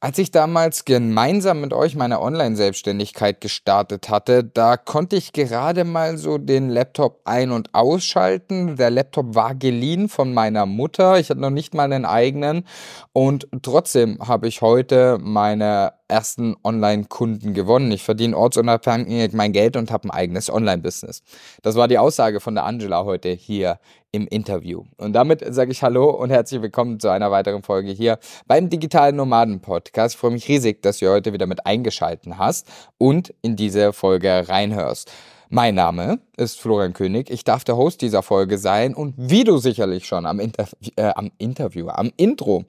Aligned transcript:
Als 0.00 0.16
ich 0.18 0.30
damals 0.30 0.84
gemeinsam 0.84 1.60
mit 1.60 1.72
euch 1.72 1.96
meine 1.96 2.20
Online-Selbstständigkeit 2.20 3.40
gestartet 3.40 4.08
hatte, 4.08 4.44
da 4.44 4.76
konnte 4.76 5.16
ich 5.16 5.32
gerade 5.32 5.82
mal 5.82 6.18
so 6.18 6.38
den 6.38 6.68
Laptop 6.68 7.20
ein- 7.24 7.50
und 7.50 7.74
ausschalten. 7.74 8.76
Der 8.76 8.90
Laptop 8.90 9.34
war 9.34 9.56
geliehen 9.56 10.08
von 10.08 10.32
meiner 10.32 10.66
Mutter. 10.66 11.18
Ich 11.18 11.30
hatte 11.30 11.40
noch 11.40 11.50
nicht 11.50 11.74
mal 11.74 11.92
einen 11.92 12.04
eigenen. 12.04 12.64
Und 13.12 13.48
trotzdem 13.62 14.20
habe 14.20 14.46
ich 14.46 14.62
heute 14.62 15.18
meine 15.20 15.97
ersten 16.08 16.56
Online-Kunden 16.64 17.54
gewonnen. 17.54 17.92
Ich 17.92 18.02
verdiene 18.02 18.36
ortsunabhängig 18.36 19.32
mein 19.34 19.52
Geld 19.52 19.76
und 19.76 19.90
habe 19.90 20.08
ein 20.08 20.10
eigenes 20.10 20.50
Online-Business. 20.50 21.22
Das 21.62 21.76
war 21.76 21.86
die 21.86 21.98
Aussage 21.98 22.40
von 22.40 22.54
der 22.54 22.64
Angela 22.64 23.04
heute 23.04 23.28
hier 23.28 23.78
im 24.10 24.26
Interview. 24.26 24.84
Und 24.96 25.12
damit 25.12 25.44
sage 25.54 25.70
ich 25.70 25.82
Hallo 25.82 26.10
und 26.10 26.30
herzlich 26.30 26.62
willkommen 26.62 26.98
zu 26.98 27.10
einer 27.10 27.30
weiteren 27.30 27.62
Folge 27.62 27.90
hier 27.90 28.18
beim 28.46 28.70
Digitalen 28.70 29.16
Nomaden 29.16 29.60
Podcast. 29.60 30.14
Ich 30.14 30.20
freue 30.20 30.30
mich 30.30 30.48
riesig, 30.48 30.82
dass 30.82 30.98
du 30.98 31.10
heute 31.10 31.32
wieder 31.32 31.46
mit 31.46 31.66
eingeschalten 31.66 32.38
hast 32.38 32.66
und 32.96 33.34
in 33.42 33.56
diese 33.56 33.92
Folge 33.92 34.48
reinhörst. 34.48 35.12
Mein 35.50 35.74
Name 35.74 36.20
ist 36.36 36.60
Florian 36.60 36.92
König. 36.92 37.30
Ich 37.30 37.42
darf 37.42 37.64
der 37.64 37.76
Host 37.76 38.02
dieser 38.02 38.22
Folge 38.22 38.58
sein 38.58 38.94
und 38.94 39.14
wie 39.16 39.44
du 39.44 39.58
sicherlich 39.58 40.06
schon 40.06 40.26
am, 40.26 40.40
Interv 40.40 40.74
äh, 40.96 41.12
am 41.14 41.30
Interview, 41.38 41.88
am 41.88 42.12
Intro 42.16 42.64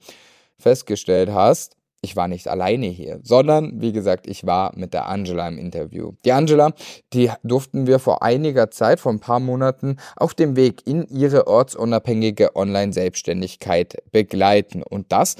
festgestellt 0.58 1.30
hast, 1.30 1.76
ich 2.02 2.16
war 2.16 2.28
nicht 2.28 2.48
alleine 2.48 2.86
hier, 2.86 3.20
sondern 3.22 3.80
wie 3.80 3.92
gesagt, 3.92 4.26
ich 4.26 4.46
war 4.46 4.72
mit 4.74 4.94
der 4.94 5.06
Angela 5.08 5.46
im 5.48 5.58
Interview. 5.58 6.12
Die 6.24 6.32
Angela, 6.32 6.72
die 7.12 7.30
durften 7.42 7.86
wir 7.86 7.98
vor 7.98 8.22
einiger 8.22 8.70
Zeit, 8.70 9.00
vor 9.00 9.12
ein 9.12 9.20
paar 9.20 9.40
Monaten, 9.40 9.96
auf 10.16 10.34
dem 10.34 10.56
Weg 10.56 10.86
in 10.86 11.06
ihre 11.06 11.46
ortsunabhängige 11.46 12.56
Online-Selbstständigkeit 12.56 13.98
begleiten. 14.12 14.82
Und 14.82 15.12
das 15.12 15.36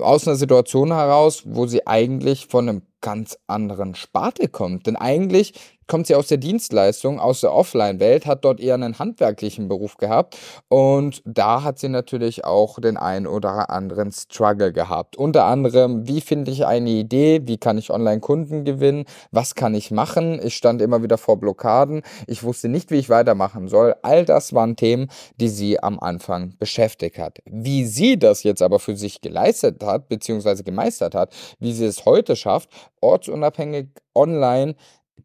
aus 0.00 0.26
einer 0.26 0.36
Situation 0.36 0.92
heraus, 0.92 1.42
wo 1.44 1.66
sie 1.66 1.86
eigentlich 1.86 2.46
von 2.46 2.68
einem 2.68 2.82
ganz 3.00 3.38
anderen 3.46 3.94
Sparte 3.94 4.48
kommt. 4.48 4.86
Denn 4.86 4.96
eigentlich 4.96 5.54
kommt 5.88 6.06
sie 6.06 6.14
aus 6.14 6.28
der 6.28 6.36
Dienstleistung, 6.36 7.18
aus 7.18 7.40
der 7.40 7.52
Offline-Welt, 7.52 8.26
hat 8.26 8.44
dort 8.44 8.60
eher 8.60 8.74
einen 8.74 8.98
handwerklichen 8.98 9.68
Beruf 9.68 9.96
gehabt 9.96 10.36
und 10.68 11.22
da 11.24 11.64
hat 11.64 11.78
sie 11.78 11.88
natürlich 11.88 12.44
auch 12.44 12.78
den 12.78 12.96
einen 12.96 13.26
oder 13.26 13.70
anderen 13.70 14.12
Struggle 14.12 14.72
gehabt. 14.72 15.16
Unter 15.16 15.46
anderem, 15.46 16.06
wie 16.06 16.20
finde 16.20 16.50
ich 16.50 16.66
eine 16.66 16.90
Idee, 16.90 17.40
wie 17.44 17.56
kann 17.56 17.78
ich 17.78 17.90
Online-Kunden 17.90 18.64
gewinnen, 18.64 19.06
was 19.32 19.54
kann 19.54 19.74
ich 19.74 19.90
machen? 19.90 20.38
Ich 20.44 20.54
stand 20.54 20.82
immer 20.82 21.02
wieder 21.02 21.16
vor 21.16 21.40
Blockaden, 21.40 22.02
ich 22.26 22.42
wusste 22.42 22.68
nicht, 22.68 22.90
wie 22.90 22.96
ich 22.98 23.08
weitermachen 23.08 23.68
soll. 23.68 23.96
All 24.02 24.26
das 24.26 24.52
waren 24.52 24.76
Themen, 24.76 25.08
die 25.40 25.48
sie 25.48 25.82
am 25.82 25.98
Anfang 25.98 26.54
beschäftigt 26.58 27.18
hat. 27.18 27.38
Wie 27.46 27.86
sie 27.86 28.18
das 28.18 28.42
jetzt 28.42 28.60
aber 28.60 28.78
für 28.78 28.94
sich 28.94 29.22
geleistet 29.22 29.82
hat, 29.82 30.10
beziehungsweise 30.10 30.64
gemeistert 30.64 31.14
hat, 31.14 31.32
wie 31.58 31.72
sie 31.72 31.86
es 31.86 32.04
heute 32.04 32.36
schafft, 32.36 32.68
ortsunabhängig 33.00 33.88
online 34.14 34.74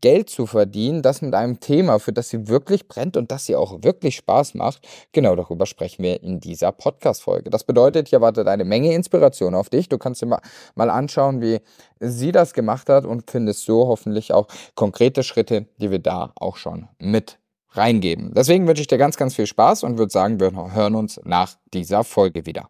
Geld 0.01 0.29
zu 0.29 0.45
verdienen, 0.45 1.01
das 1.01 1.21
mit 1.21 1.33
einem 1.33 1.59
Thema, 1.59 1.99
für 1.99 2.13
das 2.13 2.29
sie 2.29 2.47
wirklich 2.47 2.87
brennt 2.87 3.15
und 3.15 3.31
das 3.31 3.45
sie 3.45 3.55
auch 3.55 3.83
wirklich 3.83 4.15
Spaß 4.17 4.53
macht. 4.55 4.85
Genau 5.11 5.35
darüber 5.35 5.65
sprechen 5.65 6.03
wir 6.03 6.21
in 6.21 6.39
dieser 6.39 6.71
Podcast-Folge. 6.71 7.49
Das 7.49 7.63
bedeutet, 7.63 8.09
hier 8.09 8.21
wartet 8.21 8.47
eine 8.47 8.65
Menge 8.65 8.93
Inspiration 8.93 9.55
auf 9.55 9.69
dich. 9.69 9.89
Du 9.89 9.97
kannst 9.97 10.21
dir 10.21 10.25
mal, 10.25 10.41
mal 10.75 10.89
anschauen, 10.89 11.41
wie 11.41 11.59
sie 11.99 12.31
das 12.31 12.53
gemacht 12.53 12.89
hat 12.89 13.05
und 13.05 13.29
findest 13.29 13.65
so 13.65 13.87
hoffentlich 13.87 14.33
auch 14.33 14.47
konkrete 14.75 15.23
Schritte, 15.23 15.67
die 15.77 15.91
wir 15.91 15.99
da 15.99 16.33
auch 16.35 16.57
schon 16.57 16.87
mit 16.99 17.39
reingeben. 17.69 18.33
Deswegen 18.35 18.67
wünsche 18.67 18.81
ich 18.81 18.87
dir 18.87 18.97
ganz, 18.97 19.17
ganz 19.17 19.35
viel 19.35 19.47
Spaß 19.47 19.83
und 19.83 19.97
würde 19.97 20.11
sagen, 20.11 20.39
wir 20.39 20.51
hören 20.73 20.95
uns 20.95 21.19
nach 21.23 21.55
dieser 21.73 22.03
Folge 22.03 22.45
wieder. 22.45 22.69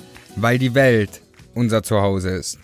weil 0.35 0.57
die 0.57 0.75
Welt 0.75 1.21
unser 1.55 1.83
Zuhause 1.83 2.29
ist. 2.29 2.59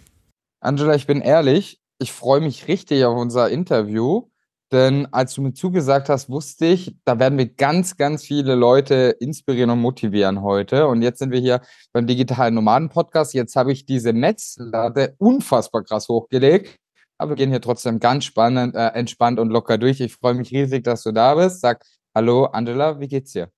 Angela, 0.60 0.96
ich 0.96 1.08
bin 1.08 1.22
ehrlich, 1.22 1.80
ich 2.00 2.12
freue 2.12 2.42
mich 2.42 2.68
richtig 2.68 3.06
auf 3.06 3.18
unser 3.18 3.50
Interview, 3.50 4.30
denn 4.72 5.08
als 5.14 5.34
du 5.34 5.42
mir 5.42 5.54
zugesagt 5.54 6.10
hast, 6.10 6.30
wusste 6.30 6.66
ich, 6.66 6.96
da 7.06 7.20
werden 7.20 7.38
wir 7.38 7.48
ganz, 7.48 7.96
ganz 7.96 8.26
viele 8.26 8.56
Leute 8.56 9.16
inspirieren 9.20 9.70
und 9.70 9.80
motivieren 9.80 10.42
heute. 10.42 10.88
Und 10.88 11.02
jetzt 11.02 11.20
sind 11.20 11.32
wir 11.32 11.40
hier 11.40 11.62
beim 11.94 12.06
Digitalen 12.06 12.54
Nomaden 12.54 12.90
Podcast. 12.90 13.34
Jetzt 13.34 13.56
habe 13.56 13.72
ich 13.72 13.86
diese 13.86 14.12
Messlatte 14.12 15.16
unfassbar 15.20 15.84
krass 15.84 16.10
hochgelegt. 16.10 16.76
Aber 17.18 17.32
wir 17.32 17.36
gehen 17.38 17.50
hier 17.50 17.62
trotzdem 17.62 18.00
ganz 18.00 18.26
spannend, 18.26 18.76
äh, 18.76 18.90
entspannt 18.90 19.40
und 19.40 19.50
locker 19.50 19.78
durch. 19.78 20.02
Ich 20.02 20.14
freue 20.14 20.34
mich 20.34 20.52
riesig, 20.52 20.84
dass 20.84 21.04
du 21.04 21.12
da 21.12 21.36
bist. 21.36 21.62
Sag 21.62 21.84
Hallo, 22.14 22.46
Angela, 22.46 23.00
wie 23.00 23.08
geht's 23.08 23.32
dir? 23.32 23.52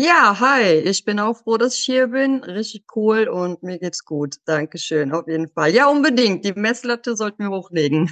Ja, 0.00 0.38
hi, 0.38 0.62
ich 0.62 1.04
bin 1.04 1.18
auch 1.18 1.38
froh, 1.38 1.56
dass 1.56 1.74
ich 1.74 1.80
hier 1.80 2.06
bin. 2.06 2.44
Richtig 2.44 2.84
cool 2.94 3.26
und 3.26 3.64
mir 3.64 3.80
geht's 3.80 4.04
gut. 4.04 4.36
Dankeschön, 4.44 5.10
auf 5.10 5.26
jeden 5.26 5.48
Fall. 5.48 5.74
Ja, 5.74 5.88
unbedingt. 5.88 6.44
Die 6.44 6.52
Messlatte 6.52 7.16
sollten 7.16 7.42
wir 7.42 7.50
hochlegen. 7.50 8.08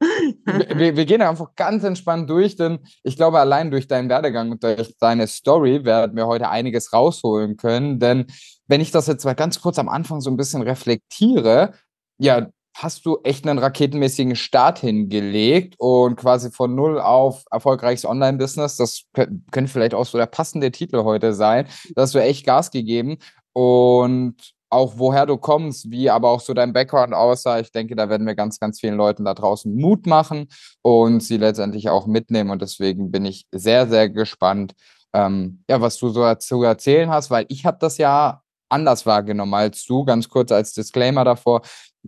wir, 0.00 0.96
wir, 0.96 1.04
gehen 1.04 1.20
einfach 1.20 1.54
ganz 1.54 1.84
entspannt 1.84 2.30
durch, 2.30 2.56
denn 2.56 2.78
ich 3.02 3.16
glaube, 3.16 3.40
allein 3.40 3.70
durch 3.70 3.88
deinen 3.88 4.08
Werdegang 4.08 4.52
und 4.52 4.64
durch 4.64 4.96
deine 4.98 5.26
Story 5.26 5.84
werden 5.84 6.16
wir 6.16 6.26
heute 6.26 6.48
einiges 6.48 6.94
rausholen 6.94 7.58
können. 7.58 7.98
Denn 7.98 8.28
wenn 8.66 8.80
ich 8.80 8.90
das 8.90 9.06
jetzt 9.06 9.26
mal 9.26 9.34
ganz 9.34 9.60
kurz 9.60 9.78
am 9.78 9.90
Anfang 9.90 10.22
so 10.22 10.30
ein 10.30 10.38
bisschen 10.38 10.62
reflektiere, 10.62 11.74
ja, 12.16 12.48
hast 12.74 13.04
du 13.04 13.18
echt 13.24 13.46
einen 13.46 13.58
raketenmäßigen 13.58 14.36
Start 14.36 14.78
hingelegt 14.78 15.74
und 15.78 16.16
quasi 16.16 16.50
von 16.50 16.74
null 16.74 17.00
auf 17.00 17.44
erfolgreiches 17.50 18.04
Online-Business. 18.04 18.76
Das 18.76 19.02
könnte 19.12 19.68
vielleicht 19.68 19.94
auch 19.94 20.06
so 20.06 20.18
der 20.18 20.26
passende 20.26 20.70
Titel 20.70 21.04
heute 21.04 21.34
sein. 21.34 21.66
Da 21.94 22.02
hast 22.02 22.14
du 22.14 22.20
echt 22.20 22.46
Gas 22.46 22.70
gegeben 22.70 23.18
und 23.52 24.36
auch 24.70 24.94
woher 24.96 25.26
du 25.26 25.36
kommst, 25.36 25.90
wie 25.90 26.08
aber 26.10 26.30
auch 26.30 26.40
so 26.40 26.54
dein 26.54 26.72
Background 26.72 27.12
aussah. 27.12 27.58
Ich 27.58 27.72
denke, 27.72 27.96
da 27.96 28.08
werden 28.08 28.26
wir 28.26 28.36
ganz, 28.36 28.60
ganz 28.60 28.78
vielen 28.78 28.96
Leuten 28.96 29.24
da 29.24 29.34
draußen 29.34 29.74
Mut 29.74 30.06
machen 30.06 30.46
und 30.82 31.22
sie 31.22 31.38
letztendlich 31.38 31.90
auch 31.90 32.06
mitnehmen. 32.06 32.50
Und 32.50 32.62
deswegen 32.62 33.10
bin 33.10 33.24
ich 33.24 33.46
sehr, 33.50 33.88
sehr 33.88 34.08
gespannt, 34.08 34.74
ähm, 35.12 35.64
ja, 35.68 35.80
was 35.80 35.98
du 35.98 36.08
so 36.10 36.32
zu 36.36 36.62
erzählen 36.62 37.10
hast, 37.10 37.30
weil 37.30 37.46
ich 37.48 37.66
habe 37.66 37.78
das 37.80 37.98
ja 37.98 38.42
anders 38.70 39.06
wahrgenommen 39.06 39.54
als 39.54 39.84
du. 39.84 40.04
Ganz 40.04 40.28
kurz 40.28 40.52
als 40.52 40.72
Disclaimer 40.72 41.24
davor 41.24 41.62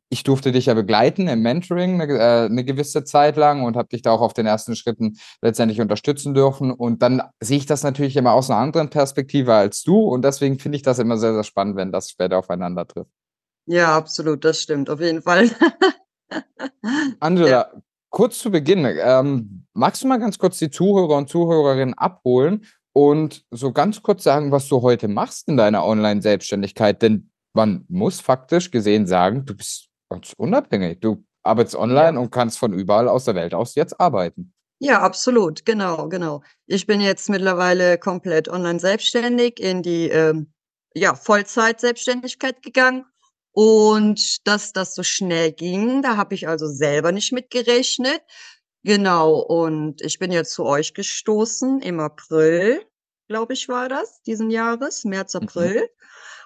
ich 0.09 0.23
durfte 0.23 0.53
dich 0.53 0.67
ja 0.67 0.75
begleiten 0.75 1.29
im 1.29 1.43
Mentoring 1.43 2.01
eine, 2.01 2.13
äh, 2.13 2.47
eine 2.47 2.65
gewisse 2.65 3.05
Zeit 3.05 3.37
lang 3.37 3.63
und 3.65 3.77
habe 3.77 3.89
dich 3.89 4.03
da 4.03 4.11
auch 4.13 4.21
auf 4.21 4.33
den 4.33 4.47
ersten 4.47 4.77
Schritten 4.77 5.19
letztendlich 5.41 5.81
unterstützen 5.81 6.35
dürfen. 6.35 6.71
Und 6.71 7.03
dann 7.03 7.23
sehe 7.41 7.59
ich 7.59 7.67
das 7.67 7.83
natürlich 7.83 8.17
immer 8.17 8.33
aus 8.33 8.51
einer 8.51 8.61
anderen 8.61 8.91
Perspektive 8.91 9.55
als 9.55 9.83
du. 9.83 9.99
Und 9.99 10.23
deswegen 10.25 10.59
finde 10.59 10.77
ich 10.77 10.83
das 10.83 10.99
immer 10.99 11.17
sehr, 11.17 11.35
sehr 11.35 11.45
spannend, 11.45 11.77
wenn 11.77 11.93
das 11.93 12.11
später 12.11 12.39
aufeinander 12.39 12.87
trifft. 12.87 13.11
Ja, 13.67 13.97
absolut, 13.97 14.45
das 14.45 14.61
stimmt, 14.61 14.91
auf 14.91 15.01
jeden 15.01 15.23
Fall. 15.23 15.51
Angela, 17.21 17.49
ja. 17.49 17.71
kurz 18.11 18.39
zu 18.39 18.51
Beginn, 18.51 18.85
ähm, 18.85 19.67
magst 19.73 20.03
du 20.03 20.09
mal 20.09 20.19
ganz 20.19 20.39
kurz 20.39 20.59
die 20.59 20.71
Zuhörer 20.71 21.17
und 21.17 21.29
Zuhörerinnen 21.29 21.95
abholen 21.95 22.67
und 22.93 23.45
so 23.51 23.73
ganz 23.73 24.03
kurz 24.03 24.23
sagen, 24.23 24.53
was 24.53 24.69
du 24.69 24.83
heute 24.83 25.09
machst 25.09 25.49
in 25.49 25.57
deiner 25.57 25.85
Online-Selbstständigkeit? 25.85 27.01
Denn 27.03 27.31
man 27.55 27.85
muss 27.89 28.21
faktisch 28.21 28.71
gesehen 28.71 29.07
sagen, 29.07 29.45
du 29.45 29.55
bist 29.55 29.89
ganz 30.11 30.33
unabhängig. 30.37 31.01
Du 31.01 31.25
arbeitest 31.43 31.77
online 31.77 32.15
ja. 32.15 32.19
und 32.19 32.31
kannst 32.31 32.59
von 32.59 32.73
überall 32.73 33.09
aus 33.09 33.25
der 33.25 33.35
Welt 33.35 33.55
aus 33.55 33.75
jetzt 33.75 33.99
arbeiten. 34.01 34.53
Ja, 34.79 35.01
absolut, 35.01 35.65
genau, 35.65 36.09
genau. 36.09 36.43
Ich 36.67 36.87
bin 36.87 37.01
jetzt 37.01 37.31
mittlerweile 37.31 37.99
komplett 37.99 38.49
online 38.49 38.81
selbstständig 38.81 39.61
in 39.61 39.83
die 39.83 40.09
ähm, 40.09 40.53
ja, 40.95 41.15
Vollzeit-Selbstständigkeit 41.15 42.63
gegangen. 42.63 43.05
Und 43.55 44.47
dass 44.47 44.73
das 44.73 44.95
so 44.95 45.03
schnell 45.03 45.53
ging, 45.53 46.03
da 46.03 46.17
habe 46.17 46.35
ich 46.35 46.49
also 46.49 46.67
selber 46.67 47.13
nicht 47.13 47.33
mitgerechnet. 47.33 48.23
Genau, 48.85 49.39
und 49.39 50.03
ich 50.03 50.19
bin 50.19 50.33
jetzt 50.33 50.53
zu 50.53 50.65
euch 50.65 50.95
gestoßen 50.95 51.81
im 51.81 52.01
April, 52.01 52.85
glaube 53.29 53.53
ich, 53.53 53.69
war 53.69 53.89
das, 53.89 54.23
diesen 54.23 54.51
Jahres, 54.51 55.05
März, 55.05 55.35
mhm. 55.35 55.43
April. 55.43 55.75
Mhm. 55.77 55.89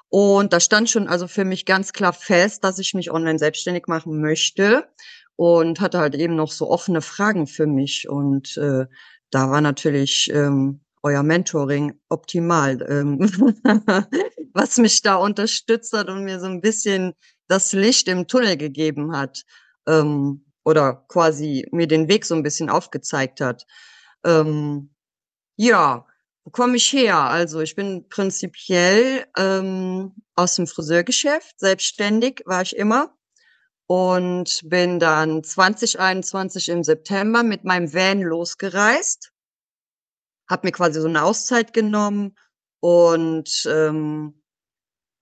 Und 0.08 0.52
da 0.52 0.60
stand 0.60 0.88
schon 0.88 1.08
also 1.08 1.26
für 1.26 1.44
mich 1.44 1.64
ganz 1.66 1.92
klar 1.92 2.12
fest, 2.12 2.62
dass 2.62 2.78
ich 2.78 2.94
mich 2.94 3.10
online 3.10 3.38
selbstständig 3.38 3.88
machen 3.88 4.20
möchte 4.20 4.88
und 5.34 5.80
hatte 5.80 5.98
halt 5.98 6.14
eben 6.14 6.36
noch 6.36 6.52
so 6.52 6.70
offene 6.70 7.02
Fragen 7.02 7.46
für 7.46 7.66
mich. 7.66 8.08
Und 8.08 8.56
äh, 8.56 8.86
da 9.30 9.50
war 9.50 9.60
natürlich 9.60 10.30
ähm, 10.32 10.80
euer 11.02 11.22
Mentoring 11.22 11.98
optimal. 12.08 12.84
Ähm, 12.88 13.18
was 14.54 14.78
mich 14.78 15.02
da 15.02 15.16
unterstützt 15.16 15.92
hat 15.92 16.08
und 16.08 16.24
mir 16.24 16.40
so 16.40 16.46
ein 16.46 16.60
bisschen 16.60 17.12
das 17.48 17.72
Licht 17.72 18.08
im 18.08 18.26
Tunnel 18.26 18.56
gegeben 18.56 19.14
hat, 19.14 19.44
ähm, 19.86 20.45
oder 20.66 21.04
quasi 21.08 21.68
mir 21.70 21.86
den 21.86 22.08
Weg 22.08 22.26
so 22.26 22.34
ein 22.34 22.42
bisschen 22.42 22.68
aufgezeigt 22.68 23.40
hat. 23.40 23.66
Ähm, 24.24 24.90
ja, 25.56 26.06
wo 26.44 26.50
komme 26.50 26.76
ich 26.76 26.92
her? 26.92 27.18
Also, 27.18 27.60
ich 27.60 27.76
bin 27.76 28.08
prinzipiell, 28.08 29.26
ähm, 29.38 30.14
aus 30.34 30.56
dem 30.56 30.66
Friseurgeschäft, 30.66 31.58
selbstständig 31.60 32.42
war 32.46 32.62
ich 32.62 32.76
immer 32.76 33.16
und 33.86 34.62
bin 34.68 34.98
dann 34.98 35.44
2021 35.44 36.68
im 36.70 36.82
September 36.82 37.44
mit 37.44 37.64
meinem 37.64 37.94
Van 37.94 38.20
losgereist, 38.22 39.32
habe 40.50 40.66
mir 40.66 40.72
quasi 40.72 41.00
so 41.00 41.08
eine 41.08 41.22
Auszeit 41.22 41.72
genommen 41.74 42.36
und, 42.80 43.66
ähm, 43.70 44.42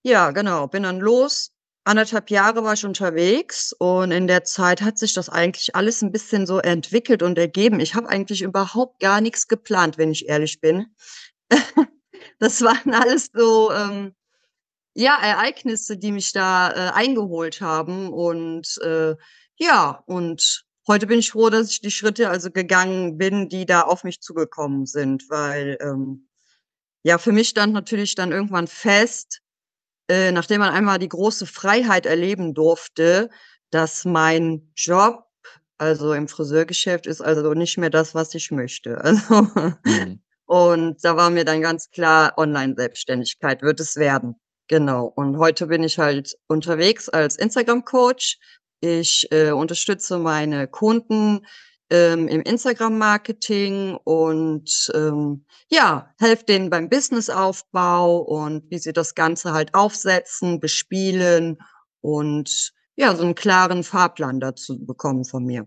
ja, 0.05 0.31
genau, 0.31 0.69
bin 0.69 0.85
dann 0.85 1.01
los. 1.01 1.54
Anderthalb 1.85 2.31
Jahre 2.31 2.65
war 2.65 2.73
ich 2.73 2.85
unterwegs 2.85 3.75
und 3.79 4.11
in 4.11 4.27
der 4.27 4.45
Zeit 4.45 4.81
hat 4.81 4.99
sich 4.99 5.13
das 5.13 5.29
eigentlich 5.29 5.77
alles 5.77 6.03
ein 6.03 6.13
bisschen 6.13 6.47
so 6.47 6.59
entwickelt 6.59 7.23
und 7.23 7.37
ergeben. 7.39 7.79
Ich 7.81 7.95
habe 7.95 8.09
eigentlich 8.09 8.43
überhaupt 8.43 9.01
gar 9.01 9.21
nichts 9.21 9.49
geplant, 9.49 9.99
wenn 9.99 10.11
ich 10.11 10.29
ehrlich 10.29 10.61
bin. 10.61 10.87
Das 12.41 12.63
waren 12.63 12.93
alles 12.95 13.31
so, 13.33 13.71
ähm 13.71 14.15
ja, 14.95 15.19
Ereignisse, 15.21 15.97
die 15.99 16.13
mich 16.13 16.33
da, 16.33 16.71
äh, 16.71 16.93
eingeholt 16.93 17.61
haben 17.61 18.13
und, 18.13 18.79
äh, 18.83 19.17
ja, 19.57 20.03
und 20.07 20.65
heute 20.87 21.07
bin 21.07 21.19
ich 21.19 21.33
froh, 21.33 21.51
dass 21.51 21.71
ich 21.71 21.81
die 21.81 21.91
Schritte 21.91 22.31
also 22.31 22.51
gegangen 22.51 23.19
bin, 23.19 23.49
die 23.49 23.67
da 23.67 23.83
auf 23.83 24.05
mich 24.05 24.21
zugekommen 24.21 24.87
sind, 24.87 25.29
weil, 25.29 25.79
ähm, 25.81 26.29
ja, 27.03 27.19
für 27.19 27.33
mich 27.33 27.49
stand 27.51 27.73
natürlich 27.73 28.15
dann 28.15 28.33
irgendwann 28.33 28.69
fest, 28.69 29.41
äh, 30.09 30.33
nachdem 30.33 30.61
man 30.61 30.73
einmal 30.75 30.99
die 30.99 31.09
große 31.09 31.47
Freiheit 31.47 32.07
erleben 32.07 32.55
durfte, 32.55 33.31
dass 33.71 34.05
mein 34.05 34.71
Job, 34.77 35.25
also 35.79 36.13
im 36.15 36.29
Friseurgeschäft, 36.29 37.07
ist 37.07 37.21
also 37.21 37.55
nicht 37.55 37.79
mehr 37.79 37.91
das, 37.91 38.15
was 38.15 38.35
ich 38.35 38.51
möchte. 38.51 38.99
Also, 39.05 39.49
Mhm. 39.85 40.21
und 40.47 41.05
da 41.05 41.17
war 41.17 41.31
mir 41.31 41.45
dann 41.45 41.63
ganz 41.63 41.91
klar, 41.91 42.35
Online-Selbstständigkeit 42.37 43.63
wird 43.63 43.81
es 43.81 43.97
werden. 43.97 44.37
Genau. 44.69 45.07
Und 45.07 45.39
heute 45.39 45.67
bin 45.67 45.83
ich 45.83 45.99
halt 45.99 46.37
unterwegs 46.49 47.09
als 47.09 47.37
Instagram-Coach. 47.37 48.39
Ich, 48.81 49.29
äh, 49.33 49.51
unterstütze 49.53 50.19
meine 50.19 50.69
Kunden, 50.69 51.47
ähm, 51.95 52.27
im 52.27 52.41
Instagram-Marketing 52.41 53.97
und, 54.03 54.91
ähm, 54.95 55.45
ja, 55.71 56.13
helfe 56.19 56.45
denen 56.45 56.71
beim 56.71 56.89
Businessaufbau 56.89 58.19
und 58.19 58.69
wie 58.71 58.79
sie 58.79 58.93
das 58.93 59.15
Ganze 59.15 59.53
halt 59.53 59.75
aufsetzen, 59.75 60.59
bespielen 60.59 61.59
und 62.01 62.73
ja, 62.97 63.15
so 63.15 63.23
einen 63.23 63.37
klaren 63.37 63.85
Fahrplan 63.85 64.41
dazu 64.41 64.85
bekommen 64.85 65.25
von 65.25 65.45
mir 65.45 65.67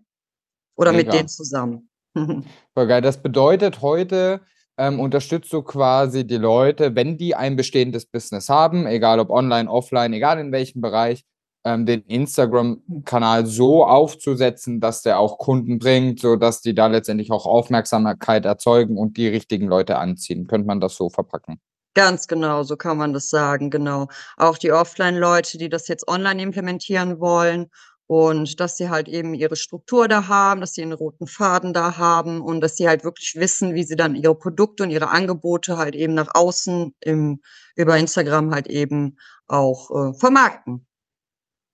oder 0.76 0.92
mit 0.92 1.08
denen 1.08 1.18
Mega. 1.18 1.28
zusammen. 1.28 1.90
Voll 2.74 2.88
geil. 2.88 3.02
Das 3.02 3.22
bedeutet, 3.22 3.82
heute, 3.82 4.42
ähm, 4.78 5.00
unterstützt 5.00 5.54
du 5.54 5.62
quasi 5.62 6.28
die 6.28 6.38
Leute, 6.38 6.96
wenn 6.96 7.18
die 7.18 7.36
ein 7.36 7.56
bestehendes 7.56 8.06
Business 8.06 8.50
haben, 8.50 8.86
egal 8.86 9.20
ob 9.20 9.30
online, 9.30 9.70
offline, 9.70 10.14
egal 10.14 10.40
in 10.40 10.52
welchem 10.52 10.82
Bereich, 10.82 11.24
ähm, 11.68 11.86
den 11.86 12.02
Instagram-Kanal 12.04 13.46
so 13.46 13.84
aufzusetzen, 13.86 14.80
dass 14.80 15.02
der 15.02 15.20
auch 15.20 15.38
Kunden 15.38 15.80
bringt, 15.80 16.22
sodass 16.22 16.62
die 16.62 16.74
da 16.74 16.88
letztendlich 16.88 17.30
auch 17.32 17.46
Aufmerksamkeit 17.46 18.46
erzeugen 18.46 18.98
und 18.98 19.18
die 19.18 19.28
richtigen 19.28 19.68
Leute 19.68 19.98
anziehen. 19.98 20.48
Könnte 20.48 20.68
man 20.68 20.80
das 20.80 20.96
so 20.96 21.10
verpacken? 21.10 21.60
Ganz 21.94 22.28
genau, 22.28 22.64
so 22.64 22.78
kann 22.78 22.98
man 22.98 23.12
das 23.12 23.30
sagen, 23.30 23.70
genau. 23.70 24.08
Auch 24.38 24.58
die 24.58 24.72
Offline-Leute, 24.72 25.58
die 25.58 25.68
das 25.68 25.88
jetzt 25.88 26.08
online 26.08 26.42
implementieren 26.42 27.20
wollen 27.20 27.68
und 28.08 28.60
dass 28.62 28.78
sie 28.78 28.90
halt 28.90 29.10
eben 29.10 29.34
ihre 29.34 29.58
Struktur 29.58 30.08
da 30.08 30.28
haben, 30.28 30.62
dass 30.62 30.74
sie 30.74 30.82
einen 30.82 30.94
roten 30.94 31.28
Faden 31.28 31.74
da 31.74 31.98
haben 31.98 32.42
und 32.42 32.62
dass 32.62 32.78
sie 32.78 32.88
halt 32.88 33.04
wirklich 33.04 33.36
wissen, 33.36 33.74
wie 33.74 33.84
sie 33.84 33.98
dann 33.98 34.16
ihre 34.16 34.36
Produkte 34.36 34.84
und 34.84 34.92
ihre 34.92 35.10
Angebote 35.10 35.78
halt 35.78 35.96
eben 35.96 36.14
nach 36.14 36.30
außen 36.34 36.96
im 37.02 37.42
über 37.76 37.98
Instagram 37.98 38.54
halt 38.54 38.68
eben 38.68 39.18
auch, 39.48 39.92
äh, 39.92 40.14
vermarkten. 40.14 40.87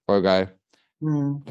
Voll 0.10 0.22
geil. 0.22 0.58
Mhm. 1.00 1.44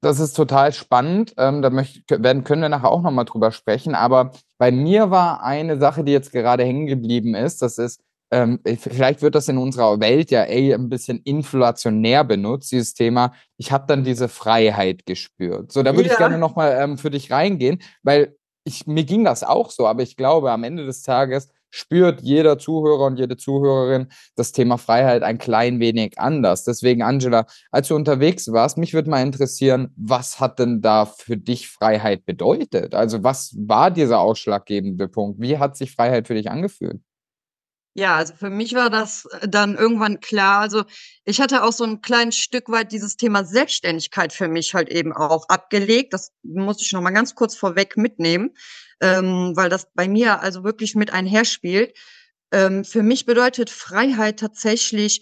Das 0.00 0.20
ist 0.20 0.34
total 0.34 0.72
spannend. 0.72 1.34
Ähm, 1.38 1.62
da 1.62 1.70
möcht 1.70 2.10
werden 2.10 2.44
können 2.44 2.62
wir 2.62 2.68
nachher 2.68 2.90
auch 2.90 3.00
noch 3.02 3.10
mal 3.10 3.24
drüber 3.24 3.52
sprechen. 3.52 3.94
Aber 3.94 4.32
bei 4.58 4.70
mir 4.70 5.10
war 5.10 5.42
eine 5.42 5.78
Sache, 5.78 6.04
die 6.04 6.12
jetzt 6.12 6.32
gerade 6.32 6.64
hängen 6.64 6.86
geblieben 6.86 7.34
ist, 7.34 7.62
das 7.62 7.78
ist, 7.78 8.02
ähm, 8.30 8.60
vielleicht 8.78 9.22
wird 9.22 9.34
das 9.34 9.48
in 9.48 9.56
unserer 9.56 10.00
Welt 10.00 10.30
ja 10.30 10.44
eh 10.44 10.74
ein 10.74 10.88
bisschen 10.90 11.20
inflationär 11.20 12.22
benutzt, 12.24 12.70
dieses 12.72 12.92
Thema. 12.92 13.32
Ich 13.56 13.72
habe 13.72 13.86
dann 13.86 14.04
diese 14.04 14.28
Freiheit 14.28 15.06
gespürt. 15.06 15.72
So, 15.72 15.82
da 15.82 15.94
würde 15.96 16.10
ich 16.10 16.16
gerne 16.18 16.34
Ja. 16.34 16.40
noch 16.40 16.54
mal, 16.56 16.72
ähm, 16.78 16.98
für 16.98 17.10
dich 17.10 17.30
reingehen, 17.30 17.80
weil 18.02 18.36
ich 18.64 18.86
mir 18.86 19.04
ging 19.04 19.24
das 19.24 19.42
auch 19.44 19.70
so, 19.70 19.86
aber 19.86 20.02
ich 20.02 20.16
glaube, 20.16 20.50
am 20.50 20.64
Ende 20.64 20.84
des 20.84 21.02
Tages 21.02 21.48
spürt 21.74 22.20
jeder 22.22 22.58
Zuhörer 22.58 23.06
und 23.06 23.18
jede 23.18 23.36
Zuhörerin 23.36 24.08
das 24.36 24.52
Thema 24.52 24.78
Freiheit 24.78 25.22
ein 25.22 25.38
klein 25.38 25.80
wenig 25.80 26.18
anders. 26.18 26.64
Deswegen, 26.64 27.02
Angela, 27.02 27.46
als 27.70 27.88
du 27.88 27.96
unterwegs 27.96 28.50
warst, 28.52 28.78
mich 28.78 28.94
würde 28.94 29.10
mal 29.10 29.22
interessieren, 29.22 29.92
was 29.96 30.40
hat 30.40 30.58
denn 30.58 30.80
da 30.80 31.06
für 31.06 31.36
dich 31.36 31.68
Freiheit 31.68 32.24
bedeutet? 32.26 32.94
Also, 32.94 33.22
was 33.24 33.54
war 33.58 33.90
dieser 33.90 34.20
ausschlaggebende 34.20 35.08
Punkt? 35.08 35.40
Wie 35.40 35.58
hat 35.58 35.76
sich 35.76 35.92
Freiheit 35.92 36.26
für 36.28 36.34
dich 36.34 36.50
angefühlt? 36.50 37.00
Ja, 37.96 38.16
also 38.16 38.34
für 38.34 38.50
mich 38.50 38.74
war 38.74 38.90
das, 38.90 39.24
äh, 39.40 39.48
dann 39.48 39.76
irgendwann 39.76 40.18
klar. 40.20 40.60
Also, 40.60 40.82
ich 41.24 41.40
hatte 41.40 41.62
auch 41.62 41.72
so 41.72 41.84
'n 41.84 42.00
kleines 42.00 42.36
Stück 42.36 42.68
weit 42.68 42.90
dieses 42.90 43.16
Thema 43.16 43.44
Selbstständigkeit 43.44 44.32
für 44.32 44.48
mich 44.48 44.74
halt 44.74 44.88
eben 44.88 45.12
auch 45.12 45.48
abgelegt. 45.48 46.12
Das 46.12 46.32
muss 46.42 46.82
ich 46.82 46.90
noch 46.92 47.00
mal 47.02 47.10
ganz 47.12 47.36
kurz 47.36 47.54
vorweg 47.54 47.96
mitnehmen, 47.96 48.50
ähm, 49.04 49.52
weil 49.54 49.68
das 49.68 49.86
bei 49.94 50.08
mir 50.08 50.40
also 50.40 50.64
wirklich 50.64 50.94
mit 50.94 51.12
einherspielt. 51.12 51.96
Ähm, 52.52 52.84
für 52.84 53.02
mich 53.02 53.26
bedeutet 53.26 53.68
Freiheit 53.68 54.40
tatsächlich 54.40 55.20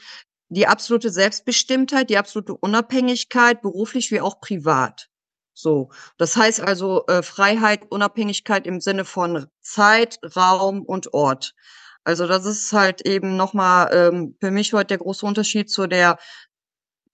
die 0.49 0.69
absolute 0.69 1.11
Selbstbestimmtheit, 1.11 2.08
die 2.08 2.19
absolute 2.19 2.55
Unabhängigkeit, 2.55 3.61
beruflich 3.61 4.12
wie 4.12 4.20
auch 4.20 4.40
privat. 4.40 5.08
So, 5.55 5.90
das 6.17 6.37
heißt 6.37 6.61
also, 6.61 7.05
äh, 7.08 7.23
Freiheit, 7.23 7.90
Unabhängigkeit 7.90 8.67
im 8.67 8.81
Sinne 8.81 9.05
von 9.05 9.46
Zeit, 9.61 10.19
Raum 10.37 10.82
und 10.82 11.12
Ort. 11.12 11.55
Also, 12.05 12.26
das 12.26 12.46
ist 12.46 12.73
halt 12.73 13.06
eben 13.06 13.37
noch 13.37 13.52
mal, 13.52 13.90
ähm, 13.93 14.37
für 14.40 14.50
mich 14.50 14.73
heute 14.73 14.88
der 14.88 14.99
große 14.99 15.26
Unterschied 15.26 15.70
zu 15.70 15.87
der 15.87 16.19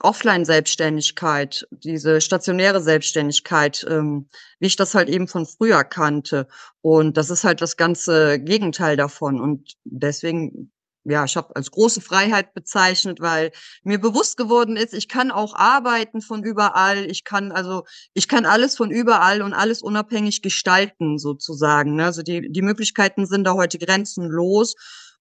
Offline-Selbstständigkeit, 0.00 1.66
diese 1.70 2.20
stationäre 2.20 2.80
Selbstständigkeit, 2.82 3.84
ähm, 3.88 4.28
wie 4.61 4.66
ich 4.68 4.76
das 4.76 4.94
halt 4.94 5.08
eben 5.08 5.28
von 5.28 5.46
früher 5.46 5.84
kannte. 5.84 6.46
Und 6.82 7.16
das 7.16 7.30
ist 7.30 7.44
halt 7.44 7.61
das 7.61 7.76
ganze 7.76 8.38
Gegenteil 8.38 8.96
davon. 8.96 9.40
Und 9.40 9.75
deswegen, 9.84 10.73
ja, 11.04 11.25
ich 11.25 11.37
habe 11.37 11.56
als 11.56 11.70
große 11.73 12.00
Freiheit 12.00 12.54
bezeichnet, 12.54 13.20
weil 13.20 13.50
mir 13.82 13.99
bewusst 14.00 14.37
geworden 14.37 14.76
ist, 14.76 14.94
ich 14.94 15.08
kann 15.08 15.30
auch 15.32 15.54
arbeiten 15.54 16.20
von 16.20 16.44
überall. 16.44 17.04
Ich 17.11 17.25
kann 17.25 17.50
also 17.50 17.84
ich 18.14 18.28
kann 18.28 18.46
alles 18.46 18.76
von 18.76 18.90
überall 18.90 19.42
und 19.42 19.52
alles 19.54 19.82
unabhängig 19.82 20.42
gestalten 20.42 21.18
sozusagen, 21.18 21.96
ne? 21.96 22.04
Also, 22.06 22.23
die 22.23 22.50
die 22.52 22.62
Möglichkeiten 22.62 23.26
sind 23.26 23.44
da 23.44 23.54
heute 23.54 23.78
grenzenlos 23.78 24.75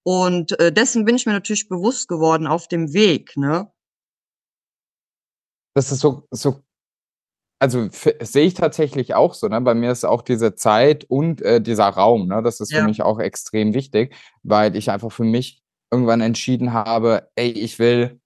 und, 0.03 0.59
äh, 0.59 0.71
dessen 0.71 1.05
bin 1.05 1.15
ich 1.15 1.25
mir 1.25 1.33
natürlich 1.33 1.67
bewusst 1.69 2.07
geworden 2.07 2.47
auf 2.47 2.67
dem 2.67 2.93
Weg, 2.93 3.35
ne? 3.37 3.71
Das 5.77 5.91
ist 5.91 5.99
so 5.99 6.23
so 6.31 6.59
also, 7.61 7.87
sehe 8.21 8.45
ich 8.47 8.53
tatsächlich 8.55 9.15
auch 9.15 9.33
so, 9.33 9.47
ne? 9.47 9.61
Bei 9.61 9.73
mir 9.75 9.91
ist 9.91 10.05
auch 10.05 10.21
diese 10.21 10.55
Zeit 10.55 11.05
und, 11.09 11.41
äh, 11.41 11.61
dieser 11.61 11.85
Raum, 11.87 12.27
ne? 12.27 12.43
Das 12.43 12.59
ist 12.59 12.73
für 12.73 12.81
Ja. 12.81 12.83
mich 12.83 13.01
auch 13.03 13.19
extrem 13.19 13.73
wichtig, 13.73 14.15
weil 14.43 14.75
ich 14.75 14.91
einfach 14.91 15.11
für 15.11 15.23
mich 15.25 15.61
irgendwann 15.91 16.21
entschieden 16.21 16.73
habe: 16.73 17.29
„Ey, 17.35 17.49
ich 17.51 17.79
will“ 17.79 18.19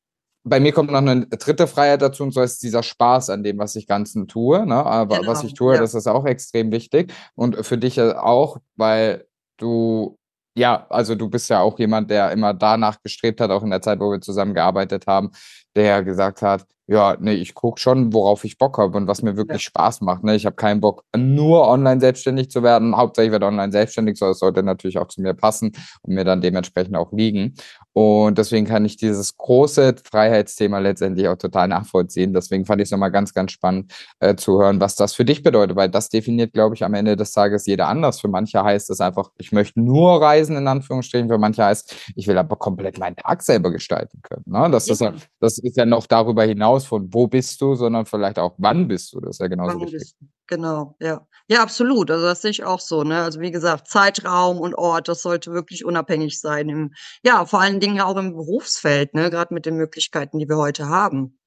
bei 0.45 0.59
mir 0.59 0.73
kommt 0.73 0.91
noch 0.91 1.01
'ne 1.01 1.27
dritte 1.27 1.67
Freiheit 1.67 2.01
dazu, 2.01 2.23
und 2.23 2.33
zwar 2.33 2.43
ist 2.45 2.63
dieser 2.63 2.83
Spaß 2.83 3.29
an 3.31 3.43
dem, 3.43 3.59
was 3.59 3.75
ich 3.77 3.87
Ganzen 3.87 4.27
tue, 4.27 4.65
ne? 4.65 4.75
Aber 4.85 5.25
was 5.27 5.43
ich 5.43 5.53
Genau, 5.53 5.55
tue, 5.55 5.77
ja. 5.77 5.79
das 5.79 5.93
ist 5.95 6.07
auch 6.07 6.25
extrem 6.25 6.71
wichtig 6.71 7.13
und 7.35 7.65
für 7.65 7.77
dich 7.77 7.97
ja 7.97 8.21
auch, 8.23 8.57
weil 8.77 9.27
du 9.57 10.17
ja, 10.57 10.85
also, 10.89 11.15
du 11.15 11.29
bist 11.29 11.49
ja 11.49 11.61
auch 11.61 11.79
jemand, 11.79 12.11
der 12.11 12.31
immer 12.31 12.53
danach 12.53 13.01
gestrebt 13.03 13.41
hat, 13.41 13.51
auch 13.51 13.63
in 13.63 13.69
der 13.71 13.81
Zeit, 13.81 13.99
wo 14.01 14.11
wir 14.11 14.21
zusammengearbeitet 14.21 15.07
haben, 15.07 15.31
der 15.75 16.03
gesagt 16.03 16.41
hat: 16.43 16.65
„Ja, 16.91 17.15
ne, 17.21 17.33
ich 17.35 17.53
gucke 17.53 17.79
schon, 17.79 18.11
worauf 18.11 18.43
ich 18.43 18.57
Bock 18.57 18.77
habe 18.77 18.97
und 18.97 19.07
was 19.07 19.21
mir 19.21 19.29
Ja. 19.31 19.37
wirklich 19.37 19.63
Spaß 19.63 20.01
macht, 20.01 20.25
ne? 20.25 20.35
Ich 20.35 20.45
habe 20.45 20.57
keinen 20.57 20.81
Bock, 20.81 21.05
nur 21.15 21.65
online 21.69 22.01
selbstständig 22.01 22.49
zu 22.51 22.63
werden. 22.63 22.97
Hauptsache 22.97 23.27
ich 23.27 23.31
werde 23.31 23.45
online 23.45 23.71
selbstständig, 23.71 24.17
sondern 24.17 24.33
es 24.33 24.39
sollte 24.39 24.61
natürlich 24.61 24.97
auch 24.97 25.07
zu 25.07 25.21
mir 25.21 25.33
passen 25.33 25.71
und 26.01 26.13
mir 26.15 26.25
dann 26.25 26.41
dementsprechend 26.41 26.97
auch 26.97 27.13
liegen.“ 27.13 27.55
Und 27.93 28.37
deswegen 28.37 28.65
kann 28.65 28.85
ich 28.85 28.95
dieses 28.95 29.35
große 29.35 29.95
Freiheitsthema 30.03 30.79
letztendlich 30.79 31.27
auch 31.27 31.35
total 31.35 31.67
nachvollziehen. 31.67 32.33
Deswegen 32.33 32.65
fand 32.65 32.81
ich 32.81 32.85
es 32.85 32.91
nochmal 32.91 33.11
ganz, 33.11 33.33
ganz 33.33 33.51
spannend 33.51 33.93
äh, 34.19 34.35
zu 34.35 34.61
hören, 34.61 34.79
was 34.79 34.95
das 34.95 35.13
für 35.13 35.25
dich 35.25 35.43
bedeutet, 35.43 35.75
weil 35.75 35.89
das 35.89 36.07
definiert, 36.07 36.53
glaube 36.53 36.75
ich, 36.75 36.85
am 36.85 36.93
Ende 36.93 37.17
des 37.17 37.33
Tages 37.33 37.65
jeder 37.65 37.89
anders. 37.89 38.21
Für 38.21 38.29
manche 38.29 38.63
heißt 38.63 38.89
es 38.89 39.01
einfach, 39.01 39.31
ich 39.37 39.51
möchte 39.51 39.81
nur 39.81 40.21
reisen, 40.21 40.55
in 40.55 40.67
Anführungsstrichen. 40.67 41.27
Für 41.27 41.37
manche 41.37 41.65
heißt, 41.65 41.93
ich 42.15 42.27
will 42.27 42.37
aber 42.37 42.55
komplett 42.55 42.97
meinen 42.97 43.17
Tag 43.17 43.41
selber 43.41 43.71
gestalten 43.71 44.21
können. 44.21 44.45
Ne? 44.45 44.69
Das, 44.71 44.87
ja. 44.87 44.93
ist 44.93 45.01
ja, 45.01 45.13
das 45.41 45.57
ist 45.57 45.75
ja 45.75 45.85
noch 45.85 46.07
darüber 46.07 46.43
hinaus 46.43 46.85
von 46.85 47.13
wo 47.13 47.27
bist 47.27 47.59
du, 47.61 47.75
sondern 47.75 48.05
vielleicht 48.05 48.39
auch 48.39 48.53
wann 48.57 48.87
bist 48.87 49.13
du. 49.13 49.19
Das 49.19 49.31
ist 49.31 49.39
ja 49.39 49.47
genauso 49.47 49.79
wann 49.79 49.91
wichtig. 49.91 50.15
Genau, 50.51 50.97
ja. 50.99 51.25
Ja, 51.47 51.63
absolut. 51.63 52.11
Also 52.11 52.25
das 52.25 52.41
sehe 52.41 52.51
ich 52.51 52.63
auch 52.63 52.81
so. 52.81 53.03
Ne? 53.03 53.23
Also 53.23 53.39
wie 53.39 53.51
gesagt, 53.51 53.87
Zeitraum 53.87 54.59
und 54.59 54.75
Ort, 54.75 55.07
das 55.07 55.21
sollte 55.21 55.53
wirklich 55.53 55.85
unabhängig 55.85 56.39
sein. 56.39 56.67
Im, 56.67 56.93
ja, 57.23 57.45
vor 57.45 57.61
allen 57.61 57.79
Dingen 57.79 58.01
auch 58.01 58.17
im 58.17 58.33
Berufsfeld, 58.33 59.13
ne? 59.13 59.29
gerade 59.29 59.53
mit 59.53 59.65
den 59.65 59.75
Möglichkeiten, 59.75 60.39
die 60.39 60.49
wir 60.49 60.57
heute 60.57 60.87
haben. 60.87 61.39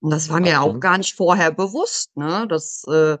Und 0.00 0.10
das 0.10 0.28
war 0.28 0.40
mir 0.40 0.60
auch 0.60 0.80
gar 0.80 0.98
nicht 0.98 1.14
vorher 1.14 1.52
bewusst. 1.52 2.16
Ne? 2.16 2.46
Das, 2.48 2.82
äh, 2.88 3.18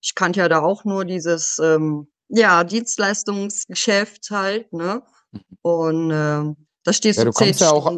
ich 0.00 0.16
kannte 0.16 0.40
ja 0.40 0.48
da 0.48 0.60
auch 0.60 0.84
nur 0.84 1.04
dieses 1.04 1.60
ähm, 1.60 2.08
ja, 2.28 2.64
Dienstleistungsgeschäft 2.64 4.30
halt. 4.30 4.72
Ne? 4.72 5.02
Mhm. 5.30 5.40
Und 5.62 6.10
äh, 6.10 6.54
da 6.82 6.92
stehst 6.92 7.18
ja, 7.20 7.24
du 7.24 7.30
zehn 7.30 7.54
ja 7.54 7.70
auch, 7.70 7.96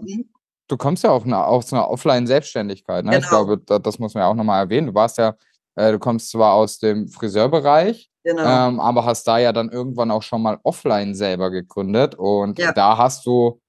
Du 0.69 0.77
kommst 0.77 1.05
ja 1.05 1.11
auch 1.11 1.25
aus 1.27 1.73
einer 1.73 1.89
Offline-Selbstständigkeit. 1.89 3.05
Ne? 3.05 3.13
Genau. 3.13 3.23
Ich 3.23 3.29
glaube, 3.29 3.59
das, 3.59 3.81
das 3.83 3.99
muss 3.99 4.15
man 4.15 4.23
ja 4.23 4.29
auch 4.29 4.35
nochmal 4.35 4.65
erwähnen. 4.65 4.89
Du 4.89 4.95
warst 4.95 5.17
ja 5.19 5.37
äh, 5.77 5.93
du 5.93 5.99
kommst 5.99 6.31
zwar 6.31 6.55
aus 6.55 6.79
dem 6.79 7.09
Friseurbereich, 7.09 8.11
genau. 8.25 8.69
ähm, 8.69 8.81
aber 8.81 9.05
hast 9.05 9.29
da 9.29 9.39
ja 9.39 9.53
dann 9.53 9.71
irgendwann 9.71 10.11
auch 10.11 10.23
schon 10.23 10.43
mal 10.43 10.59
offline 10.63 11.15
selber 11.15 11.51
gegründet. 11.51 12.15
Und 12.17 12.59
ja. 12.59 12.73
da 12.73 12.99
hast 12.99 13.27
du, 13.27 13.61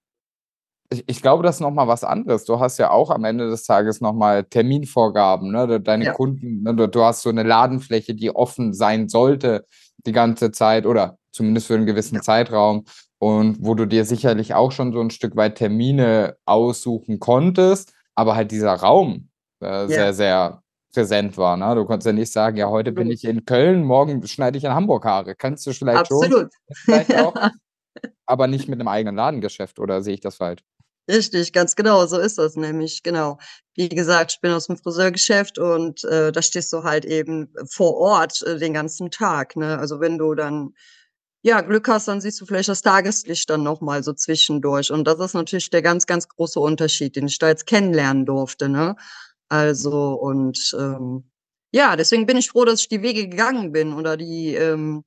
ich, 0.89 1.03
ich, 1.07 1.21
glaube, 1.21 1.43
das 1.43 1.57
ist 1.57 1.61
nochmal 1.61 1.87
was 1.87 2.03
anderes. 2.03 2.45
Du 2.45 2.59
hast 2.59 2.77
ja 2.77 2.91
auch 2.91 3.11
am 3.11 3.25
Ende 3.25 3.49
des 3.49 3.65
Tages 3.65 4.01
nochmal 4.01 4.45
Terminvorgaben, 4.45 5.51
ne? 5.51 5.81
Deine 5.81 6.05
ja. 6.05 6.13
Kunden, 6.13 6.63
ne? 6.63 6.73
du, 6.73 6.87
du 6.87 7.03
hast 7.03 7.21
so 7.21 7.29
eine 7.29 7.43
Ladenfläche, 7.43 8.15
die 8.15 8.33
offen 8.33 8.73
sein 8.73 9.09
sollte 9.09 9.65
die 10.05 10.13
ganze 10.13 10.51
Zeit 10.51 10.85
oder 10.85 11.17
zumindest 11.31 11.67
für 11.67 11.75
einen 11.75 11.85
gewissen 11.85 12.15
ja. 12.15 12.21
Zeitraum 12.21 12.85
und 13.19 13.57
wo 13.59 13.75
du 13.75 13.85
dir 13.85 14.05
sicherlich 14.05 14.53
auch 14.53 14.71
schon 14.71 14.93
so 14.93 15.01
ein 15.01 15.09
Stück 15.09 15.35
weit 15.35 15.55
Termine 15.55 16.37
aussuchen 16.45 17.19
konntest, 17.19 17.93
aber 18.15 18.35
halt 18.35 18.51
dieser 18.51 18.73
Raum 18.73 19.29
äh, 19.61 19.65
ja. 19.65 19.87
sehr, 19.87 20.13
sehr 20.13 20.63
präsent 20.93 21.37
war. 21.37 21.57
Ne? 21.57 21.75
Du 21.75 21.85
konntest 21.85 22.07
ja 22.07 22.13
nicht 22.13 22.31
sagen, 22.31 22.57
ja, 22.57 22.69
heute 22.69 22.91
bin 22.91 23.09
ich 23.11 23.23
in 23.23 23.45
Köln, 23.45 23.83
morgen 23.83 24.25
schneide 24.27 24.57
ich 24.57 24.63
in 24.63 24.73
Hamburg 24.73 25.05
Haare. 25.05 25.35
Kannst 25.35 25.65
du 25.67 25.73
vielleicht 25.73 25.99
Absolut. 25.99 26.31
schon. 26.31 26.49
Vielleicht 26.85 27.15
auch, 27.15 27.33
aber 28.25 28.47
nicht 28.47 28.67
mit 28.67 28.79
einem 28.79 28.87
eigenen 28.87 29.15
Ladengeschäft, 29.15 29.79
oder 29.79 30.01
sehe 30.01 30.15
ich 30.15 30.21
das 30.21 30.37
falsch? 30.37 30.61
Richtig, 31.09 31.53
ganz 31.53 31.75
genau, 31.77 32.05
so 32.05 32.19
ist 32.19 32.37
das 32.37 32.57
nämlich, 32.57 33.01
genau. 33.01 33.37
Wie 33.75 33.87
gesagt, 33.87 34.33
ich 34.33 34.41
bin 34.41 34.51
aus 34.51 34.67
dem 34.67 34.77
Friseurgeschäft 34.77 35.57
und 35.57 36.03
äh, 36.03 36.33
da 36.33 36.41
stehst 36.41 36.73
du 36.73 36.83
halt 36.83 37.05
eben 37.05 37.53
vor 37.69 37.95
Ort 37.95 38.41
äh, 38.41 38.57
den 38.57 38.73
ganzen 38.73 39.09
Tag. 39.09 39.55
Ne? 39.55 39.77
Also 39.79 40.01
wenn 40.01 40.17
du 40.17 40.35
dann 40.35 40.73
ja 41.43 41.61
Glück 41.61 41.87
hast, 41.87 42.09
dann 42.09 42.19
siehst 42.19 42.41
du 42.41 42.45
vielleicht 42.45 42.67
das 42.67 42.81
Tageslicht 42.81 43.49
dann 43.49 43.63
nochmal 43.63 44.03
so 44.03 44.11
zwischendurch. 44.11 44.91
Und 44.91 45.05
das 45.07 45.17
ist 45.19 45.33
natürlich 45.33 45.69
der 45.69 45.81
ganz, 45.81 46.07
ganz 46.07 46.27
große 46.27 46.59
Unterschied, 46.59 47.15
den 47.15 47.27
ich 47.27 47.39
da 47.39 47.47
jetzt 47.47 47.67
kennenlernen 47.67 48.25
durfte. 48.25 48.67
Ne? 48.67 48.97
Also 49.49 50.13
und 50.13 50.75
ähm, 50.77 51.29
ja, 51.71 51.95
deswegen 51.95 52.25
bin 52.25 52.37
ich 52.37 52.49
froh, 52.49 52.65
dass 52.65 52.81
ich 52.81 52.89
die 52.89 53.01
Wege 53.01 53.27
gegangen 53.27 53.71
bin 53.71 53.93
oder 53.93 54.17
die, 54.17 54.55
ähm, 54.55 55.03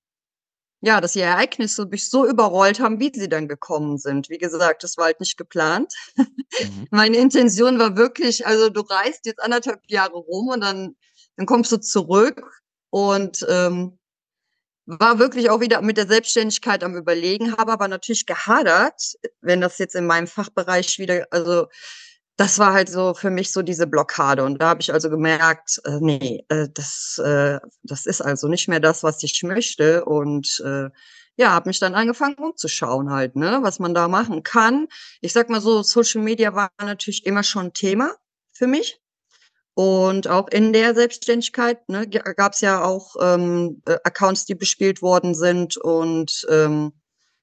ja, 0.83 1.01
dass 1.01 1.13
die 1.15 1.21
Ereignisse 1.21 1.87
mich 1.87 2.09
so 2.09 2.27
überrollt 2.27 2.81
haben, 2.81 3.01
wie 3.01 3.13
sie 3.15 3.29
dann 3.29 3.49
gekommen 3.49 3.99
sind. 3.99 4.31
Wie 4.31 4.39
gesagt, 4.39 4.83
das 4.83 4.97
war 4.97 5.07
halt 5.07 5.21
nicht 5.21 5.37
geplant. 5.37 5.93
Mhm. 6.17 6.27
Meine 6.91 7.17
Intention 7.19 7.79
war 7.79 7.97
wirklich, 7.97 8.47
also 8.47 8.71
du 8.71 8.81
reist 8.81 9.27
jetzt 9.27 9.43
anderthalb 9.43 9.81
Jahre 9.89 10.17
rum 10.17 10.49
und 10.49 10.61
dann, 10.63 10.97
dann 11.37 11.47
kommst 11.47 11.73
du 11.73 11.79
zurück 11.79 12.63
und 12.91 13.45
ähm, 13.49 13.99
war 14.87 15.19
wirklich 15.19 15.51
auch 15.51 15.61
wieder 15.61 15.83
mit 15.83 15.97
der 15.97 16.09
Selbstständigkeit 16.09 16.83
am 16.83 16.97
Überlegen, 16.97 17.57
habe 17.57 17.73
aber 17.73 17.89
natürlich 17.89 18.27
gehadert, 18.27 19.15
wenn 19.41 19.61
das 19.61 19.79
jetzt 19.79 19.95
in 19.95 20.07
meinem 20.07 20.27
Fachbereich 20.27 20.99
wieder, 20.99 21.27
also 21.31 21.69
das 22.41 22.59
war 22.59 22.73
halt 22.73 22.89
so 22.89 23.13
für 23.13 23.29
mich 23.29 23.53
so 23.53 23.61
diese 23.61 23.87
Blockade. 23.87 24.43
Und 24.45 24.63
da 24.63 24.71
habe 24.71 24.81
ich 24.81 24.95
also 24.95 25.11
gemerkt, 25.11 25.79
äh, 25.85 25.99
nee, 26.01 26.43
äh, 26.49 26.69
das, 26.73 27.21
äh, 27.23 27.61
das 27.83 28.07
ist 28.07 28.23
also 28.23 28.49
nicht 28.49 28.67
mehr 28.67 28.81
das, 28.81 29.03
was 29.03 29.23
ich 29.23 29.43
möchte. 29.43 30.07
Und 30.07 30.63
äh, 30.65 30.89
ja, 31.37 31.51
habe 31.51 31.69
mich 31.69 31.81
dann 31.81 31.95
angefangen 31.95 32.37
umzuschauen 32.37 33.11
halt, 33.11 33.37
ne, 33.37 33.59
was 33.61 33.79
man 33.79 33.93
da 33.93 34.09
machen 34.09 34.43
kann. 34.43 34.89
Ich 35.21 35.35
sag 35.35 35.51
mal 35.51 35.61
so, 35.61 35.83
Social 35.83 36.23
Media 36.23 36.55
war 36.55 36.71
natürlich 36.81 37.27
immer 37.27 37.43
schon 37.43 37.67
ein 37.67 37.73
Thema 37.75 38.15
für 38.53 38.67
mich. 38.67 39.03
Und 39.75 40.27
auch 40.27 40.49
in 40.49 40.73
der 40.73 40.95
Selbstständigkeit 40.95 41.91
ne, 41.91 42.09
gab 42.09 42.55
es 42.55 42.63
ja 42.63 42.83
auch 42.83 43.17
ähm, 43.21 43.83
äh, 43.85 43.99
Accounts, 44.05 44.47
die 44.47 44.55
bespielt 44.55 45.03
worden 45.03 45.35
sind 45.35 45.77
und 45.77 46.47
ähm, 46.49 46.95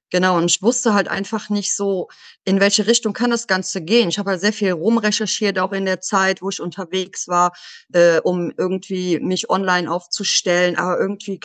Genau, 0.09 0.37
und 0.37 0.45
ich 0.45 0.61
wusste 0.61 0.93
halt 0.93 1.09
einfach 1.09 1.49
nicht 1.49 1.75
so, 1.75 2.07
in 2.45 2.61
welche 2.61 2.87
Richtung 2.87 3.11
kann 3.11 3.29
das 3.29 3.45
Ganze 3.45 3.81
gehen. 3.81 4.07
Ich 4.07 4.17
habe 4.17 4.31
halt 4.31 4.41
sehr 4.41 4.53
viel 4.53 4.71
rumrecherchiert, 4.71 5.59
auch 5.59 5.73
in 5.73 5.85
der 5.85 5.99
Zeit, 5.99 6.41
wo 6.41 6.49
ich 6.49 6.61
unterwegs 6.61 7.27
war, 7.27 7.51
äh, 7.93 8.21
um 8.21 8.53
irgendwie 8.57 9.19
mich 9.19 9.49
online 9.49 9.91
aufzustellen. 9.91 10.77
Aber 10.77 10.97
irgendwie, 10.97 11.41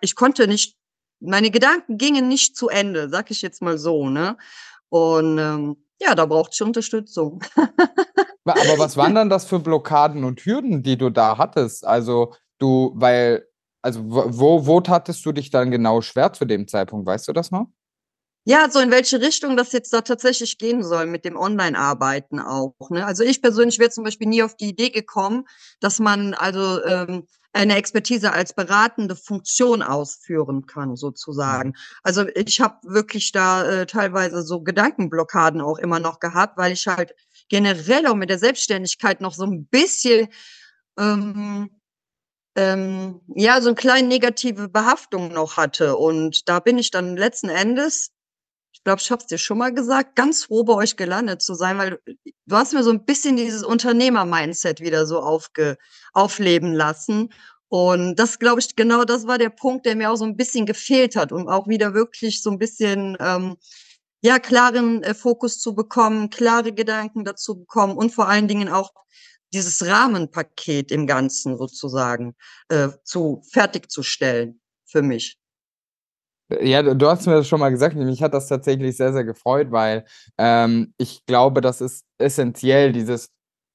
ich 0.00 0.14
konnte 0.14 0.48
nicht, 0.48 0.76
meine 1.20 1.50
Gedanken 1.50 1.98
gingen 1.98 2.28
nicht 2.28 2.56
zu 2.56 2.68
Ende, 2.68 3.10
sag 3.10 3.30
ich 3.30 3.42
jetzt 3.42 3.60
mal 3.60 3.76
so, 3.76 4.08
ne? 4.08 4.38
Und 4.88 5.38
ähm, 5.38 5.76
ja, 6.00 6.14
da 6.14 6.26
brauchte 6.26 6.54
ich 6.54 6.62
Unterstützung. 6.62 7.42
Aber 8.44 8.78
was 8.78 8.96
waren 8.96 9.14
dann 9.14 9.28
das 9.28 9.44
für 9.44 9.58
Blockaden 9.58 10.24
und 10.24 10.40
Hürden, 10.40 10.82
die 10.82 10.96
du 10.96 11.10
da 11.10 11.36
hattest? 11.36 11.86
Also 11.86 12.34
du, 12.58 12.92
weil, 12.94 13.46
also 13.82 14.00
wo, 14.04 14.66
wo 14.66 14.80
tattest 14.80 15.24
du 15.26 15.32
dich 15.32 15.50
dann 15.50 15.70
genau 15.70 16.00
schwer 16.00 16.32
zu 16.32 16.44
dem 16.44 16.68
Zeitpunkt? 16.68 17.06
Weißt 17.06 17.28
du 17.28 17.32
das 17.32 17.50
noch? 17.50 17.66
Ja, 18.48 18.70
so 18.70 18.78
in 18.78 18.92
welche 18.92 19.20
Richtung 19.20 19.56
das 19.56 19.72
jetzt 19.72 19.92
da 19.92 20.02
tatsächlich 20.02 20.56
gehen 20.56 20.84
soll 20.84 21.06
mit 21.06 21.24
dem 21.24 21.36
Online-Arbeiten 21.36 22.38
auch. 22.38 22.76
Ne? 22.90 23.04
Also 23.04 23.24
ich 23.24 23.42
persönlich 23.42 23.80
wäre 23.80 23.90
zum 23.90 24.04
Beispiel 24.04 24.28
nie 24.28 24.44
auf 24.44 24.56
die 24.56 24.68
Idee 24.68 24.90
gekommen, 24.90 25.46
dass 25.80 25.98
man 25.98 26.32
also 26.32 26.80
ähm, 26.84 27.26
eine 27.52 27.74
Expertise 27.74 28.32
als 28.32 28.54
beratende 28.54 29.16
Funktion 29.16 29.82
ausführen 29.82 30.64
kann, 30.66 30.94
sozusagen. 30.94 31.74
Also 32.04 32.24
ich 32.36 32.60
habe 32.60 32.76
wirklich 32.84 33.32
da 33.32 33.64
äh, 33.64 33.86
teilweise 33.86 34.42
so 34.42 34.60
Gedankenblockaden 34.60 35.60
auch 35.60 35.78
immer 35.78 35.98
noch 35.98 36.20
gehabt, 36.20 36.56
weil 36.56 36.70
ich 36.70 36.86
halt 36.86 37.16
generell 37.48 38.06
auch 38.06 38.14
mit 38.14 38.30
der 38.30 38.38
Selbstständigkeit 38.38 39.20
noch 39.20 39.34
so 39.34 39.42
ein 39.42 39.66
bisschen 39.66 40.28
ähm, 40.96 41.70
ähm, 42.54 43.22
ja, 43.34 43.60
so 43.60 43.70
eine 43.70 43.74
kleine 43.74 44.06
negative 44.06 44.68
Behaftung 44.68 45.32
noch 45.32 45.56
hatte. 45.56 45.96
Und 45.96 46.48
da 46.48 46.60
bin 46.60 46.78
ich 46.78 46.92
dann 46.92 47.16
letzten 47.16 47.48
Endes 47.48 48.12
glaube, 48.84 49.00
ich 49.00 49.10
habe 49.10 49.20
es 49.20 49.26
dir 49.26 49.38
schon 49.38 49.58
mal 49.58 49.72
gesagt, 49.72 50.16
ganz 50.16 50.44
froh 50.44 50.64
bei 50.64 50.74
euch 50.74 50.96
gelandet 50.96 51.42
zu 51.42 51.54
sein, 51.54 51.78
weil 51.78 51.98
du 52.46 52.56
hast 52.56 52.72
mir 52.72 52.82
so 52.82 52.90
ein 52.90 53.04
bisschen 53.04 53.36
dieses 53.36 53.62
Unternehmer-Mindset 53.62 54.80
wieder 54.80 55.06
so 55.06 55.20
aufge, 55.20 55.76
aufleben 56.12 56.72
lassen. 56.72 57.32
Und 57.68 58.16
das, 58.16 58.38
glaube 58.38 58.60
ich, 58.60 58.76
genau 58.76 59.04
das 59.04 59.26
war 59.26 59.38
der 59.38 59.50
Punkt, 59.50 59.86
der 59.86 59.96
mir 59.96 60.10
auch 60.10 60.16
so 60.16 60.24
ein 60.24 60.36
bisschen 60.36 60.66
gefehlt 60.66 61.16
hat, 61.16 61.32
um 61.32 61.48
auch 61.48 61.68
wieder 61.68 61.94
wirklich 61.94 62.42
so 62.42 62.50
ein 62.50 62.58
bisschen 62.58 63.16
ähm, 63.20 63.56
ja 64.22 64.38
klaren 64.38 65.02
äh, 65.02 65.14
Fokus 65.14 65.58
zu 65.58 65.74
bekommen, 65.74 66.30
klare 66.30 66.72
Gedanken 66.72 67.24
dazu 67.24 67.56
bekommen 67.60 67.96
und 67.96 68.14
vor 68.14 68.28
allen 68.28 68.48
Dingen 68.48 68.68
auch 68.68 68.90
dieses 69.52 69.86
Rahmenpaket 69.86 70.90
im 70.90 71.06
Ganzen 71.06 71.56
sozusagen 71.56 72.34
äh, 72.68 72.88
zu 73.04 73.42
fertigzustellen 73.52 74.60
für 74.86 75.02
mich. 75.02 75.38
Ja, 76.48 76.82
du 76.82 77.06
hast 77.08 77.26
mir 77.26 77.34
das 77.34 77.48
schon 77.48 77.58
mal 77.58 77.70
gesagt, 77.70 77.96
mich 77.96 78.22
hat 78.22 78.32
das 78.32 78.46
tatsächlich 78.46 78.96
sehr, 78.96 79.12
sehr 79.12 79.24
gefreut, 79.24 79.72
weil 79.72 80.04
ähm, 80.38 80.94
ich 80.96 81.26
glaube, 81.26 81.60
das 81.60 81.80
ist 81.80 82.04
essentiell, 82.18 82.92
dieses 82.92 83.30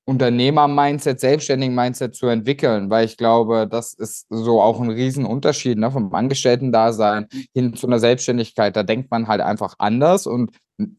Unternehmer-Mindset, 0.06 1.20
Selbstständigen-Mindset 1.20 2.16
zu 2.16 2.28
entwickeln, 2.28 2.90
weil 2.90 3.06
ich 3.06 3.18
glaube, 3.18 3.68
das 3.70 3.94
ist 3.94 4.26
so 4.30 4.62
auch 4.62 4.80
ein 4.82 4.90
Riesenunterschied 4.90 5.78
ne, 5.78 5.92
vom 5.92 6.14
Angestellten-Dasein 6.14 7.28
hin 7.54 7.76
zu 7.76 7.88
einer 7.88 8.00
Selbstständigkeit. 8.00 8.76
Da 8.76 8.84
denkt 8.84 9.12
man 9.12 9.28
halt 9.28 9.42
einfach 9.42 9.76
anders 9.78 10.26
und 10.26 10.52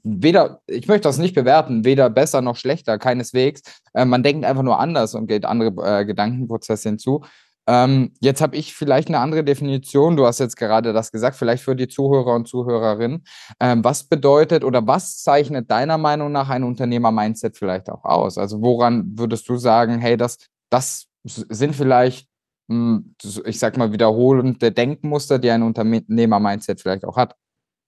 weder, 0.02 0.60
ich 0.66 0.86
möchte 0.88 1.08
das 1.08 1.18
nicht 1.18 1.34
bewerten, 1.34 1.84
weder 1.84 2.10
besser 2.10 2.42
noch 2.42 2.56
schlechter, 2.56 2.98
keineswegs. 2.98 3.62
Äh, 3.94 4.04
man 4.04 4.22
denkt 4.22 4.44
einfach 4.44 4.62
nur 4.62 4.78
anders 4.78 5.14
und 5.14 5.26
geht 5.26 5.44
andere 5.44 6.00
äh, 6.00 6.04
Gedankenprozesse 6.04 6.90
hinzu. 6.90 7.22
Ähm, 7.68 8.12
jetzt 8.20 8.40
habe 8.40 8.56
ich 8.56 8.74
vielleicht 8.74 9.08
eine 9.08 9.20
andere 9.20 9.44
Definition. 9.44 10.16
Du 10.16 10.26
hast 10.26 10.40
jetzt 10.40 10.56
gerade 10.56 10.92
das 10.92 11.12
gesagt, 11.12 11.36
vielleicht 11.36 11.62
für 11.62 11.76
die 11.76 11.88
Zuhörer 11.88 12.34
und 12.34 12.48
Zuhörerinnen. 12.48 13.24
Ähm, 13.60 13.84
was 13.84 14.04
bedeutet 14.04 14.64
oder 14.64 14.86
was 14.86 15.22
zeichnet 15.22 15.70
deiner 15.70 15.98
Meinung 15.98 16.32
nach 16.32 16.48
ein 16.48 16.64
Unternehmer-Mindset 16.64 17.56
vielleicht 17.56 17.88
auch 17.88 18.04
aus? 18.04 18.36
Also 18.36 18.60
woran 18.62 19.16
würdest 19.16 19.48
du 19.48 19.56
sagen, 19.56 20.00
hey, 20.00 20.16
das, 20.16 20.38
das 20.70 21.06
sind 21.24 21.76
vielleicht, 21.76 22.28
hm, 22.68 23.14
ich 23.44 23.58
sag 23.58 23.76
mal, 23.76 23.92
wiederholende 23.92 24.72
Denkmuster, 24.72 25.38
die 25.38 25.50
ein 25.50 25.62
Unternehmer-Mindset 25.62 26.80
vielleicht 26.80 27.04
auch 27.04 27.16
hat? 27.16 27.36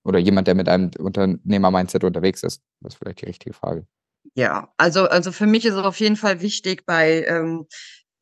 Oder 0.04 0.18
jemand, 0.18 0.46
der 0.46 0.54
mit 0.54 0.68
einem 0.68 0.90
Unternehmer-Mindset 0.98 2.04
unterwegs 2.04 2.42
ist? 2.44 2.62
Das 2.80 2.92
ist 2.92 2.98
vielleicht 2.98 3.22
die 3.22 3.26
richtige 3.26 3.54
Frage. 3.54 3.86
Ja, 4.34 4.72
also, 4.76 5.08
also 5.08 5.32
für 5.32 5.46
mich 5.46 5.64
ist 5.64 5.74
es 5.74 5.84
auf 5.84 5.98
jeden 6.00 6.16
Fall 6.16 6.40
wichtig, 6.40 6.86
bei 6.86 7.24
ähm, 7.24 7.66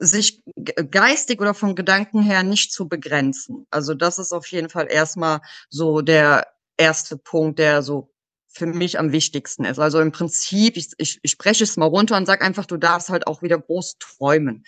sich 0.03 0.43
geistig 0.91 1.41
oder 1.41 1.55
vom 1.55 1.77
Gedanken 1.77 2.23
her 2.23 2.43
nicht 2.43 2.73
zu 2.73 2.89
begrenzen. 2.89 3.67
Also 3.71 3.95
das 3.95 4.19
ist 4.19 4.33
auf 4.33 4.47
jeden 4.49 4.69
Fall 4.69 4.89
erstmal 4.91 5.41
so 5.71 6.01
der 6.01 6.49
erste 6.77 7.17
Punkt, 7.17 7.61
der 7.61 7.83
so 7.83 8.13
für 8.49 8.67
mich 8.67 8.99
am 8.99 9.13
wichtigsten 9.13 9.65
ist. 9.65 9.79
Also 9.79 10.01
im 10.01 10.11
Prinzip, 10.11 10.77
ich, 10.77 10.91
ich, 10.99 11.21
ich 11.23 11.31
spreche 11.31 11.63
es 11.63 11.77
mal 11.77 11.87
runter 11.87 12.17
und 12.17 12.27
sage 12.27 12.45
einfach, 12.45 12.67
du 12.67 12.77
darfst 12.77 13.11
halt 13.11 13.27
auch 13.29 13.43
wieder 13.43 13.59
groß 13.59 13.99
träumen. 13.99 14.65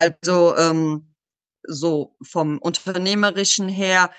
Also 0.00 0.56
ähm, 0.56 1.14
so 1.64 2.16
vom 2.22 2.58
Unternehmerischen 2.58 3.68
her 3.68 4.10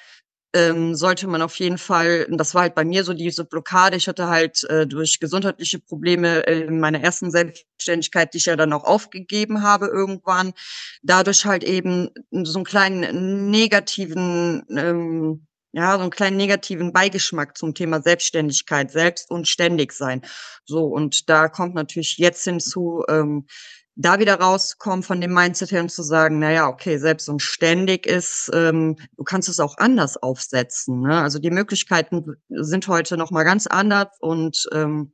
ähm, 0.54 0.96
sollte 0.96 1.28
man 1.28 1.42
auf 1.42 1.56
jeden 1.60 1.78
Fall, 1.78 2.28
das 2.30 2.54
war 2.54 2.64
halt 2.64 2.76
bei 2.76 2.86
mir 2.86 3.04
so 3.04 3.14
diese 3.14 3.46
Blockade, 3.46 3.98
ich 3.98 4.08
hatte 4.08 4.28
halt 4.28 4.64
äh, 4.66 4.86
durch 4.88 5.20
gesundheitliche 5.20 5.80
Probleme 5.80 6.40
in 6.42 6.80
meiner 6.80 7.02
ersten 7.02 7.32
Selbstständigkeit, 7.32 8.34
die 8.34 8.38
ich 8.38 8.46
ja 8.46 8.56
dann 8.56 8.74
auch 8.74 8.84
aufgegeben 8.84 9.64
habe 9.64 9.88
irgendwann, 9.88 10.54
dadurch 11.02 11.46
halt 11.46 11.64
eben 11.64 12.10
so 12.32 12.60
einen 12.60 12.66
kleinen 12.66 13.50
negativen 13.50 14.64
ähm, 14.70 15.48
ja, 15.76 15.96
so 15.96 16.02
einen 16.02 16.12
kleinen 16.12 16.38
negativen 16.38 16.94
Beigeschmack 16.94 17.58
zum 17.58 17.74
Thema 17.74 18.00
Selbstständigkeit, 18.00 18.92
selbst 18.92 19.32
und 19.32 19.48
ständig 19.48 19.92
sein. 19.92 20.22
So, 20.66 20.86
und 20.86 21.30
da 21.30 21.50
kommt 21.50 21.74
natürlich 21.74 22.18
jetzt 22.20 22.44
hinzu, 22.44 23.04
ähm, 23.10 23.48
da 23.96 24.20
wieder 24.20 24.40
rauskommen 24.40 25.04
von 25.04 25.22
dem 25.22 25.34
Mindset 25.34 25.72
her 25.72 25.82
und 25.82 25.92
zu 25.92 26.02
sagen, 26.02 26.40
na 26.40 26.52
ja, 26.52 26.68
okay, 26.68 26.98
selbst 26.98 27.30
und 27.30 27.42
ständig 27.42 28.08
ist, 28.08 28.50
ähm, 28.54 28.98
du 29.18 29.24
kannst 29.24 29.50
es 29.50 29.60
auch 29.60 29.78
anders 29.78 30.18
aufsetzen. 30.18 31.02
Ne? 31.02 31.22
Also 31.22 31.40
die 31.40 31.52
Möglichkeiten 31.52 32.36
sind 32.50 32.88
heute 32.88 33.18
noch 33.18 33.30
mal 33.30 33.44
ganz 33.44 33.68
anders 33.68 34.08
und 34.20 34.68
ähm, 34.74 35.14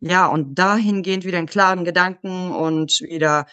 ja, 0.00 0.26
und 0.26 0.54
dahingehend 0.54 1.24
wieder 1.24 1.38
einen 1.38 1.46
klaren 1.46 1.84
Gedanken 1.84 2.52
und 2.52 3.00
wieder 3.02 3.46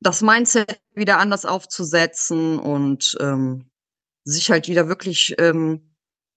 das 0.00 0.22
Mindset 0.22 0.80
wieder 0.94 1.18
anders 1.18 1.44
aufzusetzen 1.44 2.58
und 2.58 3.16
ähm, 3.20 3.70
sich 4.24 4.50
halt 4.50 4.68
wieder 4.68 4.88
wirklich 4.88 5.34
ähm, 5.38 5.96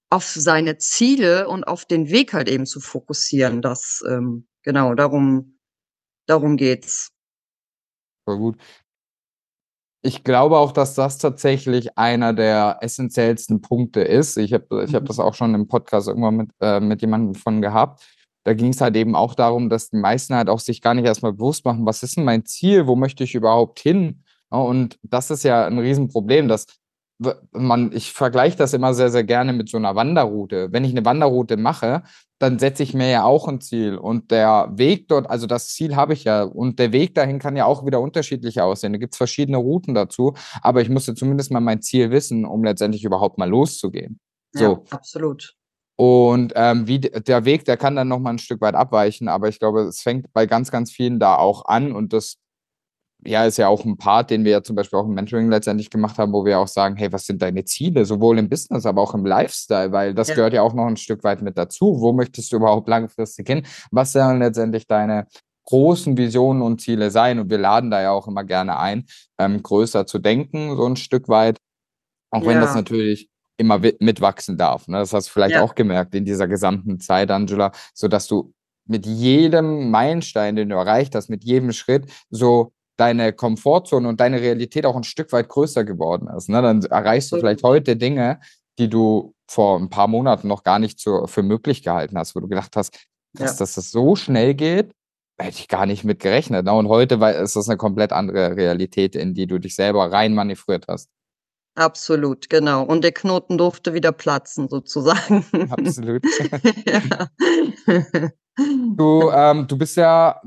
auf 0.09 0.25
seine 0.25 0.77
Ziele 0.77 1.47
und 1.47 1.65
auf 1.65 1.85
den 1.85 2.09
Weg 2.09 2.33
halt 2.33 2.49
eben 2.49 2.65
zu 2.65 2.79
fokussieren. 2.79 3.61
Das 3.61 4.03
ähm, 4.07 4.47
genau 4.63 4.95
darum 4.95 5.59
darum 6.25 6.57
geht's. 6.57 7.11
Voll 8.25 8.37
gut. 8.37 8.57
Ich 10.03 10.23
glaube 10.23 10.57
auch, 10.57 10.71
dass 10.71 10.95
das 10.95 11.19
tatsächlich 11.19 11.97
einer 11.97 12.33
der 12.33 12.77
essentiellsten 12.81 13.61
Punkte 13.61 14.01
ist. 14.01 14.37
Ich 14.37 14.53
habe 14.53 14.83
ich 14.83 14.95
hab 14.95 15.03
mhm. 15.03 15.07
das 15.07 15.19
auch 15.19 15.35
schon 15.35 15.53
im 15.53 15.67
Podcast 15.67 16.07
irgendwann 16.07 16.37
mit, 16.37 16.49
äh, 16.59 16.79
mit 16.79 17.01
jemandem 17.01 17.35
von 17.35 17.61
gehabt. 17.61 18.03
Da 18.43 18.53
ging 18.55 18.69
es 18.69 18.81
halt 18.81 18.95
eben 18.95 19.15
auch 19.15 19.35
darum, 19.35 19.69
dass 19.69 19.91
die 19.91 19.97
meisten 19.97 20.33
halt 20.33 20.49
auch 20.49 20.59
sich 20.59 20.81
gar 20.81 20.95
nicht 20.95 21.05
erstmal 21.05 21.33
bewusst 21.33 21.63
machen, 21.65 21.85
was 21.85 22.01
ist 22.01 22.17
denn 22.17 22.23
mein 22.23 22.45
Ziel, 22.45 22.87
wo 22.87 22.95
möchte 22.95 23.23
ich 23.23 23.35
überhaupt 23.35 23.79
hin? 23.79 24.23
Und 24.49 24.97
das 25.03 25.29
ist 25.29 25.43
ja 25.43 25.65
ein 25.67 25.77
Riesenproblem, 25.77 26.47
dass 26.47 26.65
man, 27.51 27.91
ich 27.93 28.11
vergleiche 28.13 28.57
das 28.57 28.73
immer 28.73 28.93
sehr, 28.95 29.11
sehr 29.11 29.23
gerne 29.23 29.53
mit 29.53 29.69
so 29.69 29.77
einer 29.77 29.95
Wanderroute. 29.95 30.69
Wenn 30.71 30.83
ich 30.83 30.91
eine 30.91 31.05
Wanderroute 31.05 31.55
mache, 31.57 32.01
dann 32.41 32.57
setze 32.57 32.81
ich 32.81 32.95
mir 32.95 33.07
ja 33.07 33.23
auch 33.23 33.47
ein 33.47 33.61
Ziel. 33.61 33.97
Und 33.97 34.31
der 34.31 34.71
Weg 34.73 35.07
dort, 35.07 35.29
also 35.29 35.45
das 35.45 35.69
Ziel 35.69 35.95
habe 35.95 36.13
ich 36.13 36.23
ja. 36.23 36.41
Und 36.41 36.79
der 36.79 36.91
Weg 36.91 37.13
dahin 37.13 37.37
kann 37.37 37.55
ja 37.55 37.65
auch 37.65 37.85
wieder 37.85 38.01
unterschiedlich 38.01 38.59
aussehen. 38.61 38.93
Da 38.93 38.99
gibt 38.99 39.13
es 39.13 39.17
verschiedene 39.17 39.57
Routen 39.57 39.93
dazu. 39.93 40.33
Aber 40.61 40.81
ich 40.81 40.89
musste 40.89 41.13
zumindest 41.13 41.51
mal 41.51 41.59
mein 41.59 41.83
Ziel 41.83 42.09
wissen, 42.09 42.45
um 42.45 42.63
letztendlich 42.63 43.03
überhaupt 43.03 43.37
mal 43.37 43.47
loszugehen. 43.47 44.19
So. 44.53 44.63
Ja, 44.63 44.81
absolut. 44.89 45.53
Und 45.97 46.53
ähm, 46.55 46.87
wie 46.87 46.99
der 46.99 47.45
Weg, 47.45 47.65
der 47.65 47.77
kann 47.77 47.95
dann 47.95 48.07
noch 48.07 48.17
mal 48.17 48.31
ein 48.31 48.39
Stück 48.39 48.59
weit 48.61 48.73
abweichen, 48.73 49.27
aber 49.27 49.47
ich 49.49 49.59
glaube, 49.59 49.81
es 49.81 50.01
fängt 50.01 50.33
bei 50.33 50.47
ganz, 50.47 50.71
ganz 50.71 50.91
vielen 50.91 51.19
da 51.19 51.35
auch 51.35 51.65
an 51.65 51.91
und 51.91 52.11
das 52.11 52.37
ja, 53.23 53.45
ist 53.45 53.57
ja 53.57 53.67
auch 53.67 53.85
ein 53.85 53.97
Part, 53.97 54.31
den 54.31 54.43
wir 54.43 54.51
ja 54.51 54.63
zum 54.63 54.75
Beispiel 54.75 54.97
auch 54.97 55.05
im 55.05 55.13
Mentoring 55.13 55.49
letztendlich 55.49 55.89
gemacht 55.89 56.17
haben, 56.17 56.33
wo 56.33 56.45
wir 56.45 56.59
auch 56.59 56.67
sagen, 56.67 56.95
hey, 56.95 57.11
was 57.11 57.25
sind 57.25 57.41
deine 57.41 57.65
Ziele, 57.65 58.05
sowohl 58.05 58.39
im 58.39 58.49
Business, 58.49 58.85
aber 58.85 59.01
auch 59.01 59.13
im 59.13 59.25
Lifestyle, 59.25 59.91
weil 59.91 60.13
das 60.13 60.29
ja. 60.29 60.35
gehört 60.35 60.53
ja 60.53 60.63
auch 60.63 60.73
noch 60.73 60.87
ein 60.87 60.97
Stück 60.97 61.23
weit 61.23 61.41
mit 61.41 61.57
dazu. 61.57 61.97
Wo 61.99 62.13
möchtest 62.13 62.51
du 62.51 62.57
überhaupt 62.57 62.87
langfristig 62.87 63.47
hin? 63.47 63.65
Was 63.91 64.13
sollen 64.13 64.39
letztendlich 64.39 64.87
deine 64.87 65.27
großen 65.65 66.17
Visionen 66.17 66.61
und 66.63 66.81
Ziele 66.81 67.11
sein? 67.11 67.39
Und 67.39 67.49
wir 67.49 67.59
laden 67.59 67.91
da 67.91 68.01
ja 68.01 68.11
auch 68.11 68.27
immer 68.27 68.43
gerne 68.43 68.79
ein, 68.79 69.05
ähm, 69.37 69.61
größer 69.61 70.07
zu 70.07 70.17
denken, 70.17 70.75
so 70.75 70.85
ein 70.85 70.95
Stück 70.95 71.29
weit. 71.29 71.57
Auch 72.31 72.41
ja. 72.41 72.47
wenn 72.47 72.61
das 72.61 72.73
natürlich 72.73 73.29
immer 73.57 73.79
mitwachsen 73.99 74.57
darf. 74.57 74.87
Ne? 74.87 74.97
Das 74.97 75.13
hast 75.13 75.27
du 75.27 75.33
vielleicht 75.33 75.55
ja. 75.55 75.61
auch 75.61 75.75
gemerkt 75.75 76.15
in 76.15 76.25
dieser 76.25 76.47
gesamten 76.47 76.99
Zeit, 76.99 77.29
Angela, 77.29 77.71
so 77.93 78.07
dass 78.07 78.25
du 78.25 78.53
mit 78.85 79.05
jedem 79.05 79.91
Meilenstein, 79.91 80.55
den 80.55 80.69
du 80.69 80.75
erreicht 80.75 81.13
hast, 81.13 81.29
mit 81.29 81.43
jedem 81.43 81.71
Schritt 81.71 82.11
so 82.31 82.73
deine 83.01 83.33
Komfortzone 83.33 84.07
und 84.07 84.21
deine 84.21 84.39
Realität 84.39 84.85
auch 84.85 84.95
ein 84.95 85.03
Stück 85.03 85.31
weit 85.31 85.49
größer 85.49 85.83
geworden 85.83 86.27
ist. 86.37 86.49
Ne? 86.49 86.61
Dann 86.61 86.83
erreichst 86.83 87.31
du 87.31 87.37
vielleicht 87.37 87.63
heute 87.63 87.97
Dinge, 87.97 88.39
die 88.77 88.89
du 88.89 89.33
vor 89.49 89.79
ein 89.79 89.89
paar 89.89 90.07
Monaten 90.07 90.47
noch 90.47 90.63
gar 90.63 90.77
nicht 90.77 90.99
so 90.99 91.25
für 91.25 91.41
möglich 91.41 91.81
gehalten 91.81 92.15
hast, 92.15 92.35
wo 92.35 92.39
du 92.39 92.47
gedacht 92.47 92.75
hast, 92.75 92.93
dass, 93.33 93.53
ja. 93.53 93.57
dass 93.57 93.73
das 93.73 93.89
so 93.89 94.15
schnell 94.15 94.53
geht, 94.53 94.91
hätte 95.39 95.57
ich 95.57 95.67
gar 95.67 95.87
nicht 95.87 96.03
mit 96.03 96.19
gerechnet. 96.19 96.65
Ne? 96.65 96.73
Und 96.73 96.89
heute 96.89 97.15
ist 97.15 97.55
das 97.55 97.67
eine 97.67 97.77
komplett 97.77 98.13
andere 98.13 98.55
Realität, 98.55 99.15
in 99.15 99.33
die 99.33 99.47
du 99.47 99.57
dich 99.57 99.73
selber 99.73 100.11
rein 100.11 100.35
manövriert 100.35 100.85
hast. 100.87 101.09
Absolut, 101.73 102.51
genau. 102.51 102.83
Und 102.83 103.03
der 103.03 103.13
Knoten 103.13 103.57
durfte 103.57 103.95
wieder 103.95 104.11
platzen, 104.11 104.69
sozusagen. 104.69 105.43
Absolut. 105.71 106.21
du, 108.95 109.31
ähm, 109.31 109.67
du 109.67 109.77
bist 109.77 109.97
ja 109.97 110.39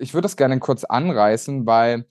ich 0.00 0.14
würde 0.14 0.22
das 0.22 0.36
gerne 0.36 0.58
kurz 0.58 0.84
anreißen, 0.84 1.66
weil 1.66 2.06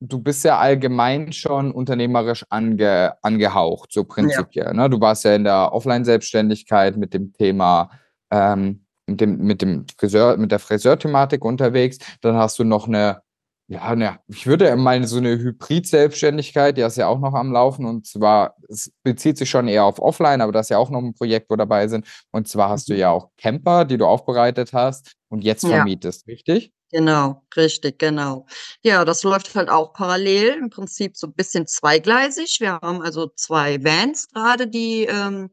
du 0.00 0.18
bist 0.18 0.44
ja 0.44 0.58
allgemein 0.58 1.32
schon 1.32 1.70
unternehmerisch 1.70 2.44
ange, 2.50 3.14
angehaucht, 3.22 3.92
so 3.92 4.04
prinzipiell. 4.04 4.66
Ja. 4.66 4.72
Ne? 4.72 4.90
Du 4.90 5.00
warst 5.00 5.24
ja 5.24 5.34
in 5.34 5.44
der 5.44 5.72
Offline-Selbstständigkeit 5.72 6.96
mit 6.96 7.14
dem 7.14 7.32
Thema, 7.32 7.90
ähm, 8.30 8.84
mit 9.06 9.20
dem, 9.20 9.38
mit 9.38 9.62
dem 9.62 9.86
Friseur, 9.98 10.36
mit 10.36 10.50
der 10.50 10.58
Friseurthematik 10.58 11.44
unterwegs. 11.44 11.98
Dann 12.20 12.36
hast 12.36 12.58
du 12.58 12.64
noch 12.64 12.88
eine, 12.88 13.22
ja, 13.68 13.94
ne, 13.94 14.18
ich 14.26 14.46
würde 14.46 14.74
mal 14.74 15.04
so 15.06 15.18
eine 15.18 15.38
Hybrid-Selbstständigkeit, 15.38 16.76
die 16.76 16.82
ist 16.82 16.96
ja 16.96 17.06
auch 17.06 17.20
noch 17.20 17.34
am 17.34 17.52
Laufen. 17.52 17.84
Und 17.84 18.06
zwar, 18.06 18.56
es 18.68 18.92
bezieht 19.04 19.38
sich 19.38 19.50
schon 19.50 19.68
eher 19.68 19.84
auf 19.84 20.00
Offline, 20.00 20.40
aber 20.40 20.52
das 20.52 20.66
ist 20.66 20.70
ja 20.70 20.78
auch 20.78 20.90
noch 20.90 21.00
ein 21.00 21.14
Projekt, 21.14 21.48
wo 21.48 21.56
dabei 21.56 21.86
sind. 21.86 22.06
Und 22.32 22.48
zwar 22.48 22.70
hast 22.70 22.88
du 22.88 22.94
mhm. 22.94 22.98
ja 22.98 23.10
auch 23.10 23.30
Camper, 23.36 23.84
die 23.84 23.98
du 23.98 24.06
aufbereitet 24.06 24.72
hast 24.72 25.14
und 25.28 25.44
jetzt 25.44 25.64
vermietest, 25.66 26.26
ja. 26.26 26.32
richtig? 26.32 26.72
Genau, 26.92 27.42
richtig, 27.56 27.98
genau. 27.98 28.44
Ja, 28.82 29.04
das 29.06 29.22
läuft 29.22 29.54
halt 29.54 29.70
auch 29.70 29.94
parallel, 29.94 30.58
im 30.58 30.68
Prinzip 30.68 31.16
so 31.16 31.26
ein 31.26 31.32
bisschen 31.32 31.66
zweigleisig. 31.66 32.58
Wir 32.60 32.72
haben 32.82 33.00
also 33.00 33.28
zwei 33.34 33.82
Vans 33.82 34.28
gerade, 34.28 34.66
die 34.68 35.04
ähm, 35.04 35.48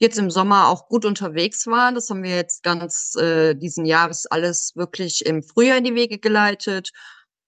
jetzt 0.00 0.18
im 0.18 0.30
Sommer 0.30 0.68
auch 0.68 0.88
gut 0.88 1.04
unterwegs 1.04 1.66
waren. 1.68 1.94
Das 1.94 2.10
haben 2.10 2.24
wir 2.24 2.34
jetzt 2.34 2.64
ganz 2.64 3.14
äh, 3.14 3.54
diesen 3.54 3.84
Jahres 3.84 4.26
alles 4.26 4.72
wirklich 4.74 5.24
im 5.26 5.44
Frühjahr 5.44 5.78
in 5.78 5.84
die 5.84 5.94
Wege 5.94 6.18
geleitet. 6.18 6.90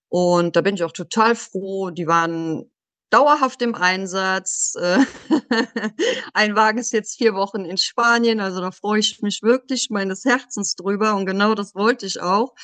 Und 0.09 0.55
da 0.55 0.61
bin 0.61 0.77
ich 0.77 0.85
auch 0.85 0.93
total 0.93 1.35
froh. 1.35 1.91
Die 1.91 2.07
waren 2.07 2.71
dauerhaft 3.11 3.61
im 3.63 3.75
Einsatz. 3.75 4.75
Äh, 4.81 4.99
ein 6.35 6.55
Wagen 6.55 6.79
ist 6.79 6.93
jetzt 6.93 7.17
vier 7.19 7.35
Wochen 7.35 7.65
in 7.65 7.77
Spanien, 7.79 8.41
also 8.41 8.61
da 8.61 8.71
freue 8.71 9.01
ich 9.01 9.21
mich 9.21 9.43
wirklich 9.43 9.89
meines 9.91 10.25
Herzens 10.25 10.75
drüber 10.77 11.15
und 11.17 11.27
genau 11.27 11.55
das 11.55 11.75
wollte 11.75 12.07
ich 12.07 12.21
auch. 12.21 12.55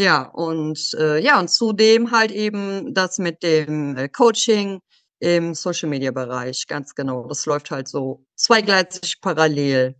Ja, 0.00 0.22
und 0.22 0.96
äh, 0.98 1.18
ja, 1.22 1.38
und 1.38 1.50
zudem 1.50 2.10
halt 2.10 2.30
eben 2.30 2.94
das 2.94 3.18
mit 3.18 3.42
dem 3.42 3.98
äh, 3.98 4.08
Coaching 4.08 4.80
im 5.18 5.52
Social-Media-Bereich, 5.52 6.66
ganz 6.66 6.94
genau. 6.94 7.26
Das 7.28 7.44
läuft 7.44 7.70
halt 7.70 7.86
so 7.86 8.24
zweigleisig 8.34 9.20
parallel. 9.20 9.94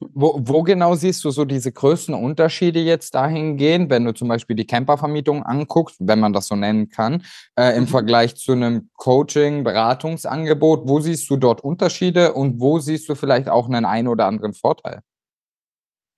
Wo, 0.00 0.40
wo 0.42 0.62
genau 0.62 0.94
siehst 0.94 1.22
du 1.24 1.30
so 1.30 1.44
diese 1.44 1.70
größten 1.70 2.14
Unterschiede 2.14 2.80
jetzt 2.80 3.14
dahingehend, 3.14 3.90
wenn 3.90 4.06
du 4.06 4.14
zum 4.14 4.28
Beispiel 4.28 4.56
die 4.56 4.66
Campervermietung 4.66 5.42
anguckst, 5.42 5.96
wenn 6.00 6.20
man 6.20 6.32
das 6.32 6.46
so 6.46 6.56
nennen 6.56 6.88
kann, 6.88 7.22
äh, 7.54 7.76
im 7.76 7.82
mhm. 7.82 7.88
Vergleich 7.88 8.34
zu 8.34 8.52
einem 8.52 8.88
Coaching, 8.96 9.62
Beratungsangebot? 9.62 10.88
Wo 10.88 11.00
siehst 11.00 11.28
du 11.28 11.36
dort 11.36 11.60
Unterschiede 11.60 12.32
und 12.32 12.60
wo 12.60 12.78
siehst 12.78 13.10
du 13.10 13.14
vielleicht 13.14 13.50
auch 13.50 13.66
einen 13.66 13.84
ein 13.84 14.08
oder 14.08 14.24
anderen 14.24 14.54
Vorteil? 14.54 15.02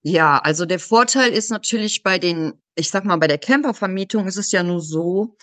Ja, 0.02 0.38
also 0.38 0.64
der 0.64 0.78
Vorteil 0.78 1.32
ist 1.32 1.50
natürlich 1.50 2.04
bei 2.04 2.18
den 2.18 2.54
ich 2.80 2.90
sag 2.90 3.04
mal, 3.04 3.16
bei 3.16 3.28
der 3.28 3.38
Campervermietung 3.38 4.26
ist 4.26 4.38
es 4.38 4.50
ja 4.52 4.62
nur 4.62 4.80
so, 4.80 5.36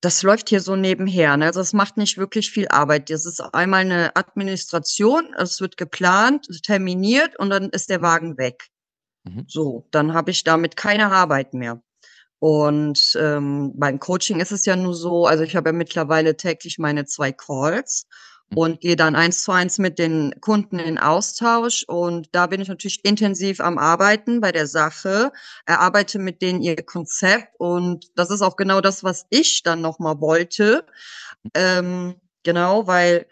das 0.00 0.22
läuft 0.22 0.48
hier 0.48 0.60
so 0.60 0.76
nebenher. 0.76 1.36
Ne? 1.36 1.46
Also 1.46 1.60
es 1.60 1.72
macht 1.72 1.96
nicht 1.96 2.18
wirklich 2.18 2.50
viel 2.50 2.68
Arbeit. 2.68 3.10
Das 3.10 3.26
ist 3.26 3.40
einmal 3.40 3.80
eine 3.80 4.16
Administration, 4.16 5.34
es 5.38 5.60
wird 5.60 5.76
geplant, 5.76 6.48
terminiert 6.62 7.38
und 7.38 7.50
dann 7.50 7.70
ist 7.70 7.90
der 7.90 8.02
Wagen 8.02 8.38
weg. 8.38 8.68
Mhm. 9.24 9.44
So, 9.46 9.86
dann 9.90 10.14
habe 10.14 10.30
ich 10.30 10.44
damit 10.44 10.76
keine 10.76 11.12
Arbeit 11.12 11.54
mehr. 11.54 11.82
Und 12.38 13.16
ähm, 13.18 13.72
beim 13.76 13.98
Coaching 13.98 14.40
ist 14.40 14.52
es 14.52 14.66
ja 14.66 14.76
nur 14.76 14.94
so, 14.94 15.26
also 15.26 15.42
ich 15.42 15.56
habe 15.56 15.70
ja 15.70 15.72
mittlerweile 15.72 16.36
täglich 16.36 16.78
meine 16.78 17.06
zwei 17.06 17.32
Calls. 17.32 18.06
Und 18.54 18.80
gehe 18.80 18.96
dann 18.96 19.16
eins 19.16 19.42
zu 19.42 19.52
eins 19.52 19.78
mit 19.78 19.98
den 19.98 20.34
Kunden 20.40 20.78
in 20.78 20.98
Austausch. 20.98 21.84
Und 21.88 22.28
da 22.32 22.46
bin 22.46 22.60
ich 22.60 22.68
natürlich 22.68 23.04
intensiv 23.04 23.60
am 23.60 23.78
Arbeiten 23.78 24.40
bei 24.40 24.52
der 24.52 24.66
Sache, 24.66 25.32
erarbeite 25.66 26.18
mit 26.18 26.42
denen 26.42 26.62
ihr 26.62 26.76
Konzept. 26.76 27.48
Und 27.58 28.06
das 28.14 28.30
ist 28.30 28.42
auch 28.42 28.56
genau 28.56 28.80
das, 28.80 29.02
was 29.04 29.26
ich 29.30 29.62
dann 29.62 29.80
nochmal 29.80 30.20
wollte. 30.20 30.86
Ähm, 31.54 32.14
genau, 32.44 32.86
weil 32.86 33.26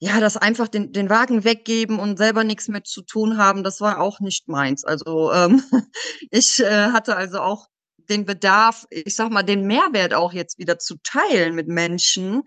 ja, 0.00 0.20
das 0.20 0.36
einfach 0.36 0.68
den, 0.68 0.92
den 0.92 1.08
Wagen 1.08 1.44
weggeben 1.44 1.98
und 1.98 2.18
selber 2.18 2.44
nichts 2.44 2.68
mit 2.68 2.86
zu 2.86 3.02
tun 3.02 3.38
haben, 3.38 3.64
das 3.64 3.80
war 3.80 4.00
auch 4.00 4.20
nicht 4.20 4.48
meins. 4.48 4.84
Also 4.84 5.32
ähm, 5.32 5.62
ich 6.30 6.60
äh, 6.60 6.88
hatte 6.88 7.16
also 7.16 7.40
auch 7.40 7.68
den 7.96 8.26
Bedarf, 8.26 8.86
ich 8.90 9.16
sag 9.16 9.30
mal, 9.30 9.42
den 9.44 9.66
Mehrwert 9.66 10.12
auch 10.12 10.32
jetzt 10.34 10.58
wieder 10.58 10.78
zu 10.78 10.96
teilen 11.02 11.54
mit 11.54 11.68
Menschen, 11.68 12.42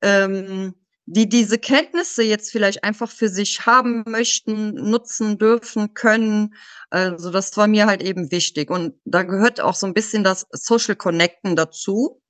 ähm, 0.00 0.74
die 1.12 1.28
diese 1.28 1.58
Kenntnisse 1.58 2.22
jetzt 2.22 2.50
vielleicht 2.50 2.84
einfach 2.84 3.10
für 3.10 3.28
sich 3.28 3.66
haben 3.66 4.02
möchten, 4.06 4.72
nutzen 4.90 5.36
dürfen, 5.36 5.92
können. 5.92 6.54
Also 6.88 7.30
das 7.30 7.54
war 7.58 7.66
mir 7.66 7.86
halt 7.86 8.02
eben 8.02 8.30
wichtig. 8.30 8.70
Und 8.70 8.94
da 9.04 9.22
gehört 9.22 9.60
auch 9.60 9.74
so 9.74 9.86
ein 9.86 9.92
bisschen 9.92 10.24
das 10.24 10.46
Social 10.52 10.96
Connecten 10.96 11.54
dazu. 11.54 12.22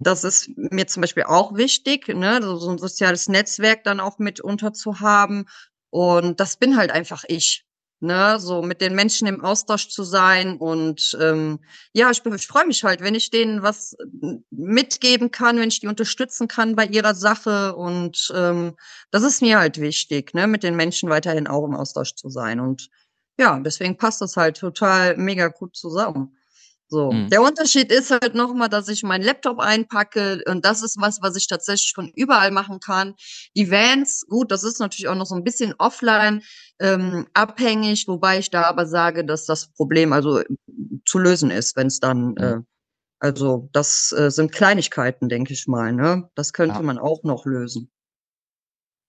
Das 0.00 0.24
ist 0.24 0.50
mir 0.56 0.88
zum 0.88 1.02
Beispiel 1.02 1.24
auch 1.24 1.56
wichtig, 1.56 2.08
ne, 2.08 2.40
so 2.42 2.68
ein 2.70 2.78
soziales 2.78 3.28
Netzwerk 3.28 3.84
dann 3.84 4.00
auch 4.00 4.18
mitunter 4.18 4.72
zu 4.72 4.98
haben. 4.98 5.46
Und 5.90 6.40
das 6.40 6.56
bin 6.56 6.76
halt 6.76 6.90
einfach 6.90 7.22
ich, 7.28 7.67
ne, 8.00 8.38
so 8.38 8.62
mit 8.62 8.80
den 8.80 8.94
Menschen 8.94 9.26
im 9.26 9.44
Austausch 9.44 9.88
zu 9.88 10.04
sein. 10.04 10.56
Und 10.56 11.16
ähm, 11.20 11.60
ja, 11.92 12.10
ich, 12.10 12.24
ich 12.24 12.46
freue 12.46 12.66
mich 12.66 12.84
halt, 12.84 13.00
wenn 13.00 13.14
ich 13.14 13.30
denen 13.30 13.62
was 13.62 13.96
mitgeben 14.50 15.30
kann, 15.30 15.58
wenn 15.58 15.68
ich 15.68 15.80
die 15.80 15.88
unterstützen 15.88 16.48
kann 16.48 16.76
bei 16.76 16.86
ihrer 16.86 17.14
Sache. 17.14 17.74
Und 17.74 18.32
ähm, 18.34 18.76
das 19.10 19.22
ist 19.22 19.42
mir 19.42 19.58
halt 19.58 19.80
wichtig, 19.80 20.34
ne, 20.34 20.46
mit 20.46 20.62
den 20.62 20.76
Menschen 20.76 21.08
weiterhin 21.10 21.46
auch 21.46 21.64
im 21.64 21.74
Austausch 21.74 22.14
zu 22.14 22.28
sein. 22.28 22.60
Und 22.60 22.88
ja, 23.38 23.58
deswegen 23.60 23.96
passt 23.96 24.20
das 24.20 24.36
halt 24.36 24.58
total 24.58 25.16
mega 25.16 25.48
gut 25.48 25.76
zusammen. 25.76 26.36
So, 26.90 27.12
mhm. 27.12 27.28
der 27.28 27.42
Unterschied 27.42 27.92
ist 27.92 28.10
halt 28.10 28.34
nochmal, 28.34 28.70
dass 28.70 28.88
ich 28.88 29.02
meinen 29.02 29.22
Laptop 29.22 29.60
einpacke 29.60 30.42
und 30.48 30.64
das 30.64 30.82
ist 30.82 30.96
was, 30.98 31.20
was 31.20 31.36
ich 31.36 31.46
tatsächlich 31.46 31.92
von 31.94 32.10
überall 32.16 32.50
machen 32.50 32.80
kann. 32.80 33.14
Die 33.54 33.70
Vans, 33.70 34.24
gut, 34.26 34.50
das 34.50 34.64
ist 34.64 34.80
natürlich 34.80 35.08
auch 35.08 35.14
noch 35.14 35.26
so 35.26 35.34
ein 35.34 35.44
bisschen 35.44 35.74
offline 35.78 36.42
ähm, 36.80 37.26
abhängig, 37.34 38.08
wobei 38.08 38.38
ich 38.38 38.50
da 38.50 38.62
aber 38.62 38.86
sage, 38.86 39.26
dass 39.26 39.44
das 39.44 39.70
Problem 39.72 40.14
also 40.14 40.40
zu 41.04 41.18
lösen 41.18 41.50
ist, 41.50 41.76
wenn 41.76 41.88
es 41.88 42.00
dann, 42.00 42.30
mhm. 42.30 42.36
äh, 42.38 42.58
also 43.20 43.68
das 43.72 44.12
äh, 44.12 44.30
sind 44.30 44.52
Kleinigkeiten, 44.52 45.28
denke 45.28 45.52
ich 45.52 45.66
mal, 45.66 45.92
ne? 45.92 46.30
Das 46.34 46.54
könnte 46.54 46.76
ja. 46.76 46.82
man 46.82 46.98
auch 46.98 47.22
noch 47.22 47.44
lösen. 47.44 47.90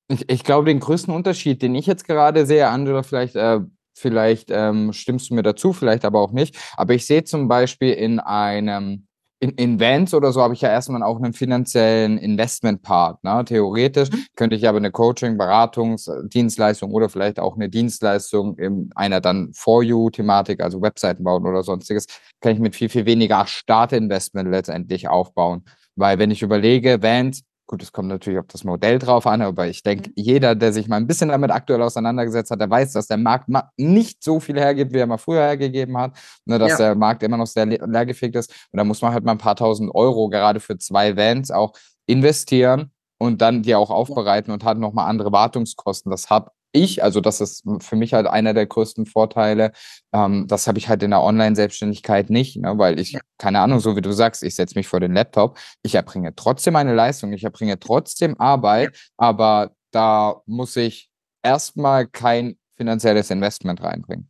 Ich, 0.10 0.28
ich 0.30 0.44
glaube, 0.44 0.66
den 0.66 0.82
größten 0.82 1.14
Unterschied, 1.14 1.62
den 1.62 1.76
ich 1.76 1.86
jetzt 1.86 2.06
gerade 2.06 2.46
sehe, 2.46 2.68
Angela, 2.68 3.04
vielleicht 3.04 3.36
äh, 3.36 3.62
Vielleicht 3.94 4.50
ähm, 4.52 4.94
stimmst 4.94 5.30
du 5.30 5.36
mir 5.36 5.44
dazu, 5.44 5.74
vielleicht 5.74 6.06
aber 6.06 6.22
auch 6.22 6.32
nicht. 6.32 6.58
Aber 6.78 6.94
ich 6.94 7.06
sehe 7.06 7.24
zum 7.24 7.48
Beispiel 7.48 7.94
in 7.94 8.20
einem 8.20 9.08
in, 9.42 9.52
in 9.52 9.80
Vans 9.80 10.14
oder 10.14 10.34
so 10.34 10.42
habe 10.42 10.54
ich 10.54 10.62
ja 10.62 10.70
erstmal 10.70 11.02
auch 11.02 11.18
einen 11.18 11.34
finanziellen 11.34 12.18
Investment-Part. 12.18 13.24
Ne? 13.24 13.44
Theoretisch 13.46 14.12
mhm. 14.12 14.26
könnte 14.36 14.56
ich 14.56 14.68
aber 14.68 14.78
eine 14.78 14.92
Coaching, 14.92 15.38
Beratungsdienstleistung 15.38 16.92
oder 16.92 17.10
vielleicht 17.10 17.40
auch 17.40 17.56
eine 17.56 17.70
Dienstleistung 17.70 18.58
in 18.58 18.92
einer 18.96 19.22
dann 19.22 19.52
For 19.54 19.82
You-Thematik, 19.82 20.62
also 20.62 20.82
Webseiten 20.82 21.24
bauen 21.24 21.46
oder 21.46 21.64
sonstiges, 21.64 22.06
kann 22.42 22.54
ich 22.54 22.60
mit 22.60 22.76
viel, 22.76 22.90
viel 22.90 23.06
weniger 23.06 23.48
Startinvestment 23.48 24.50
letztendlich 24.50 25.08
aufbauen. 25.08 25.64
Weil 25.96 26.20
wenn 26.20 26.32
ich 26.32 26.42
überlege, 26.42 27.02
Vans, 27.02 27.44
Gut, 27.70 27.84
es 27.84 27.92
kommt 27.92 28.08
natürlich 28.08 28.40
auf 28.40 28.48
das 28.48 28.64
Modell 28.64 28.98
drauf 28.98 29.28
an, 29.28 29.44
aber 29.44 29.68
ich 29.68 29.84
denke, 29.84 30.10
mhm. 30.10 30.14
jeder, 30.16 30.56
der 30.56 30.74
sich 30.74 30.88
mal 30.88 30.96
ein 30.96 31.06
bisschen 31.06 31.30
damit 31.30 31.52
aktuell 31.52 31.84
auseinandergesetzt 31.84 32.50
hat, 32.50 32.60
der 32.60 32.68
weiß, 32.68 32.94
dass 32.94 33.06
der 33.06 33.18
Markt 33.18 33.48
nicht 33.78 34.24
so 34.24 34.40
viel 34.40 34.60
hergibt, 34.60 34.92
wie 34.92 34.98
er 34.98 35.06
mal 35.06 35.20
früher 35.20 35.42
hergegeben 35.42 35.96
hat, 35.96 36.18
ne, 36.46 36.58
dass 36.58 36.72
ja. 36.72 36.78
der 36.78 36.96
Markt 36.96 37.22
immer 37.22 37.38
noch 37.38 37.46
sehr 37.46 37.68
leergefegt 37.68 38.36
ist. 38.36 38.50
Und 38.72 38.78
da 38.78 38.84
muss 38.84 39.04
man 39.04 39.14
halt 39.14 39.24
mal 39.24 39.34
ein 39.34 39.38
paar 39.38 39.56
tausend 39.56 39.94
Euro 39.94 40.30
gerade 40.30 40.60
für 40.60 40.80
zwei 40.80 41.16
Vans 41.16 41.52
auch 41.52 41.74
investieren 42.08 42.90
und 43.20 43.40
dann 43.40 43.62
die 43.62 43.76
auch 43.76 43.92
aufbereiten 43.92 44.52
und 44.52 44.64
hat 44.64 44.80
nochmal 44.80 45.08
andere 45.08 45.32
Wartungskosten. 45.32 46.10
Das 46.10 46.32
hat 46.32 46.50
ich, 46.72 47.04
also 47.04 47.22
das 47.22 47.42
ist 47.42 47.64
für 47.80 47.96
mich 47.96 48.14
halt 48.14 48.28
einer 48.28 48.54
der 48.54 48.66
größten 48.66 49.06
Vorteile. 49.06 49.72
Ähm, 50.14 50.46
das 50.48 50.68
habe 50.68 50.78
ich 50.78 50.90
halt 50.90 51.02
in 51.04 51.12
der 51.12 51.22
Online-Selbstständigkeit 51.22 52.30
nicht, 52.30 52.58
ne? 52.58 52.78
weil 52.78 53.00
ich, 53.00 53.18
keine 53.38 53.60
Ahnung, 53.60 53.80
so 53.80 53.96
wie 53.96 54.02
du 54.02 54.12
sagst, 54.12 54.44
ich 54.44 54.56
setze 54.56 54.78
mich 54.78 54.88
vor 54.88 55.00
den 55.00 55.14
Laptop, 55.14 55.58
ich 55.82 55.96
erbringe 55.96 56.36
trotzdem 56.36 56.76
eine 56.76 56.94
Leistung, 56.94 57.34
ich 57.34 57.44
erbringe 57.44 57.80
trotzdem 57.80 58.40
Arbeit, 58.40 58.98
aber 59.18 59.72
da 59.92 60.42
muss 60.46 60.76
ich 60.76 61.10
erstmal 61.44 62.08
kein 62.08 62.58
finanzielles 62.78 63.30
Investment 63.30 63.82
reinbringen. 63.82 64.30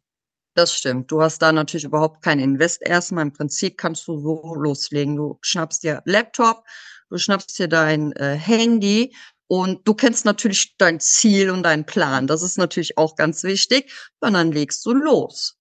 Das 0.56 0.74
stimmt. 0.74 1.12
Du 1.12 1.22
hast 1.22 1.42
da 1.42 1.52
natürlich 1.52 1.86
überhaupt 1.86 2.22
kein 2.22 2.40
Invest. 2.40 2.82
Erstmal 2.82 3.24
im 3.24 3.32
Prinzip 3.32 3.78
kannst 3.78 4.08
du 4.08 4.20
so 4.20 4.56
loslegen. 4.56 5.16
Du 5.16 5.38
schnappst 5.42 5.84
dir 5.84 6.02
Laptop, 6.06 6.66
du 7.10 7.18
schnappst 7.18 7.58
dir 7.60 7.68
dein 7.68 8.12
äh, 8.14 8.36
Handy 8.36 9.14
und 9.50 9.88
du 9.88 9.96
kennst 9.96 10.26
natürlich 10.26 10.76
dein 10.78 11.00
Ziel 11.00 11.50
und 11.50 11.64
deinen 11.64 11.86
Plan. 11.86 12.28
Das 12.28 12.44
ist 12.44 12.58
natürlich 12.60 12.98
auch 13.00 13.16
ganz 13.16 13.44
wichtig. 13.44 13.92
Und 14.22 14.34
dann 14.34 14.52
legst 14.52 14.86
du 14.86 14.94
los. 14.94 15.59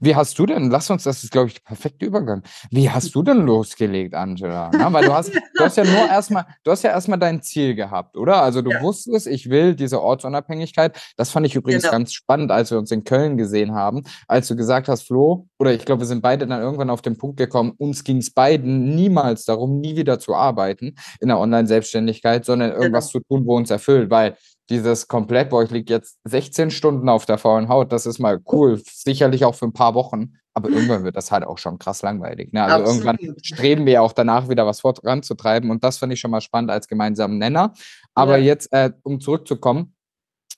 Wie 0.00 0.14
hast 0.14 0.38
du 0.38 0.46
denn, 0.46 0.70
lass 0.70 0.88
uns, 0.88 1.02
das 1.02 1.24
ist, 1.24 1.32
glaube 1.32 1.48
ich, 1.48 1.54
der 1.54 1.62
perfekte 1.62 2.06
Übergang. 2.06 2.42
Wie 2.70 2.88
hast 2.88 3.12
du 3.14 3.24
denn 3.24 3.44
losgelegt, 3.44 4.14
Angela? 4.14 4.70
Na, 4.72 4.92
weil 4.92 5.04
du 5.04 5.12
hast, 5.12 5.34
du 5.34 5.64
hast 5.64 5.76
ja 5.76 5.84
nur 5.84 6.06
erstmal, 6.08 6.46
du 6.62 6.70
hast 6.70 6.82
ja 6.84 6.90
erstmal 6.90 7.18
dein 7.18 7.42
Ziel 7.42 7.74
gehabt, 7.74 8.16
oder? 8.16 8.40
Also 8.40 8.62
du 8.62 8.70
ja. 8.70 8.80
wusstest, 8.80 9.26
ich 9.26 9.50
will 9.50 9.74
diese 9.74 10.00
Ortsunabhängigkeit. 10.00 10.96
Das 11.16 11.30
fand 11.30 11.44
ich 11.44 11.56
übrigens 11.56 11.82
genau. 11.82 11.92
ganz 11.92 12.12
spannend, 12.12 12.52
als 12.52 12.70
wir 12.70 12.78
uns 12.78 12.92
in 12.92 13.02
Köln 13.02 13.36
gesehen 13.36 13.74
haben, 13.74 14.04
als 14.28 14.46
du 14.46 14.54
gesagt 14.54 14.86
hast, 14.88 15.08
Flo, 15.08 15.48
oder 15.58 15.72
ich 15.72 15.84
glaube, 15.84 16.02
wir 16.02 16.06
sind 16.06 16.22
beide 16.22 16.46
dann 16.46 16.60
irgendwann 16.60 16.90
auf 16.90 17.02
den 17.02 17.18
Punkt 17.18 17.36
gekommen, 17.36 17.72
uns 17.78 18.04
ging 18.04 18.18
es 18.18 18.32
beiden 18.32 18.94
niemals 18.94 19.44
darum, 19.44 19.80
nie 19.80 19.96
wieder 19.96 20.20
zu 20.20 20.36
arbeiten 20.36 20.94
in 21.20 21.28
der 21.28 21.38
Online-Selbstständigkeit, 21.38 22.44
sondern 22.44 22.70
irgendwas 22.70 23.10
genau. 23.10 23.24
zu 23.24 23.28
tun, 23.28 23.46
wo 23.46 23.56
uns 23.56 23.70
erfüllt, 23.70 24.08
weil 24.08 24.36
dieses 24.70 25.08
komplett, 25.08 25.50
boah, 25.50 25.62
ich 25.62 25.70
liege 25.70 25.92
jetzt 25.92 26.18
16 26.24 26.70
Stunden 26.70 27.08
auf 27.08 27.26
der 27.26 27.38
faulen 27.38 27.68
Haut, 27.68 27.92
das 27.92 28.06
ist 28.06 28.18
mal 28.18 28.40
cool, 28.50 28.80
sicherlich 28.84 29.44
auch 29.44 29.54
für 29.54 29.66
ein 29.66 29.72
paar 29.72 29.94
Wochen, 29.94 30.34
aber 30.54 30.68
irgendwann 30.68 31.04
wird 31.04 31.16
das 31.16 31.32
halt 31.32 31.44
auch 31.44 31.58
schon 31.58 31.78
krass 31.78 32.02
langweilig. 32.02 32.52
Ne? 32.52 32.62
Also 32.62 32.84
Absolut. 32.84 33.04
irgendwann 33.04 33.36
streben 33.42 33.86
wir 33.86 34.02
auch 34.02 34.12
danach 34.12 34.48
wieder 34.48 34.66
was 34.66 34.80
voranzutreiben 34.80 35.70
und 35.70 35.82
das 35.82 35.98
finde 35.98 36.14
ich 36.14 36.20
schon 36.20 36.30
mal 36.30 36.40
spannend 36.40 36.70
als 36.70 36.88
gemeinsamen 36.88 37.38
Nenner. 37.38 37.72
Aber 38.14 38.38
ja. 38.38 38.44
jetzt, 38.44 38.72
äh, 38.72 38.92
um 39.02 39.20
zurückzukommen, 39.20 39.94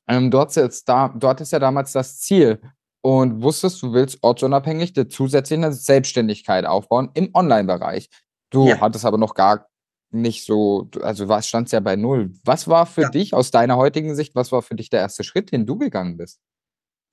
ähm, 0.07 0.31
du, 0.31 0.39
hattest 0.39 0.57
jetzt 0.59 0.89
da, 0.89 1.09
du 1.09 1.29
hattest 1.29 1.53
ja 1.53 1.59
damals 1.59 1.93
das 1.93 2.21
Ziel 2.21 2.61
und 3.03 3.43
wusstest, 3.43 3.83
du 3.83 3.93
willst 3.93 4.19
ortsunabhängig 4.23 4.95
eine 4.97 5.73
Selbstständigkeit 5.73 6.67
aufbauen 6.67 7.11
im 7.15 7.31
Online-Bereich. 7.35 8.09
Du 8.51 8.69
ja. 8.69 8.81
hattest 8.81 9.05
aber 9.05 9.19
noch 9.19 9.35
gar 9.35 9.67
nicht 10.15 10.45
so, 10.45 10.89
also 11.01 11.29
was 11.29 11.49
stand 11.49 11.69
es 11.69 11.73
ja 11.73 11.81
bei 11.81 11.97
null. 11.97 12.33
Was 12.45 12.69
war 12.69 12.87
für 12.87 13.03
ja. 13.03 13.09
dich 13.11 13.35
aus 13.35 13.51
deiner 13.51 13.77
heutigen 13.77 14.15
Sicht, 14.15 14.35
was 14.35 14.53
war 14.53 14.63
für 14.63 14.75
dich 14.75 14.91
der 14.91 15.01
erste 15.01 15.25
Schritt, 15.25 15.53
den 15.53 15.67
du 15.67 15.77
gegangen 15.77 16.17
bist? 16.17 16.41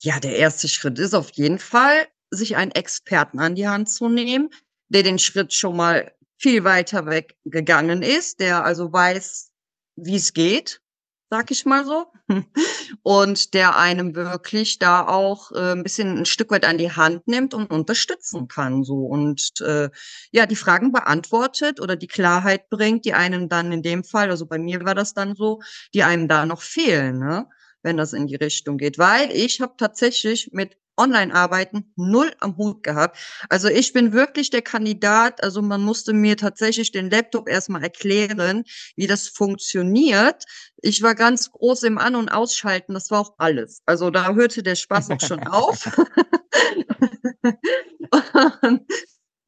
Ja, 0.02 0.18
der 0.20 0.36
erste 0.36 0.68
Schritt 0.68 0.98
ist 0.98 1.14
auf 1.14 1.30
jeden 1.30 1.58
Fall, 1.58 2.06
sich 2.30 2.56
einen 2.56 2.72
Experten 2.72 3.38
an 3.38 3.54
die 3.54 3.68
Hand 3.68 3.90
zu 3.90 4.08
nehmen, 4.08 4.50
der 4.88 5.02
den 5.02 5.18
Schritt 5.18 5.52
schon 5.52 5.76
mal 5.76 6.12
viel 6.38 6.64
weiter 6.64 7.06
weg 7.06 7.36
gegangen 7.44 8.02
ist, 8.02 8.40
der 8.40 8.64
also 8.64 8.92
weiß, 8.92 9.52
wie 9.96 10.16
es 10.16 10.32
geht 10.32 10.81
sag 11.32 11.50
ich 11.50 11.64
mal 11.64 11.86
so. 11.86 12.12
Und 13.02 13.54
der 13.54 13.78
einem 13.78 14.14
wirklich 14.14 14.78
da 14.78 15.08
auch 15.08 15.50
äh, 15.52 15.72
ein 15.72 15.82
bisschen 15.82 16.18
ein 16.18 16.26
Stück 16.26 16.50
weit 16.50 16.66
an 16.66 16.76
die 16.76 16.92
Hand 16.92 17.26
nimmt 17.26 17.54
und 17.54 17.70
unterstützen 17.70 18.48
kann. 18.48 18.84
So 18.84 19.06
und 19.06 19.54
äh, 19.62 19.88
ja, 20.30 20.44
die 20.44 20.56
Fragen 20.56 20.92
beantwortet 20.92 21.80
oder 21.80 21.96
die 21.96 22.06
Klarheit 22.06 22.68
bringt, 22.68 23.06
die 23.06 23.14
einem 23.14 23.48
dann 23.48 23.72
in 23.72 23.82
dem 23.82 24.04
Fall, 24.04 24.30
also 24.30 24.44
bei 24.44 24.58
mir 24.58 24.84
war 24.84 24.94
das 24.94 25.14
dann 25.14 25.34
so, 25.34 25.60
die 25.94 26.02
einem 26.02 26.28
da 26.28 26.44
noch 26.44 26.60
fehlen, 26.60 27.18
ne? 27.18 27.48
wenn 27.82 27.96
das 27.96 28.12
in 28.12 28.26
die 28.26 28.36
Richtung 28.36 28.76
geht. 28.76 28.98
Weil 28.98 29.30
ich 29.32 29.62
habe 29.62 29.72
tatsächlich 29.78 30.50
mit 30.52 30.76
Online-Arbeiten 30.96 31.92
null 31.96 32.32
am 32.40 32.56
Hut 32.56 32.82
gehabt. 32.82 33.18
Also 33.48 33.68
ich 33.68 33.92
bin 33.92 34.12
wirklich 34.12 34.50
der 34.50 34.62
Kandidat, 34.62 35.42
also 35.42 35.62
man 35.62 35.82
musste 35.82 36.12
mir 36.12 36.36
tatsächlich 36.36 36.92
den 36.92 37.10
Laptop 37.10 37.48
erstmal 37.48 37.82
erklären, 37.82 38.64
wie 38.96 39.06
das 39.06 39.28
funktioniert. 39.28 40.44
Ich 40.82 41.02
war 41.02 41.14
ganz 41.14 41.50
groß 41.50 41.84
im 41.84 41.98
An- 41.98 42.16
und 42.16 42.28
Ausschalten, 42.28 42.94
das 42.94 43.10
war 43.10 43.20
auch 43.20 43.34
alles. 43.38 43.82
Also 43.86 44.10
da 44.10 44.34
hörte 44.34 44.62
der 44.62 44.76
Spaß 44.76 45.10
auch 45.10 45.20
schon 45.20 45.46
auf. 45.46 45.86
und, 48.62 48.82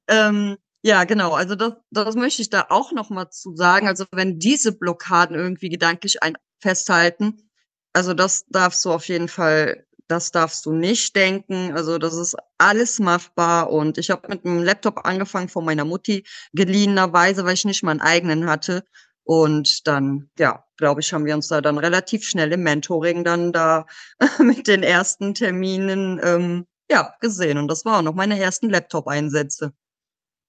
ähm, 0.09 0.57
ja, 0.83 1.05
genau. 1.05 1.33
Also 1.33 1.55
das, 1.55 1.73
das 1.91 2.15
möchte 2.15 2.43
ich 2.43 2.51
da 2.51 2.67
auch 2.69 2.93
noch 2.93 3.09
mal 3.11 3.31
zu 3.31 3.57
sagen. 3.57 3.89
Also 3.89 4.05
wenn 4.13 4.39
diese 4.39 4.73
Blockaden 4.77 5.35
irgendwie 5.35 5.71
gedanklich 5.71 6.23
ein 6.23 6.37
festhalten, 6.61 7.51
also 7.95 8.13
das 8.13 8.45
darfst 8.49 8.85
du 8.85 8.93
auf 8.93 9.09
jeden 9.09 9.29
Fall 9.29 9.84
das 10.09 10.31
darfst 10.31 10.67
du 10.67 10.73
nicht 10.73 11.17
denken. 11.17 11.73
Also 11.75 11.99
das 11.99 12.15
ist 12.15 12.37
alles 12.59 12.99
machbar. 12.99 13.71
Und 13.71 13.99
ich 13.99 14.11
habe 14.11 14.29
mit 14.29 14.45
einem 14.45 14.63
Laptop 14.63 15.05
angefangen 15.05 15.49
von 15.49 15.65
meiner 15.65 15.85
Mutti, 15.85 16.25
geliehenerweise, 16.53 17.45
weil 17.45 17.55
ich 17.55 17.65
nicht 17.65 17.83
meinen 17.83 18.01
eigenen 18.01 18.47
hatte. 18.47 18.85
Und 19.25 19.87
dann, 19.87 20.31
ja, 20.39 20.65
glaube 20.77 21.01
ich, 21.01 21.13
haben 21.13 21.25
wir 21.25 21.35
uns 21.35 21.49
da 21.49 21.61
dann 21.61 21.79
relativ 21.79 22.25
schnell 22.25 22.53
im 22.53 22.63
Mentoring 22.63 23.25
dann 23.25 23.53
da 23.53 23.87
mit 24.39 24.69
den 24.69 24.83
ersten 24.83 25.35
Terminen, 25.35 26.21
ähm, 26.23 26.67
ja, 26.91 27.15
gesehen. 27.21 27.57
Und 27.57 27.69
das 27.69 27.85
waren 27.85 28.07
auch 28.07 28.11
noch 28.11 28.15
meine 28.15 28.39
ersten 28.39 28.69
Laptop-Einsätze. 28.69 29.73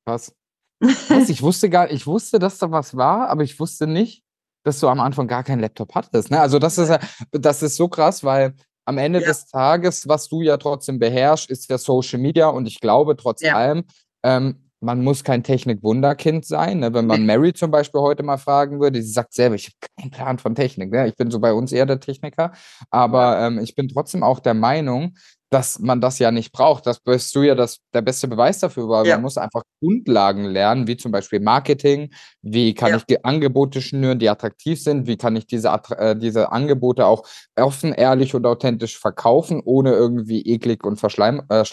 Krass. 0.06 0.34
Krass, 1.08 1.30
ich 1.30 1.42
wusste 1.42 1.70
gar 1.70 1.90
ich 1.90 2.06
wusste, 2.06 2.38
dass 2.38 2.58
da 2.58 2.70
was 2.70 2.98
war, 2.98 3.30
aber 3.30 3.44
ich 3.44 3.58
wusste 3.62 3.88
nicht, 3.88 4.24
dass 4.64 4.82
du 4.82 4.90
am 4.90 5.00
Anfang 5.00 5.28
gar 5.28 5.44
keinen 5.46 5.62
Laptop 5.62 5.96
hattest, 5.96 6.32
ne? 6.32 6.42
Also, 6.42 6.60
das 6.60 6.78
ist 6.78 6.90
ja 6.90 7.00
das 7.32 7.64
ist 7.64 7.78
so 7.78 7.88
krass, 7.88 8.26
weil 8.26 8.56
am 8.86 8.98
Ende 8.98 9.20
Ja. 9.20 9.28
des 9.28 9.48
Tages, 9.48 10.08
was 10.08 10.30
du 10.30 10.42
ja 10.42 10.58
trotzdem 10.58 11.00
beherrschst, 11.00 11.50
ist 11.50 11.70
ja 11.70 11.78
Social 11.78 12.20
Media 12.20 12.48
und 12.50 12.68
ich 12.68 12.80
glaube 12.80 13.16
trotz 13.18 13.42
Ja. 13.42 13.56
allem, 13.56 13.84
ähm, 14.24 14.62
man 14.82 15.04
muss 15.04 15.24
kein 15.24 15.42
Technik-Wunderkind 15.44 16.46
sein, 16.46 16.80
ne? 16.80 16.94
Wenn 16.94 17.08
man. 17.08 17.26
Mary 17.26 17.54
zum 17.54 17.72
Beispiel 17.72 18.02
heute 18.02 18.22
mal 18.24 18.38
fragen 18.38 18.80
würde, 18.80 19.02
sie 19.02 19.12
sagt 19.12 19.34
selber: 19.34 19.56
„Ich 19.56 19.68
habe 19.68 19.76
keinen 20.00 20.12
Plan 20.12 20.38
von 20.40 20.54
Technik“, 20.54 20.92
ne? 20.92 21.08
Ich 21.08 21.16
bin 21.16 21.32
so 21.32 21.40
bei 21.40 21.54
uns 21.54 21.72
eher 21.72 21.86
der 21.88 22.00
Techniker, 22.00 22.52
aber, 22.92 23.40
ähm, 23.40 23.60
ich 23.60 23.74
bin 23.76 23.88
trotzdem 23.88 24.22
auch 24.24 24.40
der 24.40 24.54
Meinung, 24.54 25.16
dass 25.52 25.80
man 25.80 26.02
das 26.02 26.20
ja 26.20 26.32
nicht 26.32 26.52
braucht. 26.52 26.86
Das 26.88 27.00
bist 27.00 27.36
du 27.36 27.44
ja 27.44 27.56
das 27.56 27.80
der 27.94 28.02
beste 28.02 28.28
Beweis 28.28 28.60
dafür, 28.60 28.90
weil 28.90 29.06
Ja. 29.06 29.16
man 29.16 29.22
muss 29.22 29.38
einfach 29.38 29.62
Grundlagen 29.82 30.46
lernen, 30.46 30.88
wie 30.88 30.98
zum 30.98 31.12
Beispiel 31.12 31.40
Marketing. 31.40 32.12
Wie 32.42 32.74
kann 32.74 32.92
Ja. 32.92 32.98
ich 32.98 33.06
die 33.06 33.24
Angebote 33.24 33.82
schnüren, 33.82 34.20
die 34.20 34.30
attraktiv 34.30 34.82
sind? 34.82 35.08
Wie 35.08 35.18
kann 35.18 35.36
ich 35.36 35.46
diese 35.48 35.70
äh, 35.98 36.16
diese 36.18 36.52
Angebote 36.52 37.06
auch 37.06 37.26
offen, 37.58 37.94
ehrlich 37.94 38.34
und 38.36 38.46
authentisch 38.46 38.98
verkaufen, 39.00 39.62
ohne 39.64 39.92
irgendwie 39.94 40.42
eklig 40.42 40.84
und 40.84 40.98
verschleim 40.98 41.44
äh, 41.50 41.64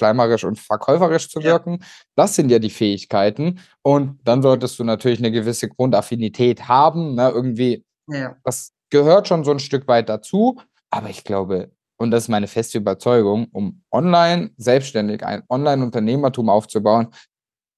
und 0.46 0.58
verkäuferisch 0.58 1.28
zu 1.30 1.40
Ja. 1.40 1.44
wirken? 1.44 1.82
Das 2.16 2.37
sind 2.37 2.50
ja 2.50 2.58
die 2.58 2.70
Fähigkeiten. 2.70 3.61
Und 3.82 4.18
dann 4.24 4.42
solltest 4.42 4.78
du 4.78 4.85
natürlich 4.85 5.20
'ne 5.20 5.32
gewisse 5.32 5.68
Grundaffinität 5.68 6.68
haben, 6.68 7.14
ne? 7.14 7.30
Irgendwie 7.30 7.85
Ja. 8.08 8.37
das 8.44 8.72
gehört 8.90 9.28
schon 9.28 9.44
so 9.44 9.52
'n 9.52 9.61
Stück 9.61 9.88
weit 9.88 10.08
dazu. 10.08 10.61
Aber 10.90 11.11
ich 11.11 11.24
glaube 11.24 11.72
und 12.03 12.11
das 12.11 12.25
ist 12.25 12.29
meine 12.29 12.49
feste 12.49 12.79
Überzeugung, 12.79 13.47
um 13.53 13.83
online 13.91 14.51
selbstständig 14.57 15.25
ein 15.25 15.43
Online-Unternehmertum 15.49 16.49
aufzubauen, 16.49 17.09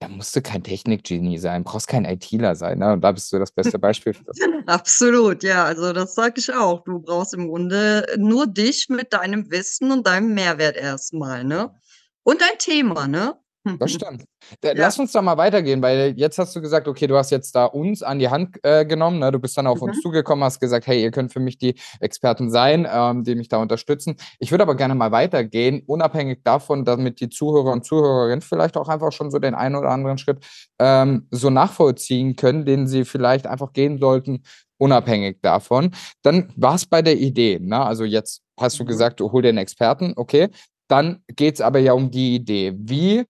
da 0.00 0.08
musst 0.08 0.36
du 0.36 0.42
kein 0.42 0.62
Technik-Genie 0.62 1.38
sein, 1.38 1.64
brauchst 1.64 1.88
kein 1.88 2.04
ITler 2.04 2.56
sein, 2.56 2.78
ne? 2.78 2.92
Und 2.92 3.00
da 3.00 3.12
bist 3.12 3.32
du 3.32 3.38
das 3.38 3.52
beste 3.52 3.78
Beispiel 3.78 4.12
für. 4.12 4.24
Absolut, 4.66 5.42
ja, 5.42 5.64
also 5.64 5.92
das 5.92 6.14
sage 6.14 6.34
ich 6.36 6.52
auch. 6.52 6.84
Du 6.84 6.98
brauchst 6.98 7.32
im 7.34 7.48
Grunde 7.48 8.04
nur 8.18 8.46
dich 8.46 8.88
mit 8.88 9.12
deinem 9.12 9.50
Wissen 9.50 9.90
und 9.92 10.06
deinem 10.06 10.34
Mehrwert 10.34 10.76
erst 10.76 11.14
mal, 11.14 11.44
ne? 11.44 11.74
Und 12.22 12.40
dein 12.40 12.58
Thema, 12.58 13.06
ne? 13.06 13.34
Das 13.80 13.90
stimmt. 13.92 14.24
Ja. 14.72 14.72
lass 14.74 14.98
uns 15.00 15.10
da 15.10 15.20
mal 15.20 15.36
weitergehen, 15.36 15.82
weil 15.82 16.14
jetzt 16.16 16.38
hast 16.38 16.54
du 16.54 16.60
gesagt, 16.60 16.86
okay, 16.86 17.08
du 17.08 17.16
hast 17.16 17.30
jetzt 17.30 17.56
da 17.56 17.64
uns 17.64 18.02
an 18.04 18.20
die 18.20 18.28
Hand, 18.28 18.58
äh, 18.62 18.84
genommen, 18.86 19.18
ne? 19.18 19.32
Du 19.32 19.40
bist 19.40 19.56
dann 19.58 19.66
auf 19.66 19.82
uns 19.82 19.96
Mhm. 19.96 20.00
zugekommen, 20.00 20.44
hast 20.44 20.60
gesagt: 20.60 20.86
„Hey, 20.86 21.02
ihr 21.02 21.10
könnt 21.10 21.32
für 21.32 21.40
mich 21.40 21.58
die 21.58 21.74
Experten 21.98 22.50
sein, 22.50 22.86
ähm, 22.90 23.24
die 23.24 23.34
mich 23.34 23.48
da 23.48 23.56
unterstützen.“ 23.58 24.14
Ich 24.38 24.52
würde 24.52 24.62
aber 24.62 24.76
gerne 24.76 24.94
mal 24.94 25.10
weitergehen, 25.10 25.82
unabhängig 25.86 26.40
davon, 26.44 26.84
damit 26.84 27.20
die 27.20 27.28
Zuhörer 27.30 27.72
und 27.72 27.84
Zuhörerinnen 27.84 28.42
vielleicht 28.42 28.76
auch 28.76 28.88
einfach 28.88 29.10
schon 29.12 29.30
so 29.32 29.40
den 29.40 29.54
einen 29.54 29.74
oder 29.74 29.90
anderen 29.90 30.18
Schritt, 30.18 30.38
ähm, 30.78 31.26
so 31.32 31.50
nachvollziehen 31.50 32.36
können, 32.36 32.64
den 32.64 32.86
sie 32.86 33.04
vielleicht 33.04 33.46
einfach 33.48 33.72
gehen 33.72 33.98
sollten, 33.98 34.42
unabhängig 34.78 35.38
davon. 35.42 35.90
Dann 36.22 36.52
war's 36.56 36.86
bei 36.86 37.02
der 37.02 37.16
Idee, 37.18 37.58
ne? 37.60 37.80
Also, 37.84 38.04
jetzt 38.04 38.42
hast 38.60 38.78
du 38.78 38.84
Mhm. 38.84 38.88
gesagt, 38.88 39.18
du 39.20 39.32
hol 39.32 39.42
dir 39.42 39.48
'n 39.50 39.58
Experten, 39.58 40.12
okay. 40.16 40.48
Dann 40.88 41.22
geht's 41.28 41.60
aber 41.62 41.78
ja 41.78 41.92
um 41.94 42.10
die 42.10 42.34
Idee. 42.36 42.74
Wie 42.76 43.24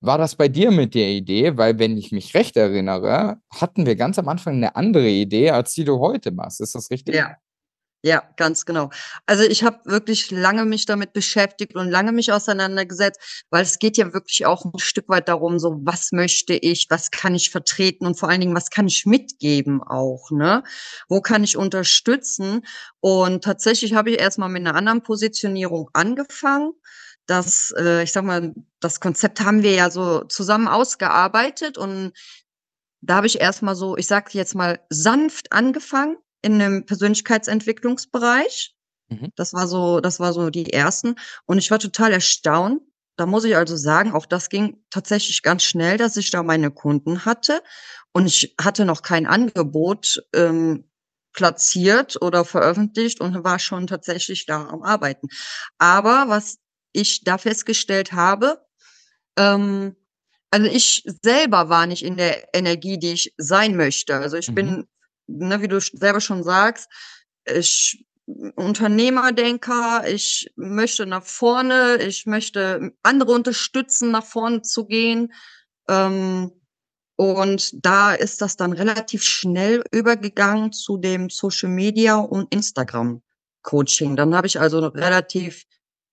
war 0.00 0.18
das 0.18 0.36
bei 0.36 0.48
dir 0.48 0.70
mit 0.70 0.94
der 0.94 1.08
Idee? 1.10 1.56
Weil, 1.56 1.78
wenn 1.78 1.96
ich 1.98 2.12
mich 2.12 2.34
recht 2.34 2.56
erinnere, 2.56 3.38
hatten 3.54 3.86
wir 3.86 3.96
ganz 3.96 4.18
am 4.18 4.28
Anfang 4.28 4.60
'ne 4.60 4.76
andere 4.76 5.08
Idee, 5.08 5.50
als 5.50 5.74
die 5.74 5.84
du 5.84 5.98
heute 6.00 6.30
machst. 6.32 6.60
Ist 6.60 6.74
das 6.74 6.90
richtig? 6.90 7.16
Ja. 7.16 7.36
Ja, 8.04 8.22
ganz 8.36 8.66
genau. 8.66 8.90
Also, 9.26 9.44
ich 9.44 9.64
habe 9.64 9.80
wirklich 9.86 10.30
lange 10.30 10.64
mich 10.66 10.86
damit 10.86 11.12
beschäftigt 11.14 11.74
und 11.76 11.90
lange 11.90 12.12
mich 12.12 12.32
auseinandergesetzt, 12.32 13.44
weil 13.50 13.62
es 13.64 13.78
geht 13.80 13.96
ja 13.96 14.14
wirklich 14.14 14.46
auch 14.46 14.64
'n 14.64 14.78
Stück 14.78 15.08
weit 15.08 15.28
darum, 15.28 15.58
so: 15.58 15.78
Was 15.84 16.12
möchte 16.12 16.54
ich? 16.54 16.86
Was 16.90 17.10
kann 17.12 17.34
ich 17.34 17.50
vertreten? 17.50 18.06
Und 18.06 18.18
vor 18.18 18.28
allen 18.30 18.40
Dingen, 18.42 18.54
was 18.56 18.70
kann 18.70 18.88
ich 18.88 19.06
mitgeben 19.06 19.82
auch, 19.82 20.30
ne? 20.30 20.64
Wo 21.08 21.20
kann 21.22 21.44
ich 21.44 21.56
unterstützen? 21.56 22.62
Und 23.00 23.44
tatsächlich 23.44 23.94
habe 23.94 24.10
ich 24.12 24.20
erst 24.20 24.38
mal 24.38 24.48
mit 24.48 24.62
'ner 24.64 24.76
anderen 24.76 25.02
Positionierung 25.02 25.90
angefangen. 25.94 26.72
Das, 27.28 27.74
äh 27.76 28.02
ich 28.04 28.12
sage 28.12 28.26
mal, 28.26 28.54
das 28.80 29.00
Konzept 29.00 29.40
haben 29.42 29.62
wir 29.62 29.72
ja 29.74 29.90
so 29.90 30.24
zusammen 30.24 30.66
ausgearbeitet 30.66 31.76
und 31.76 32.12
da 33.02 33.16
habe 33.16 33.26
ich 33.28 33.40
erst 33.40 33.62
mal 33.62 33.76
so, 33.76 33.96
ich 33.98 34.06
sage 34.08 34.30
jetzt 34.32 34.54
mal, 34.54 34.80
sanft 34.90 35.52
angefangen 35.52 36.16
in 36.42 36.58
'nem 36.58 36.86
Persönlichkeitsentwicklungsbereich. 36.86 38.74
Mhm. 39.10 39.32
Das 39.36 39.54
war 39.54 39.68
so 39.68 40.00
das 40.00 40.20
war 40.20 40.32
so 40.34 40.50
die 40.50 40.72
ersten. 40.72 41.16
Und 41.46 41.58
ich 41.58 41.70
war 41.70 41.78
total 41.80 42.12
erstaunt. 42.12 42.82
Da 43.16 43.26
muss 43.26 43.44
ich 43.44 43.56
also 43.56 43.76
sagen, 43.76 44.12
auch 44.12 44.26
das 44.26 44.48
ging 44.50 44.78
tatsächlich 44.90 45.42
ganz 45.42 45.64
schnell, 45.64 45.98
dass 45.98 46.16
ich 46.16 46.30
da 46.30 46.42
meine 46.42 46.70
Kunden 46.72 47.24
hatte. 47.26 47.62
Und 48.12 48.26
ich 48.26 48.54
hatte 48.60 48.84
noch 48.86 49.02
kein 49.02 49.26
Angebot, 49.26 50.22
ähm, 50.34 50.84
platziert 51.34 52.20
oder 52.22 52.44
veröffentlicht 52.44 53.20
und 53.20 53.44
war 53.44 53.58
schon 53.60 53.86
tatsächlich 53.88 54.46
da 54.46 54.66
am 54.68 54.82
Arbeiten. 54.82 55.28
Aber 55.78 56.26
was 56.28 56.58
ich 56.92 57.24
da 57.24 57.38
festgestellt 57.38 58.12
habe, 58.12 58.64
ähm 59.38 59.96
also, 60.52 60.66
ich 60.68 61.04
selber 61.24 61.68
war 61.70 61.86
nicht 61.86 62.04
in 62.04 62.16
der 62.16 62.54
Energie, 62.54 62.98
die 62.98 63.12
ich 63.14 63.34
sein 63.38 63.76
möchte. 63.76 64.16
Also, 64.16 64.36
ich 64.38 64.50
Mhm. 64.50 64.54
bin, 64.54 64.88
ne, 65.28 65.62
wie 65.62 65.68
du 65.68 65.80
selber 65.80 66.20
schon 66.22 66.44
sagst, 66.44 66.88
ich 67.46 68.06
Unternehmerdenker, 68.56 70.04
ich 70.08 70.50
möchte 70.56 71.06
nach 71.06 71.24
vorne, 71.24 71.96
ich 72.02 72.26
möchte 72.26 72.92
andere 73.02 73.32
unterstützen, 73.32 74.10
nach 74.12 74.24
vorne 74.26 74.62
zu 74.62 74.86
gehen. 74.86 75.32
Ähm, 75.88 76.52
und 77.16 77.84
da 77.84 78.14
ist 78.14 78.40
das 78.42 78.56
dann 78.56 78.72
relativ 78.72 79.22
schnell 79.24 79.82
übergegangen 79.92 80.72
zu 80.72 80.98
dem 80.98 81.30
Social 81.30 81.70
Media 81.70 82.16
und 82.18 82.52
Instagram 82.54 83.22
Coaching. 83.62 84.16
Dann 84.16 84.34
habe 84.34 84.46
ich 84.46 84.60
also 84.60 84.80
relativ, 84.86 85.64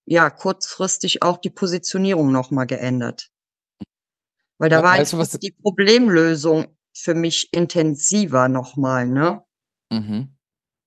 ja, 0.05 0.29
kurzfristig 0.29 1.23
auch 1.23 1.37
die 1.37 1.49
Positionierung 1.51 2.31
noch 2.31 2.51
mal 2.51 2.65
geändert. 2.65 3.29
Weil 4.59 4.69
da 4.69 4.83
We 4.83 4.83
war 4.83 4.97
weißt 4.97 5.13
du, 5.13 5.17
die 5.41 5.51
Problemlösung 5.51 6.67
für 6.93 7.13
mich 7.15 7.49
intensiver 7.53 8.47
noch 8.49 8.77
mal, 8.77 9.07
ne? 9.07 9.43
Mhm. 9.91 10.29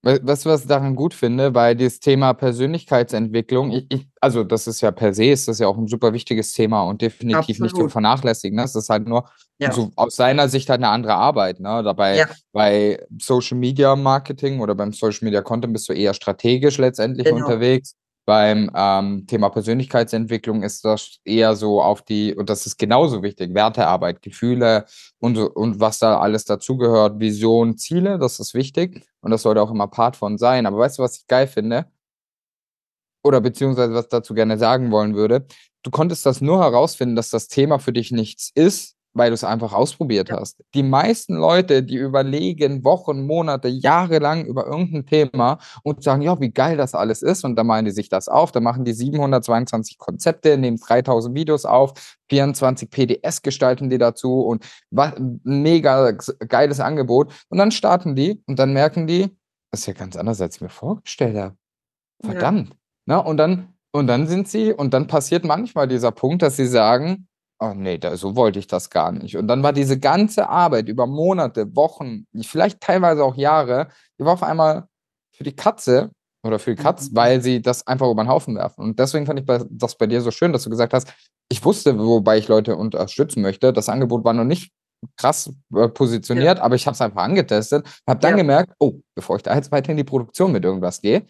Wei 0.03 0.19
weißt 0.23 0.47
du, 0.47 0.51
was 0.51 0.63
ich 0.63 0.69
daran 0.69 0.97
gut 0.97 1.15
finde? 1.15 1.55
Weil 1.55 1.77
dieses 1.77 2.01
Thema 2.01 2.35
Persönlichkeitsentwicklung 2.35 3.73
i 3.73 3.87
ich 3.91 4.09
also, 4.21 4.45
das 4.45 4.67
ist 4.69 4.81
ja 4.83 4.91
per 4.93 5.15
se 5.15 5.27
ist 5.27 5.49
das 5.49 5.59
ja 5.61 5.69
auch 5.69 5.79
'n 5.79 5.89
super 5.89 6.13
wichtiges 6.15 6.53
Thema 6.55 6.83
und 6.85 7.03
definitiv 7.03 7.61
nicht 7.61 7.77
zu 7.77 7.89
Absolut. 7.89 7.89
vernachlässigen, 7.89 8.57
ne? 8.57 8.65
Es 8.65 8.75
ist 8.77 8.91
halt 8.91 9.09
nur 9.09 9.29
Ja. 9.61 9.73
so 9.73 9.91
aus 9.97 10.17
seiner 10.17 10.49
Sicht 10.49 10.71
halt 10.71 10.81
'ne 10.83 10.89
andere 10.89 11.15
Arbeit, 11.17 11.61
ne? 11.61 11.83
Dabei 11.85 12.25
Ja. 12.27 12.39
bei 12.53 13.01
Social 13.21 13.59
Media 13.59 13.97
Marketing 13.97 14.61
oder 14.61 14.75
beim 14.77 14.93
Social 14.93 15.25
Media 15.27 15.43
Content 15.43 15.73
bist 15.75 15.89
du 15.89 15.95
eher 15.95 16.15
strategisch 16.15 16.79
letztendlich 16.79 17.31
Genau. 17.33 17.33
unterwegs. 17.33 17.95
Beim, 18.29 18.71
ähm, 18.75 19.27
Thema 19.27 19.49
Persönlichkeitsentwicklung 19.49 20.63
ist 20.63 20.85
das 20.85 21.19
eher 21.25 21.57
so 21.57 21.81
auf 21.81 22.03
die 22.03 22.35
und 22.35 22.51
das 22.51 22.67
ist 22.67 22.77
genauso 22.77 23.23
wichtig, 23.23 23.55
Wertearbeit, 23.55 24.21
Gefühle 24.21 24.85
und 25.19 25.39
und 25.39 25.81
was 25.81 25.99
da 25.99 26.19
alles 26.19 26.45
dazugehört, 26.45 27.21
Vision, 27.21 27.79
Ziele, 27.79 28.19
das 28.19 28.39
ist 28.39 28.53
wichtig 28.53 29.03
und 29.23 29.31
das 29.31 29.41
sollte 29.41 29.63
auch 29.63 29.71
immer 29.71 29.89
Part 29.89 30.15
von 30.15 30.37
sein. 30.37 30.67
Aber 30.67 30.77
weißt 30.77 30.99
du, 30.99 31.05
was 31.05 31.17
ich 31.17 31.27
geil 31.27 31.47
finde? 31.47 31.87
Oder 33.25 33.41
beziehungsweise 33.41 33.95
was 33.95 34.09
dazu 34.09 34.35
gerne 34.35 34.59
sagen 34.59 34.91
wollen 34.91 35.15
würde. 35.15 35.47
Du 35.83 35.91
konntest 35.91 36.27
das 36.27 36.43
nur 36.43 36.61
herausfinden, 36.61 37.17
dass 37.17 37.31
das 37.31 37.49
Thema 37.49 37.79
für 37.79 37.95
dich 37.95 38.13
nichts 38.13 38.51
ist, 38.55 38.98
weil 39.15 39.31
du's 39.31 39.45
einfach 39.45 39.73
ausprobiert 39.73 40.31
Ja. 40.31 40.39
hast. 40.41 40.63
Die 40.75 40.83
meisten 40.83 41.35
Leute, 41.37 41.83
die 41.83 41.97
überlegen 41.97 42.85
Wochen, 42.85 43.27
Monate, 43.27 43.69
jahrelang 43.69 44.45
über 44.47 44.67
irgend 44.67 44.95
'n 44.95 45.07
Thema 45.07 45.59
und 45.83 46.03
sagen: 46.03 46.23
„Ja, 46.23 46.41
wie 46.41 46.51
geil 46.51 46.77
das 46.77 46.95
alles 46.95 47.23
ist“, 47.23 47.45
und 47.45 47.57
dann 47.57 47.67
malen 47.67 47.85
die 47.87 47.91
sich 47.93 48.09
das 48.09 48.29
auf. 48.29 48.53
Dann 48.53 48.63
machen 48.65 48.85
die 48.85 48.93
722 48.95 49.99
Konzepte, 49.99 50.57
nehmen 50.59 50.79
3.000 50.79 51.35
Videos 51.35 51.65
auf, 51.65 51.93
24 52.31 52.91
PDFs 52.91 53.43
gestalten 53.43 53.91
die 53.91 53.99
dazu 53.99 54.41
und 54.43 54.65
wa 54.91 55.07
'n 55.17 55.41
mega 55.45 56.13
geiles 56.49 56.81
Angebot. 56.81 57.33
Und 57.49 57.59
dann 57.59 57.71
starten 57.73 58.15
die 58.15 58.43
und 58.47 58.59
dann 58.59 58.73
merken 58.73 59.07
die: 59.07 59.31
„Das 59.73 59.81
ist 59.81 59.87
ja 59.87 59.93
ganz 59.95 60.17
anders, 60.17 60.41
als 60.41 60.57
ich 60.57 60.61
mir 60.63 60.69
vorgestellt 60.71 61.37
habe. 61.37 61.57
Ja. 62.23 62.29
Verdammt.“ 62.33 62.77
Ne? 63.07 63.23
Und 63.23 63.39
dann 63.39 63.75
und 63.93 64.07
dann 64.09 64.27
sind 64.29 64.49
sie 64.49 64.73
und 64.75 64.95
dann 64.95 65.07
passiert 65.09 65.45
manchmal 65.45 65.89
dieser 65.89 66.13
Punkt, 66.13 66.43
dass 66.43 66.57
sie 66.57 66.67
sagen: 66.67 67.29
„Oh 67.61 67.75
ne, 67.75 67.99
da 67.99 68.17
so 68.17 68.37
wollte 68.37 68.59
ich 68.61 68.69
das 68.69 68.89
gar 68.91 69.11
nicht.“ 69.13 69.37
Und 69.37 69.49
dann 69.49 69.63
war 69.65 69.73
diese 69.73 69.99
ganze 69.99 70.49
Arbeit 70.49 70.89
über 70.89 71.07
Monate, 71.07 71.75
Wochen, 71.75 72.25
vielleicht 72.43 72.81
teilweise 72.81 73.25
auch 73.25 73.35
Jahre, 73.37 73.89
die 74.21 74.25
war 74.25 74.35
auf 74.35 74.43
einmal 74.45 74.87
für 75.37 75.43
die 75.45 75.57
Katze 75.57 76.11
oder 76.45 76.59
für 76.61 76.75
die 76.77 76.83
Katz, 76.83 77.11
Mhm. 77.11 77.17
weil 77.17 77.43
sie 77.43 77.61
das 77.61 77.85
einfach 77.87 78.09
über 78.11 78.23
'n 78.23 78.29
Haufen 78.29 78.55
werfen. 78.57 78.83
Und 78.85 78.99
deswegen 79.01 79.27
fand 79.27 79.41
ich 79.41 79.47
das 79.71 79.97
bei 79.97 80.07
dir 80.07 80.21
so 80.21 80.31
schön, 80.31 80.53
dass 80.53 80.63
du 80.65 80.71
gesagt 80.71 80.95
hast: 80.95 81.13
„Ich 81.51 81.65
wusste, 81.65 81.99
wobei 81.99 82.39
ich 82.39 82.47
Leute 82.49 82.77
unterstützen 82.77 83.43
möchte. 83.43 83.73
Das 83.73 83.89
Angebot 83.89 84.25
war 84.25 84.35
noch 84.35 84.45
nicht 84.45 84.71
krass 85.17 85.53
äh, 85.75 85.89
positioniert, 85.89 86.59
ja. 86.59 86.63
aber 86.65 86.75
ich 86.77 86.87
habe 86.87 86.95
es 86.95 87.01
einfach 87.01 87.23
angetestet, 87.23 87.87
habe 88.07 88.21
dann 88.21 88.33
ja. 88.33 88.37
gemerkt, 88.37 88.73
oh, 88.81 89.01
bevor 89.17 89.37
ich 89.37 89.43
da 89.43 89.55
jetzt 89.55 89.73
weiter 89.73 89.91
in 89.93 89.97
die 89.97 90.05
Produktion 90.05 90.53
mit 90.53 90.65
irgendwas 90.65 91.01
gehe, 91.01 91.27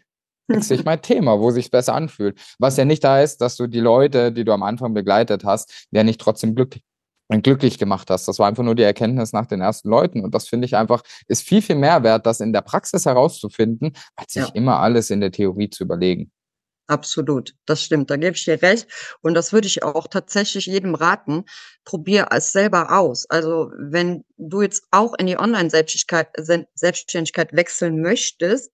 wechsle 0.49 0.77
ich 0.77 0.85
mein 0.85 1.03
Thema, 1.03 1.39
wo 1.41 1.51
sich 1.51 1.71
besser 1.71 1.95
anfühlt. 1.95 2.39
Was 2.59 2.77
ja 2.77 2.85
nicht 2.85 3.05
heißt, 3.05 3.41
dass 3.41 3.57
du 3.57 3.67
die 3.67 3.81
Leute, 3.81 4.33
die 4.33 4.45
du 4.45 4.53
am 4.53 4.63
Anfang 4.63 4.95
begleitet 4.95 5.45
hast, 5.45 5.87
ja 5.91 6.03
nicht 6.03 6.21
trotzdem 6.21 6.55
glücklich 6.55 6.83
glücklich 7.43 7.79
gemacht 7.79 8.09
hast. 8.11 8.27
Das 8.27 8.39
war 8.39 8.49
einfach 8.49 8.63
nur 8.63 8.75
die 8.75 8.83
Erkenntnis 8.83 9.35
nach 9.35 9.47
den 9.47 9.61
ersten 9.61 9.91
Leuten. 9.91 10.25
Und 10.25 10.35
das 10.35 10.49
finde 10.49 10.65
ich 10.65 10.77
einfach, 10.77 11.03
ist 11.27 11.43
viel, 11.43 11.61
viel 11.61 11.77
mehr 11.77 12.03
wert, 12.03 12.25
das 12.25 12.41
in 12.41 12.55
der 12.55 12.63
Praxis 12.63 13.05
herauszufinden, 13.05 13.93
als 14.17 14.33
sich 14.33 14.47
ja. 14.47 14.55
immer 14.55 14.81
alles 14.81 15.11
in 15.11 15.21
der 15.21 15.31
Theorie 15.31 15.69
zu 15.69 15.85
überlegen. 15.85 16.33
Absolut, 16.87 17.55
das 17.67 17.83
stimmt, 17.83 18.11
da 18.11 18.17
gebe 18.17 18.35
ich 18.35 18.47
dir 18.47 18.63
recht. 18.63 18.89
Und 19.21 19.35
das 19.35 19.53
würde 19.53 19.67
ich 19.67 19.83
auch 19.83 20.07
tatsächlich 20.07 20.65
jedem 20.65 20.95
raten. 20.95 21.45
Probier 21.85 22.29
es 22.31 22.53
selber 22.53 22.99
aus. 22.99 23.27
Also 23.29 23.71
wenn 23.79 24.25
du 24.39 24.63
jetzt 24.63 24.85
auch 24.91 25.13
in 25.19 25.27
die 25.27 25.39
Online-Selbstständigkeit 25.39 26.31
Selbstständigkeit 26.75 27.53
wechseln 27.53 28.01
möchtest, 28.01 28.73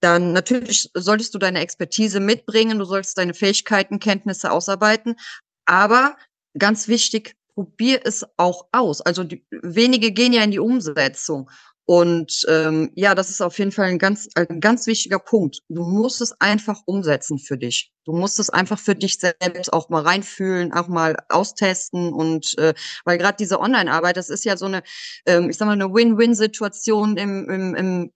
dann 0.00 0.32
natürlich 0.32 0.90
solltest 0.94 1.34
du 1.34 1.38
deine 1.38 1.60
Expertise 1.60 2.20
mitbringen, 2.20 2.78
du 2.78 2.84
sollst 2.84 3.18
deine 3.18 3.34
Fähigkeiten, 3.34 3.98
Kenntnisse 3.98 4.50
ausarbeiten. 4.50 5.16
Aber 5.64 6.16
ganz 6.58 6.88
wichtig, 6.88 7.34
probier 7.54 8.00
es 8.04 8.24
auch 8.36 8.66
aus. 8.72 9.00
Also 9.00 9.24
die, 9.24 9.44
wenige 9.50 10.12
gehen 10.12 10.32
ja 10.32 10.42
in 10.42 10.50
die 10.50 10.58
Umsetzung. 10.58 11.50
Und 11.88 12.44
ähm, 12.48 12.90
ja, 12.96 13.14
das 13.14 13.30
ist 13.30 13.40
auf 13.40 13.56
jeden 13.60 13.70
Fall 13.70 13.86
ein 13.86 14.00
ganz, 14.00 14.28
ein 14.34 14.60
ganz 14.60 14.88
wichtiger 14.88 15.20
Punkt. 15.20 15.60
Du 15.68 15.84
musst 15.84 16.20
es 16.20 16.32
einfach 16.40 16.82
umsetzen 16.84 17.38
für 17.38 17.56
dich. 17.56 17.92
Du 18.04 18.12
musst 18.12 18.40
es 18.40 18.50
einfach 18.50 18.78
für 18.78 18.96
dich 18.96 19.18
selbst 19.20 19.72
auch 19.72 19.88
mal 19.88 20.02
reinfühlen, 20.02 20.72
auch 20.72 20.88
mal 20.88 21.16
austesten. 21.28 22.12
Und 22.12 22.58
äh, 22.58 22.74
weil 23.04 23.18
gerade 23.18 23.36
diese 23.38 23.60
Online-Arbeit, 23.60 24.16
das 24.16 24.30
ist 24.30 24.44
ja 24.44 24.56
so 24.56 24.66
eine, 24.66 24.82
ähm, 25.26 25.48
ich 25.48 25.56
sag 25.56 25.66
mal, 25.66 25.72
eine 25.72 25.94
Win-Win-Situation 25.94 27.16
im, 27.16 27.48
im, 27.48 27.74
im 27.76 28.12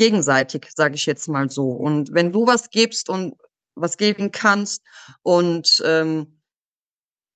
gegenseitig, 0.00 0.66
sage 0.74 0.94
ich 0.94 1.04
jetzt 1.04 1.28
mal 1.28 1.50
so. 1.50 1.72
Und 1.72 2.14
wenn 2.14 2.32
du 2.32 2.46
was 2.46 2.70
gibst 2.70 3.10
und 3.10 3.34
was 3.74 3.98
geben 3.98 4.30
kannst 4.32 4.82
und 5.22 5.82
ähm, 5.84 6.40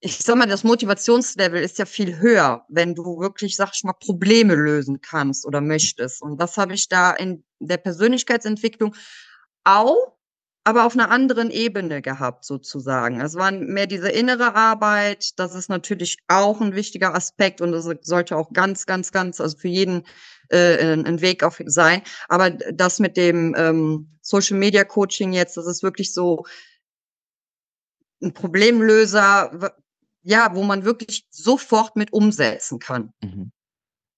ich 0.01 0.19
sag 0.19 0.37
mal, 0.37 0.47
das 0.47 0.65
Motivationslevel 0.65 1.63
ist 1.63 1.79
ja 1.79 1.85
viel 1.85 2.19
höher, 2.19 2.65
wenn 2.69 2.95
du 2.95 3.21
wirklich, 3.21 3.57
sag 3.57 3.73
ich 3.75 3.85
mal, 3.85 3.95
Probleme 3.95 4.55
lösen 4.55 5.01
kannst 5.03 5.47
oder 5.47 5.61
möchtest. 5.61 6.23
Und 6.23 6.41
das 6.41 6.57
habe 6.57 6.75
ich 6.75 6.89
da 6.89 7.13
in 7.13 7.45
der 7.59 7.79
Persönlichkeitsentwicklung 7.79 8.95
auch, 9.65 10.15
aber 10.65 10.87
auf 10.87 10.95
einer 10.95 11.11
anderen 11.11 11.51
Ebene 11.51 12.01
gehabt, 12.01 12.45
sozusagen. 12.47 13.21
Es 13.21 13.35
war 13.35 13.53
mehr 13.53 13.87
diese 13.87 14.11
innere 14.11 14.55
Arbeit. 14.55 15.39
Das 15.39 15.55
ist 15.55 15.69
natürlich 15.69 16.19
auch 16.29 16.61
ein 16.63 16.75
wichtiger 16.75 17.15
Aspekt 17.15 17.61
und 17.61 17.73
das 17.73 17.89
sollte 18.03 18.37
auch 18.37 18.53
ganz, 18.53 18.87
ganz, 18.87 19.13
ganz, 19.13 19.41
also 19.41 19.57
für 19.59 19.69
jeden 19.69 20.05
äh, 20.51 20.93
ein 20.93 21.21
Weg 21.21 21.43
auch 21.43 21.57
sein. 21.67 22.03
Aber 22.29 22.51
das 22.51 22.99
mit 22.99 23.17
dem 23.17 23.55
ähm, 23.57 24.09
Social 24.23 24.59
Media 24.59 24.85
Coaching 24.85 25.33
jetzt, 25.33 25.57
das 25.57 25.67
ist 25.67 25.83
wirklich 25.83 26.13
so, 26.13 26.45
ein 28.25 28.33
Problemlöser, 28.33 29.75
ja, 30.23 30.55
wo 30.55 30.63
man 30.63 30.85
wirklich 30.85 31.27
sofort 31.31 31.97
mit 31.97 32.13
umsetzen 32.13 32.79
kann. 32.79 33.13
Mhm. 33.23 33.53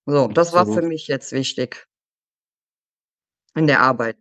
So, 0.07 0.29
das 0.29 0.55
Absolut. 0.55 0.69
war 0.69 0.83
für 0.83 0.89
mich 0.89 1.09
jetzt 1.09 1.33
wichtig 1.33 1.87
in 3.55 3.67
der 3.67 3.81
Arbeit. 3.81 4.17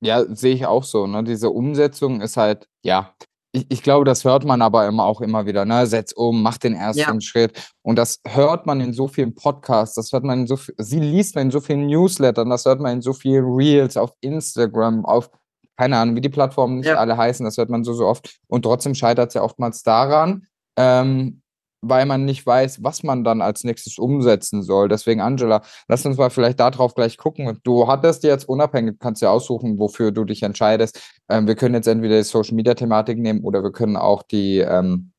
Ja, 0.00 0.24
sehe 0.34 0.54
ich 0.54 0.66
auch 0.66 0.84
so. 0.84 1.06
Ne? 1.06 1.24
Diese 1.24 1.50
Umsetzung 1.50 2.20
ist 2.20 2.36
halt, 2.36 2.68
ja, 2.82 3.14
ich, 3.56 3.66
ich 3.70 3.82
glaube, 3.82 4.04
das 4.04 4.24
hört 4.24 4.44
man 4.44 4.60
aber 4.60 4.86
immer 4.86 5.04
auch 5.04 5.20
immer 5.20 5.46
wieder. 5.46 5.64
Ne? 5.64 5.86
Setz 5.86 6.12
um, 6.12 6.42
mach 6.42 6.58
den 6.58 6.74
ersten 6.74 7.00
ja. 7.00 7.20
Schritt. 7.20 7.72
Und 7.82 7.96
das 7.96 8.20
hört 8.26 8.66
man 8.66 8.80
in 8.80 8.92
so 8.92 9.08
vielen 9.08 9.34
Podcasts, 9.34 9.94
das 9.94 10.12
hört 10.12 10.24
man 10.24 10.40
in 10.40 10.46
so 10.46 10.56
viel, 10.56 10.74
sie 10.78 11.00
liest 11.00 11.34
man 11.34 11.46
in 11.46 11.50
so 11.50 11.60
vielen 11.60 11.86
Newslettern, 11.86 12.50
das 12.50 12.64
hört 12.66 12.80
man 12.80 12.94
in 12.94 13.02
so 13.02 13.12
vielen 13.14 13.44
Reels 13.44 13.96
auf 13.96 14.12
Instagram, 14.20 15.04
auf 15.06 15.30
keine 15.78 15.98
Ahnung, 15.98 16.16
wie 16.16 16.20
die 16.20 16.28
Plattformen 16.28 16.78
nicht 16.78 16.86
ja. 16.86 16.96
alle 16.96 17.16
heißen, 17.16 17.44
das 17.44 17.56
hört 17.56 17.70
man 17.70 17.84
so, 17.84 17.92
so 17.92 18.06
oft. 18.06 18.38
Und 18.46 18.62
trotzdem 18.62 18.94
scheitert 18.94 19.28
es 19.28 19.34
ja 19.34 19.42
oftmals 19.42 19.82
daran, 19.82 20.46
ähm, 20.76 21.42
weil 21.88 22.06
man 22.06 22.24
nicht 22.24 22.46
weiß, 22.46 22.82
was 22.82 23.02
man 23.02 23.24
dann 23.24 23.40
als 23.40 23.64
nächstes 23.64 23.98
umsetzen 23.98 24.62
soll. 24.62 24.88
Deswegen, 24.88 25.20
Angela, 25.20 25.62
lass 25.88 26.06
uns 26.06 26.16
mal 26.16 26.30
vielleicht 26.30 26.60
darauf 26.60 26.94
gleich 26.94 27.16
gucken. 27.16 27.58
Du 27.64 27.88
hattest 27.88 28.22
jetzt 28.24 28.48
unabhängig, 28.48 28.98
kannst 28.98 29.22
ja 29.22 29.30
aussuchen, 29.30 29.78
wofür 29.78 30.12
du 30.12 30.24
dich 30.24 30.42
entscheidest. 30.42 31.00
Ähm, 31.28 31.46
wir 31.46 31.54
können 31.54 31.74
jetzt 31.74 31.88
entweder 31.88 32.16
die 32.18 32.24
Social-Media-Thematik 32.24 33.18
nehmen 33.18 33.42
oder 33.42 33.62
wir 33.62 33.72
können 33.72 33.96
auch 33.96 34.22
die 34.22 34.58
ähm, 34.58 35.12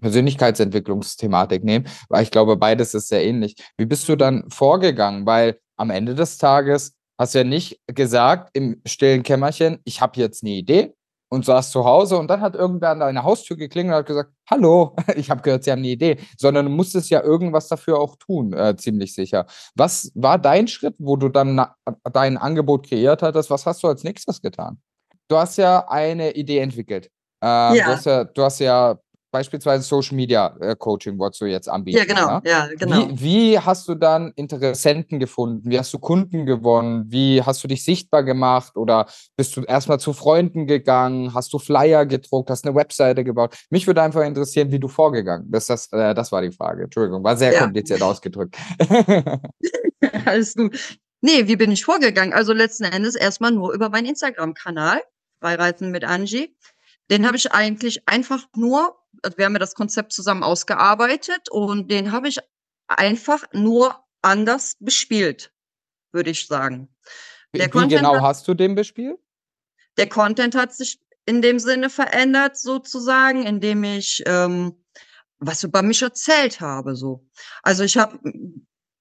Persönlichkeitsentwicklungsthematik 0.00 1.64
nehmen, 1.64 1.86
weil 2.08 2.22
ich 2.22 2.30
glaube, 2.30 2.56
beides 2.56 2.94
ist 2.94 3.08
sehr 3.08 3.24
ähnlich. 3.24 3.56
Wie 3.78 3.86
bist 3.86 4.08
du 4.08 4.16
dann 4.16 4.44
vorgegangen? 4.50 5.26
Weil 5.26 5.58
am 5.76 5.90
Ende 5.90 6.14
des 6.14 6.38
Tages 6.38 6.94
hast 7.18 7.34
du 7.34 7.38
ja 7.38 7.44
nicht 7.44 7.80
gesagt 7.86 8.50
im 8.52 8.82
stillen 8.86 9.22
Kämmerchen, 9.22 9.78
ich 9.84 10.00
habe 10.00 10.20
jetzt 10.20 10.42
eine 10.42 10.52
Idee 10.52 10.95
und 11.28 11.44
saß 11.44 11.70
zu 11.70 11.84
Hause 11.84 12.18
und 12.18 12.28
dann 12.28 12.40
hat 12.40 12.54
irgendwer 12.54 12.90
an 12.90 13.00
deiner 13.00 13.24
Haustür 13.24 13.56
geklingelt 13.56 13.94
und 13.94 13.98
hat 13.98 14.06
gesagt, 14.06 14.30
hallo, 14.48 14.94
ich 15.16 15.30
habe 15.30 15.42
gehört, 15.42 15.64
Sie 15.64 15.70
haben 15.70 15.80
eine 15.80 15.88
Idee, 15.88 16.18
sondern 16.38 16.66
du 16.66 16.72
musstest 16.72 17.10
ja 17.10 17.22
irgendwas 17.22 17.68
dafür 17.68 17.98
auch 17.98 18.16
tun, 18.16 18.52
äh, 18.52 18.76
ziemlich 18.76 19.14
sicher. 19.14 19.46
Was 19.74 20.12
war 20.14 20.38
dein 20.38 20.68
Schritt, 20.68 20.94
wo 20.98 21.16
du 21.16 21.28
dann 21.28 21.66
dein 22.12 22.36
Angebot 22.36 22.86
kreiert 22.86 23.22
hattest? 23.22 23.50
Was 23.50 23.66
hast 23.66 23.82
du 23.82 23.88
als 23.88 24.04
nächstes 24.04 24.40
getan? 24.40 24.80
Du 25.28 25.36
hast 25.36 25.56
ja 25.56 25.88
eine 25.88 26.32
Idee 26.32 26.58
entwickelt. 26.58 27.10
Ähm, 27.42 27.74
ja. 27.74 27.84
Du, 27.84 27.86
hast 27.86 28.06
ja, 28.06 28.24
du 28.24 28.42
hast 28.42 28.58
ja 28.60 28.98
beispielsweise 29.36 29.82
Social 29.84 30.16
Media 30.16 30.56
äh, 30.60 30.74
Coaching, 30.76 31.18
was 31.18 31.36
du 31.36 31.44
jetzt 31.44 31.68
anbieten. 31.68 31.98
Ja, 31.98 32.04
genau, 32.06 32.40
ja, 32.42 32.42
ja 32.44 32.68
genau. 32.74 33.08
Wie, 33.10 33.20
wie, 33.20 33.58
hast 33.58 33.86
du 33.86 33.94
dann 33.94 34.32
Interessenten 34.34 35.18
gefunden? 35.18 35.70
Wie 35.70 35.78
hast 35.78 35.92
du 35.92 35.98
Kunden 35.98 36.46
gewonnen? 36.46 37.04
Wie 37.08 37.42
hast 37.42 37.62
du 37.62 37.68
dich 37.68 37.84
sichtbar 37.84 38.22
gemacht? 38.22 38.76
Oder 38.76 39.06
bist 39.36 39.54
du 39.54 39.62
erstmal 39.62 40.00
zu 40.00 40.14
Freunden 40.14 40.66
gegangen? 40.66 41.34
Hast 41.34 41.52
du 41.52 41.58
Flyer 41.58 42.06
gedruckt? 42.06 42.48
Hast 42.48 42.64
eine 42.64 42.74
Webseite 42.74 43.24
gebaut? 43.24 43.54
Mich 43.68 43.86
würde 43.86 44.00
einfach 44.00 44.22
interessieren, 44.22 44.72
wie 44.72 44.78
du 44.78 44.88
vorgegangen 44.88 45.50
bist. 45.50 45.68
Das, 45.68 45.92
äh, 45.92 46.14
das 46.14 46.32
war 46.32 46.40
die 46.40 46.52
Frage. 46.52 46.84
Entschuldigung, 46.84 47.22
war 47.22 47.36
sehr 47.36 47.52
ja. 47.52 47.60
kompliziert 47.60 48.00
ausgedrückt. 48.00 48.56
Alles 50.24 50.54
gut. 50.54 50.98
Nee, 51.20 51.46
wie 51.46 51.56
bin 51.56 51.72
ich 51.72 51.84
vorgegangen? 51.84 52.32
Also 52.32 52.54
letzten 52.54 52.84
Endes 52.84 53.16
erstmal 53.16 53.52
nur 53.52 53.74
über 53.74 53.90
meinen 53.90 54.06
Instagram-Kanal, 54.06 55.02
Freireisen 55.40 55.90
mit 55.90 56.04
Angie. 56.04 56.56
Den 57.10 57.26
habe 57.26 57.36
ich 57.36 57.52
eigentlich 57.52 58.08
einfach 58.08 58.46
nur 58.56 58.96
also 59.22 59.38
wir 59.38 59.44
haben 59.44 59.54
ja 59.54 59.58
das 59.58 59.74
Konzept 59.74 60.12
zusammen 60.12 60.42
ausgearbeitet 60.42 61.48
und 61.50 61.90
den 61.90 62.12
habe 62.12 62.28
ich 62.28 62.38
einfach 62.88 63.44
nur 63.52 64.04
anders 64.22 64.76
bespielt, 64.80 65.52
würde 66.12 66.30
ich 66.30 66.46
sagen. 66.46 66.88
Der 67.54 67.72
Wie 67.72 67.88
genau 67.88 68.16
hat, 68.16 68.22
hast 68.22 68.48
du 68.48 68.54
den 68.54 68.74
bespielt? 68.74 69.18
Der 69.96 70.08
Content 70.08 70.54
hat 70.54 70.74
sich 70.74 71.00
in 71.24 71.42
dem 71.42 71.58
Sinne 71.58 71.90
verändert, 71.90 72.56
sozusagen, 72.56 73.44
indem 73.46 73.82
ich 73.84 74.22
ähm, 74.26 74.84
was 75.38 75.64
über 75.64 75.82
mich 75.82 76.02
erzählt 76.02 76.60
habe. 76.60 76.96
So. 76.96 77.26
Also 77.62 77.82
ich 77.82 77.96
habe 77.96 78.18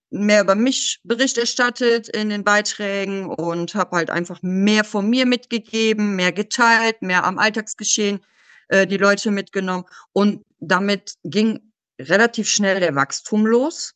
mehr 0.10 0.41
über 0.41 0.56
mich 0.56 1.01
Bericht 1.04 1.38
erstattet 1.38 2.08
in 2.08 2.30
den 2.30 2.43
Beiträgen 2.43 3.28
und 3.28 3.75
habe 3.75 3.97
halt 3.97 4.10
einfach 4.10 4.39
mehr 4.41 4.84
von 4.84 5.10
mir 5.10 5.25
mitgegeben, 5.25 6.15
mehr 6.15 6.32
geteilt, 6.32 7.01
mehr 7.01 7.25
am 7.25 7.38
Alltagsgeschehen 7.38 8.21
äh, 8.69 8.88
die 8.88 8.97
Leute 8.97 9.32
mitgenommen. 9.32 9.86
Und 10.13 10.43
damit 10.60 11.15
ging 11.23 11.71
relativ 11.99 12.49
schnell 12.49 12.80
der 12.80 12.95
Wachstum 12.95 13.45
los. 13.45 13.93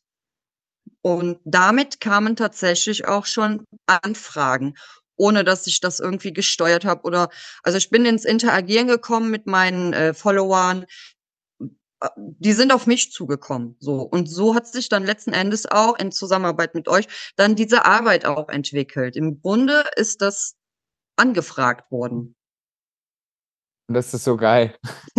Und 1.02 1.38
damit 1.44 2.00
kamen 2.00 2.36
tatsächlich 2.36 3.06
auch 3.06 3.26
schon 3.26 3.64
Anfragen, 3.86 4.74
ohne 5.16 5.44
dass 5.44 5.66
ich 5.66 5.80
das 5.80 6.00
irgendwie 6.00 6.32
gesteuert 6.32 6.84
habe 6.84 7.02
oder 7.04 7.28
also 7.62 7.78
ich 7.78 7.90
bin 7.90 8.04
ins 8.04 8.24
Interagieren 8.24 8.86
gekommen 8.86 9.30
mit 9.30 9.46
meinen 9.46 9.92
äh, 9.92 10.14
Followern. 10.14 10.84
Die 12.16 12.52
sind 12.52 12.72
auf 12.72 12.86
mich 12.86 13.12
zugekommen, 13.12 13.76
so 13.78 14.00
und 14.00 14.26
so 14.26 14.54
hat 14.54 14.66
sich 14.66 14.88
dann 14.88 15.04
letzten 15.04 15.34
Endes 15.34 15.66
auch 15.66 15.98
in 15.98 16.12
Zusammenarbeit 16.12 16.74
mit 16.74 16.88
euch 16.88 17.06
dann 17.36 17.56
diese 17.56 17.84
Arbeit 17.84 18.24
auch 18.24 18.48
entwickelt. 18.48 19.16
Im 19.16 19.42
Grunde 19.42 19.84
ist 19.96 20.22
das 20.22 20.54
angefragt 21.16 21.90
worden. 21.92 22.34
Das 23.92 24.14
ist 24.14 24.24
so 24.24 24.36
geil. 24.36 24.74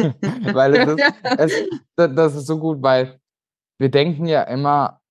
weil 0.53 0.75
es 0.75 0.95
es, 1.37 1.53
das 1.95 2.35
ist 2.35 2.47
so 2.47 2.57
gut, 2.57 2.81
weil 2.81 3.19
wir 3.79 3.89
denken 3.89 4.27
ja 4.27 4.43
immer, 4.43 5.01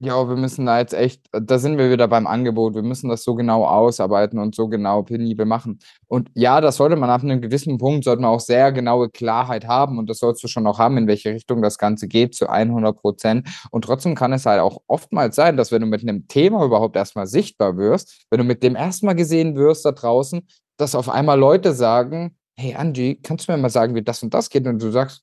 ja, 0.00 0.28
wir 0.28 0.36
müssen 0.36 0.66
da 0.66 0.78
jetzt 0.78 0.94
echt, 0.94 1.26
da 1.32 1.58
sind 1.58 1.76
wir 1.76 1.90
wieder 1.90 2.06
beim 2.06 2.28
Angebot, 2.28 2.76
wir 2.76 2.82
müssen 2.82 3.08
das 3.08 3.24
so 3.24 3.34
genau 3.34 3.64
ausarbeiten 3.64 4.38
und 4.38 4.54
so 4.54 4.68
genau 4.68 5.02
penibel 5.02 5.44
machen. 5.44 5.80
Und 6.06 6.30
ja, 6.34 6.60
das 6.60 6.76
sollte 6.76 6.94
man 6.94 7.10
ab 7.10 7.22
einem 7.22 7.40
gewissen 7.40 7.78
Punkt, 7.78 8.04
sollte 8.04 8.22
man 8.22 8.30
auch 8.30 8.40
sehr 8.40 8.70
genaue 8.70 9.10
Klarheit 9.10 9.66
haben 9.66 9.98
und 9.98 10.08
das 10.08 10.18
sollst 10.18 10.44
du 10.44 10.46
schon 10.46 10.68
auch 10.68 10.78
haben, 10.78 10.96
in 10.98 11.08
welche 11.08 11.30
Richtung 11.30 11.62
das 11.62 11.78
Ganze 11.78 12.06
geht, 12.06 12.36
zu 12.36 12.48
100 12.48 12.96
Prozent. 12.96 13.48
Und 13.72 13.82
trotzdem 13.82 14.14
kann 14.14 14.32
es 14.32 14.46
halt 14.46 14.60
auch 14.60 14.78
oftmals 14.86 15.34
sein, 15.34 15.56
dass 15.56 15.72
wenn 15.72 15.80
du 15.80 15.88
mit 15.88 16.02
einem 16.02 16.28
Thema 16.28 16.64
überhaupt 16.64 16.94
erstmal 16.94 17.26
sichtbar 17.26 17.76
wirst, 17.76 18.26
wenn 18.30 18.38
du 18.38 18.44
mit 18.44 18.62
dem 18.62 18.76
erstmal 18.76 19.16
gesehen 19.16 19.56
wirst 19.56 19.84
da 19.84 19.90
draußen, 19.90 20.46
dass 20.76 20.94
auf 20.94 21.08
einmal 21.08 21.38
Leute 21.38 21.72
sagen, 21.72 22.36
hey 22.58 22.74
Angie, 22.74 23.20
kannst 23.22 23.48
du 23.48 23.52
mir 23.52 23.58
mal 23.58 23.70
sagen, 23.70 23.94
wie 23.94 24.02
das 24.02 24.22
und 24.22 24.34
das 24.34 24.50
geht? 24.50 24.66
Und 24.66 24.82
du 24.82 24.90
sagst, 24.90 25.22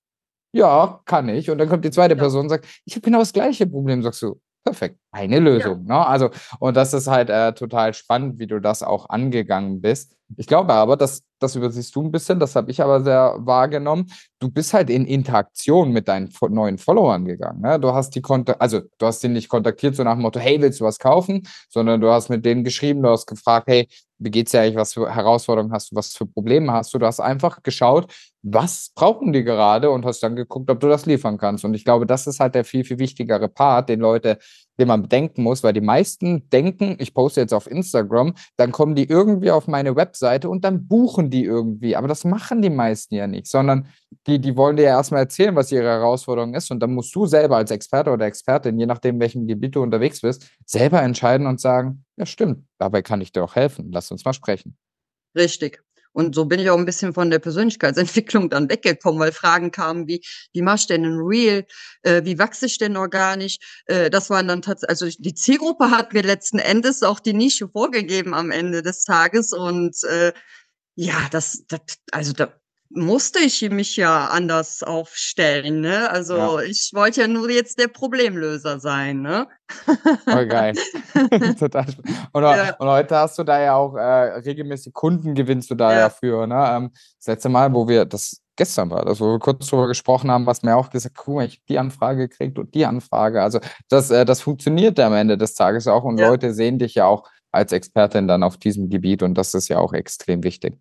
ja, 0.53 1.01
kann 1.05 1.27
ich. 1.27 1.49
Und 1.49 1.57
dann 1.57 1.67
kommt 1.67 1.83
die 1.83 1.91
zweite 1.91 2.15
Person 2.15 2.43
und 2.43 2.49
sagt, 2.49 2.65
ich 2.85 2.95
habe 2.95 3.01
genau 3.01 3.19
das 3.19 3.33
gleiche 3.33 3.67
Problem. 3.67 4.01
Sagst 4.01 4.21
du, 4.21 4.39
perfekt, 4.63 4.97
eine 5.11 5.39
Lösung. 5.39 5.85
Ja. 5.87 5.99
Ne? 5.99 6.07
Also, 6.07 6.29
und 6.59 6.77
das 6.77 6.93
ist 6.93 7.07
halt 7.07 7.29
äh, 7.29 7.53
total 7.53 7.93
spannend, 7.93 8.39
wie 8.39 8.47
du 8.47 8.61
das 8.61 8.83
auch 8.83 9.09
angegangen 9.09 9.81
bist. 9.81 10.15
Ich 10.37 10.47
glaube 10.47 10.73
aber, 10.73 10.97
dass 10.97 11.23
das 11.39 11.55
übersiehst 11.55 11.95
du 11.95 12.01
ein 12.01 12.11
bisschen, 12.11 12.39
das 12.39 12.55
habe 12.55 12.71
ich 12.71 12.81
aber 12.81 13.03
sehr 13.03 13.35
wahrgenommen. 13.39 14.11
Du 14.39 14.49
bist 14.49 14.73
halt 14.73 14.89
in 14.89 15.05
Interaktion 15.05 15.91
mit 15.91 16.07
deinen 16.07 16.29
neuen 16.49 16.77
Followern 16.77 17.25
gegangen. 17.25 17.61
Ne? 17.61 17.79
Du 17.79 17.93
hast 17.93 18.15
die 18.15 18.21
Kontak 18.21 18.55
also 18.59 18.81
du 18.97 19.05
hast 19.05 19.21
sie 19.21 19.27
nicht 19.27 19.49
kontaktiert, 19.49 19.95
so 19.95 20.03
nach 20.03 20.13
dem 20.13 20.21
Motto, 20.21 20.39
hey, 20.39 20.59
willst 20.61 20.79
du 20.79 20.85
was 20.85 20.97
kaufen? 20.97 21.47
Sondern 21.69 22.01
du 22.01 22.09
hast 22.09 22.29
mit 22.29 22.45
denen 22.45 22.63
geschrieben, 22.63 23.03
du 23.03 23.09
hast 23.09 23.27
gefragt, 23.27 23.67
hey, 23.67 23.87
wie 24.17 24.31
geht's 24.31 24.51
dir 24.51 24.61
eigentlich, 24.61 24.77
was 24.77 24.93
für 24.93 25.13
Herausforderungen 25.13 25.73
hast 25.73 25.91
du, 25.91 25.95
was 25.95 26.13
für 26.13 26.25
Probleme 26.25 26.71
hast 26.71 26.93
du? 26.93 26.99
Du 26.99 27.05
hast 27.05 27.19
einfach 27.19 27.61
geschaut, 27.63 28.11
was 28.41 28.91
brauchen 28.95 29.33
die 29.33 29.43
gerade 29.43 29.89
und 29.89 30.05
hast 30.05 30.23
dann 30.23 30.35
geguckt, 30.35 30.69
ob 30.69 30.79
du 30.79 30.87
das 30.87 31.05
liefern 31.05 31.37
kannst. 31.37 31.65
Und 31.65 31.73
ich 31.73 31.83
glaube, 31.83 32.05
das 32.05 32.27
ist 32.27 32.39
halt 32.39 32.55
der 32.55 32.63
viel, 32.63 32.85
viel 32.85 32.99
wichtigere 32.99 33.49
Part, 33.49 33.89
den 33.89 33.99
Leute, 33.99 34.37
den 34.79 34.87
man 34.87 35.03
bedenken 35.03 35.43
muss, 35.43 35.63
weil 35.63 35.73
die 35.73 35.81
meisten 35.81 36.49
denken, 36.49 36.95
ich 36.99 37.13
poste 37.13 37.41
jetzt 37.41 37.53
auf 37.53 37.69
Instagram, 37.69 38.33
dann 38.57 38.71
kommen 38.71 38.95
die 38.95 39.07
irgendwie 39.07 39.51
auf 39.51 39.67
meine 39.67 39.95
Webseite 39.95 40.49
und 40.49 40.63
dann 40.65 40.87
buchen 40.87 41.29
die 41.29 41.43
irgendwie. 41.43 41.95
Aber 41.95 42.07
das 42.07 42.25
machen 42.25 42.61
die 42.61 42.69
meisten 42.69 43.15
ja 43.15 43.27
nicht, 43.27 43.47
sondern 43.47 43.87
die, 44.27 44.39
die 44.39 44.57
wollen 44.57 44.75
dir 44.75 44.83
ja 44.83 44.97
erstmal 44.97 45.21
erzählen, 45.21 45.55
was 45.55 45.71
ihre 45.71 45.87
Herausforderung 45.87 46.53
ist. 46.53 46.71
Und 46.71 46.79
dann 46.79 46.93
musst 46.93 47.15
du 47.15 47.25
selber 47.25 47.57
als 47.57 47.71
Experte 47.71 48.11
oder 48.11 48.25
Expertin, 48.25 48.79
je 48.79 48.85
nachdem, 48.85 49.19
welchem 49.19 49.47
Gebiet 49.47 49.75
du 49.75 49.81
unterwegs 49.81 50.21
bist, 50.21 50.49
selber 50.65 51.01
entscheiden 51.01 51.47
und 51.47 51.61
sagen, 51.61 52.05
ja 52.17 52.25
stimmt, 52.25 52.65
dabei 52.79 53.01
kann 53.01 53.21
ich 53.21 53.31
dir 53.31 53.43
auch 53.43 53.55
helfen. 53.55 53.91
Lass 53.91 54.11
uns 54.11 54.25
mal 54.25 54.33
sprechen. 54.33 54.77
Richtig. 55.35 55.84
Und 56.15 56.33
so 56.33 56.45
bin 56.45 56.61
ich 56.61 56.69
auch 56.69 56.77
ein 56.77 56.85
bisschen 56.85 57.13
von 57.13 57.29
der 57.29 57.39
Persönlichkeitsentwicklung 57.39 58.49
dann 58.49 58.69
weggekommen, 58.69 59.19
weil 59.19 59.33
Fragen 59.33 59.71
kamen 59.71 60.07
wie, 60.07 60.21
wie 60.53 60.61
machst 60.61 60.89
du 60.89 60.93
denn 60.93 61.03
ein 61.03 61.19
Real? 61.19 61.65
Äh, 62.03 62.23
wie 62.23 62.39
wachse 62.39 62.67
ich 62.67 62.77
denn 62.77 62.95
organisch? 62.95 63.57
Äh, 63.85 64.09
das 64.09 64.29
waren 64.29 64.47
dann 64.47 64.61
tatsächlich, 64.61 64.89
also 64.89 65.09
die 65.19 65.33
Zielgruppe 65.33 65.91
hat 65.91 66.13
mir 66.13 66.23
letzten 66.23 66.57
Endes 66.57 67.03
auch 67.03 67.19
die 67.19 67.33
Nische 67.33 67.67
vorgegeben 67.67 68.33
am 68.33 68.49
Ende 68.49 68.81
des 68.81 69.03
Tages 69.03 69.51
und 69.51 70.01
äh, 70.05 70.31
ja, 70.95 71.27
das, 71.31 71.65
das 71.67 71.81
also 72.11 72.31
da 72.31 72.53
musste 72.95 73.39
ich 73.39 73.61
mich 73.69 73.97
ja 73.97 74.27
anders 74.27 74.81
aufstellen, 74.83 75.81
ne? 75.81 76.09
Also 76.09 76.37
ja. 76.37 76.61
ich 76.61 76.91
wollte 76.93 77.21
ja 77.21 77.27
nur 77.27 77.49
jetzt 77.49 77.79
der 77.79 77.87
Problemlöser 77.87 78.79
sein, 78.79 79.21
ne? 79.21 79.47
Voll 80.23 80.47
geil. 80.47 80.73
Total 81.59 81.85
und, 82.31 82.43
ja. 82.43 82.75
und, 82.75 82.87
heute 82.87 83.15
hast 83.17 83.37
du 83.37 83.43
da 83.43 83.61
ja 83.61 83.75
auch 83.75 83.95
äh, 83.95 84.39
regelmäßig 84.39 84.93
Kunden 84.93 85.35
gewinnst 85.35 85.69
du 85.69 85.75
da 85.75 85.91
ja, 85.91 85.99
ja 85.99 86.09
für, 86.09 86.47
ne? 86.47 86.67
Ähm, 86.69 86.91
das 87.19 87.27
letzte 87.27 87.49
Mal, 87.49 87.73
wo 87.73 87.87
wir 87.87 88.05
das 88.05 88.41
gestern 88.55 88.89
war, 88.89 89.03
das, 89.05 89.19
wo 89.19 89.33
wir 89.33 89.39
kurz 89.39 89.67
darüber 89.67 89.87
gesprochen 89.87 90.31
haben, 90.31 90.45
was 90.45 90.63
mir 90.63 90.75
auch 90.75 90.89
gesagt, 90.89 91.15
guck 91.17 91.35
mal, 91.35 91.45
ich 91.45 91.55
habe 91.55 91.65
die 91.67 91.79
Anfrage 91.79 92.29
gekriegt 92.29 92.57
und 92.57 92.73
die 92.73 92.85
Anfrage. 92.85 93.41
Also 93.41 93.59
das, 93.89 94.09
äh, 94.11 94.25
das 94.25 94.41
funktioniert 94.41 94.99
am 94.99 95.13
Ende 95.13 95.37
des 95.37 95.55
Tages 95.55 95.87
auch 95.87 96.03
und 96.03 96.19
Leute 96.19 96.53
sehen 96.53 96.79
dich 96.79 96.95
ja 96.95 97.05
auch 97.05 97.27
als 97.51 97.71
Expertin 97.71 98.27
dann 98.27 98.43
auf 98.43 98.57
diesem 98.57 98.89
Gebiet 98.89 99.23
und 99.23 99.35
das 99.35 99.53
ist 99.53 99.67
ja 99.67 99.79
auch 99.79 99.93
extrem 99.93 100.43
wichtig. 100.43 100.77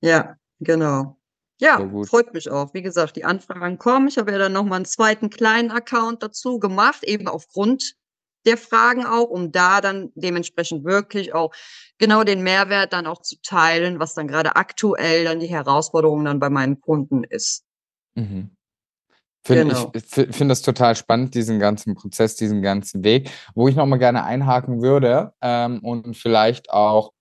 Ja, 0.00 0.36
genau. 0.60 1.17
Ja, 1.60 1.78
freut 2.06 2.32
mich 2.34 2.50
auch. 2.50 2.72
Wie 2.72 2.82
gesagt, 2.82 3.16
die 3.16 3.24
Anfragen 3.24 3.78
kommen. 3.78 4.08
Ich 4.08 4.16
habe 4.18 4.30
ja 4.30 4.38
dann 4.38 4.52
noch 4.52 4.64
mal 4.64 4.76
einen 4.76 4.84
zweiten 4.84 5.28
kleinen 5.28 5.70
Account 5.70 6.22
dazu 6.22 6.58
gemacht, 6.58 7.02
eben 7.02 7.26
aufgrund 7.26 7.94
der 8.46 8.56
Fragen 8.56 9.04
auch, 9.04 9.28
um 9.28 9.50
da 9.50 9.80
dann 9.80 10.10
dementsprechend 10.14 10.84
wirklich 10.84 11.34
auch 11.34 11.52
genau 11.98 12.22
den 12.22 12.42
Mehrwert 12.42 12.92
dann 12.92 13.06
auch 13.06 13.22
zu 13.22 13.36
teilen, 13.42 13.98
was 13.98 14.14
dann 14.14 14.28
gerade 14.28 14.56
aktuell 14.56 15.24
dann 15.24 15.40
die 15.40 15.48
Herausforderung 15.48 16.24
dann 16.24 16.38
bei 16.38 16.48
meinen 16.48 16.80
Kunden 16.80 17.24
ist. 17.24 17.64
Mhm. 18.14 18.50
Finde 19.44 19.64
Genau. 19.66 19.92
ich 19.94 20.04
finde 20.04 20.48
das 20.48 20.62
total 20.62 20.94
spannend, 20.94 21.34
diesen 21.34 21.58
ganzen 21.58 21.94
Prozess, 21.94 22.36
diesen 22.36 22.62
ganzen 22.62 23.02
Weg. 23.02 23.30
Wo 23.54 23.68
ich 23.68 23.76
noch 23.76 23.86
mal 23.86 23.96
gerne 23.98 24.24
einhaken 24.24 24.82
würde, 24.82 25.32
ähm, 25.40 25.80
und 25.80 26.16
vielleicht 26.16 26.70
auch, 26.70 27.12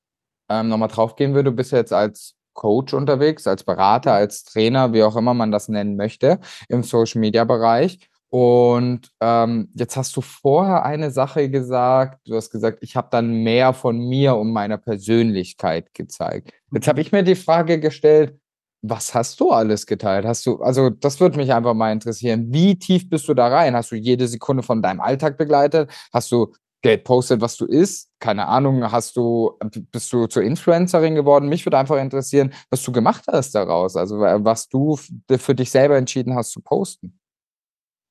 ähm, 0.50 0.70
noch 0.70 0.78
mal 0.78 0.88
drauf 0.88 1.16
gehen 1.16 1.34
würde, 1.34 1.52
du 1.52 1.56
bist 1.56 1.72
ja 1.72 1.80
jetzt 1.80 1.94
als 1.94 2.37
Coach 2.58 2.94
unterwegs, 2.94 3.48
als 3.48 3.64
Berater, 3.64 4.12
als 4.12 4.44
Trainer, 4.44 4.92
wie 4.92 5.04
auch 5.04 5.16
immer 5.16 5.34
man 5.34 5.52
das 5.52 5.70
nennen 5.70 5.96
möchte, 5.96 6.40
im 6.68 6.84
Social-Media-Bereich. 6.84 8.10
Und 8.30 9.10
ähm, 9.22 9.70
jetzt 9.76 9.96
hast 9.96 10.18
du 10.18 10.22
vorher 10.22 10.84
eine 10.84 11.12
Sache 11.12 11.50
gesagt. 11.50 12.28
Du 12.28 12.36
hast 12.36 12.50
gesagt, 12.50 12.80
ich 12.82 12.98
habe 12.98 13.08
dann 13.10 13.44
mehr 13.44 13.72
von 13.72 13.98
mir 13.98 14.36
und 14.36 14.52
meiner 14.52 14.78
Persönlichkeit 14.78 15.94
gezeigt. 15.94 16.52
Jetzt 16.74 16.90
habe 16.90 17.00
ich 17.00 17.14
mir 17.14 17.24
die 17.24 17.36
Frage 17.36 17.80
gestellt, 17.80 18.38
was 18.82 19.14
hast 19.14 19.40
du 19.40 19.52
alles 19.52 19.86
geteilt? 19.86 20.26
Hast 20.26 20.46
du, 20.46 20.58
also 20.62 20.90
das 20.90 21.20
würde 21.20 21.38
mich 21.38 21.54
einfach 21.54 21.74
mal 21.74 21.92
interessieren. 21.92 22.48
Wie 22.52 22.78
tief 22.78 23.10
bist 23.10 23.28
du 23.28 23.34
da 23.34 23.48
rein? 23.48 23.76
Hast 23.76 23.92
du 23.92 23.96
jede 23.96 24.28
Sekunde 24.28 24.62
von 24.64 24.82
deinem 24.82 25.00
Alltag 25.00 25.38
begleitet? 25.38 25.90
Hast 26.12 26.32
du 26.32 26.54
gepostet, 26.82 27.42
was 27.42 27.58
du 27.58 27.66
isst? 27.66 28.10
Keine 28.20 28.48
Ahnung, 28.48 28.92
hast 28.92 29.16
du, 29.16 29.58
bist 29.92 30.14
du 30.14 30.28
zur 30.28 30.44
Influencerin 30.44 31.16
geworden? 31.16 31.50
Mich 31.50 31.66
würde 31.66 31.78
einfach 31.78 31.98
interessieren, 31.98 32.54
was 32.70 32.84
du 32.84 32.92
gemacht 32.92 33.26
hast 33.28 33.56
daraus, 33.56 33.96
also 33.96 34.20
was 34.20 34.68
du 34.70 34.98
für 34.98 35.56
dich 35.56 35.72
selber 35.72 35.98
entschieden 35.98 36.36
hast 36.36 36.52
zu 36.52 36.62
posten. 36.62 37.20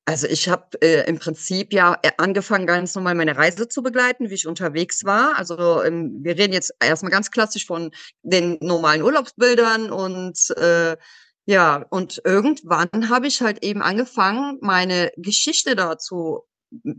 Also 0.05 0.25
ich 0.27 0.47
habe 0.47 0.81
äh, 0.81 1.05
im 1.09 1.19
Prinzip 1.19 1.73
ja 1.73 1.97
äh, 2.01 2.11
angefangen, 2.17 2.65
ganz 2.65 2.95
normal 2.95 3.15
meine 3.15 3.35
Reise 3.35 3.67
zu 3.67 3.83
begleiten, 3.83 4.29
wie 4.29 4.35
ich 4.35 4.47
unterwegs 4.47 5.03
war. 5.03 5.37
Also 5.37 5.83
ähm, 5.83 6.19
wir 6.21 6.37
reden 6.37 6.53
jetzt 6.53 6.73
erstmal 6.81 7.11
ganz 7.11 7.29
klassisch 7.29 7.65
von 7.65 7.91
den 8.23 8.57
normalen 8.61 9.01
Urlaubsbildern 9.01 9.91
und 9.91 10.49
äh, 10.55 10.95
ja, 11.45 11.85
und 11.89 12.21
irgendwann 12.23 13.09
habe 13.09 13.27
ich 13.27 13.41
halt 13.41 13.65
eben 13.65 13.81
angefangen, 13.81 14.59
meine 14.61 15.11
Geschichte 15.17 15.75
dazu 15.75 16.43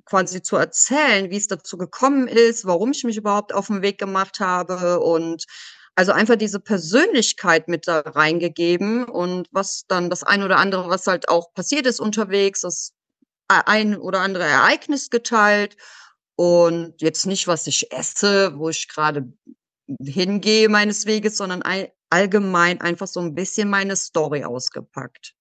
quasi 0.04 0.42
zu 0.42 0.56
erzählen, 0.56 1.30
wie 1.30 1.36
es 1.36 1.48
dazu 1.48 1.76
gekommen 1.76 2.28
ist, 2.28 2.64
warum 2.64 2.92
ich 2.92 3.04
mich 3.04 3.16
überhaupt 3.16 3.54
auf 3.54 3.66
den 3.66 3.82
Weg 3.82 3.98
gemacht 3.98 4.40
habe 4.40 5.00
und 5.00 5.44
also 5.94 6.12
einfach 6.12 6.36
diese 6.36 6.60
Persönlichkeit 6.60 7.66
mit 7.68 7.88
da 7.88 8.00
reingegeben 8.00 9.04
und 9.04 9.48
was 9.50 9.84
dann 9.88 10.10
das 10.10 10.22
ein 10.22 10.42
oder 10.44 10.58
andere, 10.58 10.88
was 10.88 11.06
halt 11.06 11.28
auch 11.28 11.52
passiert 11.54 11.86
ist 11.86 11.98
unterwegs, 11.98 12.60
das 12.60 12.92
ein 13.48 13.96
oder 13.96 14.20
andere 14.20 14.44
Ereignis 14.44 15.10
geteilt 15.10 15.76
und 16.36 16.94
jetzt 17.02 17.26
nicht, 17.26 17.48
was 17.48 17.66
ich 17.66 17.90
esse, 17.90 18.56
wo 18.58 18.68
ich 18.68 18.88
gerade 18.88 19.32
hingehe 20.00 20.68
meines 20.68 21.06
Weges, 21.06 21.36
sondern 21.36 21.62
allgemein 22.10 22.80
einfach 22.80 23.08
so 23.08 23.20
ein 23.20 23.34
bisschen 23.34 23.68
meine 23.68 23.96
Story 23.96 24.44
ausgepackt. 24.44 25.34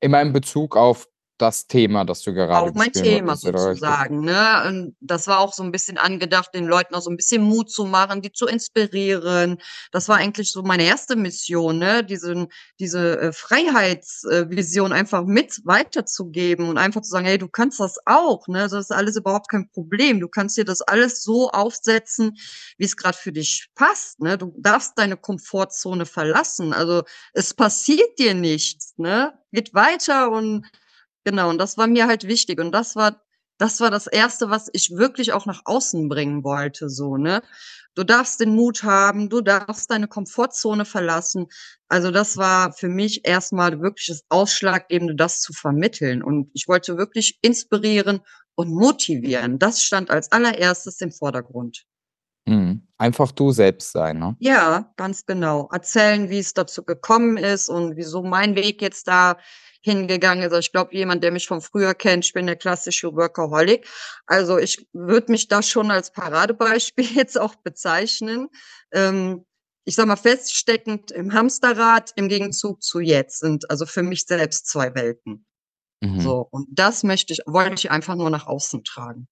Immer 0.00 0.22
in 0.22 0.32
Bezug 0.32 0.76
auf 0.76 1.06
das 1.42 1.66
Thema, 1.66 2.04
das 2.04 2.22
du 2.22 2.32
gerade 2.32 2.70
Auch 2.70 2.74
mein 2.74 2.92
Thema 2.92 3.36
sozusagen, 3.36 4.20
ne? 4.24 4.64
Und 4.68 4.96
das 5.00 5.26
war 5.26 5.40
auch 5.40 5.52
so 5.52 5.62
ein 5.62 5.72
bisschen 5.72 5.98
angedacht, 5.98 6.54
den 6.54 6.66
Leuten 6.66 6.94
auch 6.94 7.02
so 7.02 7.10
ein 7.10 7.16
bisschen 7.16 7.42
Mut 7.42 7.70
zu 7.70 7.84
machen, 7.84 8.22
die 8.22 8.32
zu 8.32 8.46
inspirieren. 8.46 9.58
Das 9.90 10.08
war 10.08 10.16
eigentlich 10.16 10.52
so 10.52 10.62
meine 10.62 10.84
erste 10.84 11.16
Mission, 11.16 11.78
ne? 11.78 12.04
Diesen 12.04 12.48
diese, 12.78 13.18
äh, 13.20 13.32
Freiheitsvision 13.32 14.92
einfach 14.92 15.24
mit 15.24 15.60
weiterzugeben 15.64 16.68
und 16.68 16.78
einfach 16.78 17.02
zu 17.02 17.10
sagen: 17.10 17.26
„Hey, 17.26 17.38
du 17.38 17.48
kannst 17.48 17.80
das 17.80 17.96
auch, 18.06 18.46
ne? 18.48 18.60
Das 18.60 18.72
ist 18.72 18.92
alles 18.92 19.16
überhaupt 19.16 19.48
kein 19.48 19.68
Problem. 19.70 20.20
Du 20.20 20.28
kannst 20.28 20.56
dir 20.56 20.64
das 20.64 20.82
alles 20.82 21.22
so 21.22 21.50
aufsetzen, 21.50 22.36
wie 22.78 22.84
es 22.84 22.96
gerade 22.96 23.16
für 23.16 23.32
dich 23.32 23.68
passt, 23.74 24.20
ne? 24.20 24.38
Du 24.38 24.54
darfst 24.58 24.92
deine 24.96 25.16
Komfortzone 25.16 26.06
verlassen. 26.06 26.72
Also, 26.72 27.02
es 27.32 27.54
passiert 27.54 28.18
dir 28.18 28.34
nichts, 28.34 28.94
ne? 28.98 29.32
Geht 29.52 29.74
weiter 29.74 30.30
und 30.30 30.66
Genau, 31.26 31.50
und 31.50 31.58
das 31.58 31.76
war 31.78 31.86
mir 31.86 32.06
halt 32.08 32.26
wichtig. 32.26 32.60
Und 32.60 32.72
das 32.72 32.96
war 32.96 33.20
das 33.58 33.78
war 33.80 33.90
das 33.92 34.08
Erste, 34.08 34.50
was 34.50 34.68
ich 34.72 34.90
wirklich 34.96 35.32
auch 35.32 35.46
nach 35.46 35.62
außen 35.66 36.08
bringen 36.08 36.42
wollte, 36.42 36.88
so, 36.88 37.16
ne? 37.16 37.42
Du 37.94 38.02
darfst 38.02 38.40
den 38.40 38.56
Mut 38.56 38.82
haben, 38.82 39.28
du 39.28 39.40
darfst 39.40 39.88
deine 39.90 40.08
Komfortzone 40.08 40.84
verlassen. 40.84 41.46
Also 41.88 42.10
das 42.10 42.36
war 42.38 42.72
für 42.72 42.88
mich 42.88 43.24
erstmal 43.28 43.80
wirklich 43.80 44.06
das 44.08 44.24
Ausschlaggebende, 44.30 45.14
das 45.14 45.40
zu 45.42 45.52
vermitteln. 45.52 46.22
Und 46.24 46.50
ich 46.54 46.66
wollte 46.66 46.96
wirklich 46.96 47.38
inspirieren 47.42 48.20
und 48.56 48.70
motivieren. 48.70 49.58
Das 49.60 49.82
stand 49.82 50.10
als 50.10 50.32
allererstes 50.32 51.00
im 51.00 51.12
Vordergrund. 51.12 51.84
Mhm. 52.46 52.86
Einfach 52.98 53.32
du 53.32 53.52
selbst 53.52 53.92
sein, 53.92 54.18
ne? 54.18 54.36
Ja, 54.38 54.92
ganz 54.96 55.26
genau. 55.26 55.68
Erzählen, 55.72 56.30
wie 56.30 56.38
es 56.38 56.54
dazu 56.54 56.84
gekommen 56.84 57.36
ist 57.36 57.68
und 57.68 57.96
wieso 57.96 58.22
mein 58.22 58.56
Weg 58.56 58.82
jetzt 58.82 59.08
da 59.08 59.38
hingegangen 59.82 60.44
ist. 60.44 60.52
Also 60.52 60.60
ich 60.60 60.72
glaube, 60.72 60.94
jemand, 60.94 61.24
der 61.24 61.32
mich 61.32 61.46
von 61.46 61.60
früher 61.60 61.94
kennt, 61.94 62.24
ich 62.24 62.32
bin 62.32 62.46
der 62.46 62.56
klassische 62.56 63.12
Workaholic. 63.14 63.86
Also 64.26 64.58
ich 64.58 64.88
würde 64.92 65.32
mich 65.32 65.48
da 65.48 65.62
schon 65.62 65.90
als 65.90 66.12
Paradebeispiel 66.12 67.04
jetzt 67.16 67.38
auch 67.38 67.56
bezeichnen. 67.56 68.48
Ähm, 68.92 69.44
ich 69.84 69.96
sag 69.96 70.06
mal, 70.06 70.16
feststeckend 70.16 71.10
im 71.10 71.32
Hamsterrad 71.32 72.12
im 72.14 72.28
Gegenzug 72.28 72.82
zu 72.82 73.00
jetzt 73.00 73.40
sind 73.40 73.68
also 73.68 73.84
für 73.84 74.04
mich 74.04 74.26
selbst 74.26 74.68
zwei 74.68 74.94
Welten. 74.94 75.44
Mhm. 76.00 76.20
So, 76.20 76.48
und 76.50 76.68
das 76.70 77.02
möchte 77.02 77.32
ich, 77.32 77.40
wollte 77.46 77.74
ich 77.74 77.90
einfach 77.90 78.14
nur 78.14 78.30
nach 78.30 78.46
außen 78.46 78.84
tragen. 78.84 79.28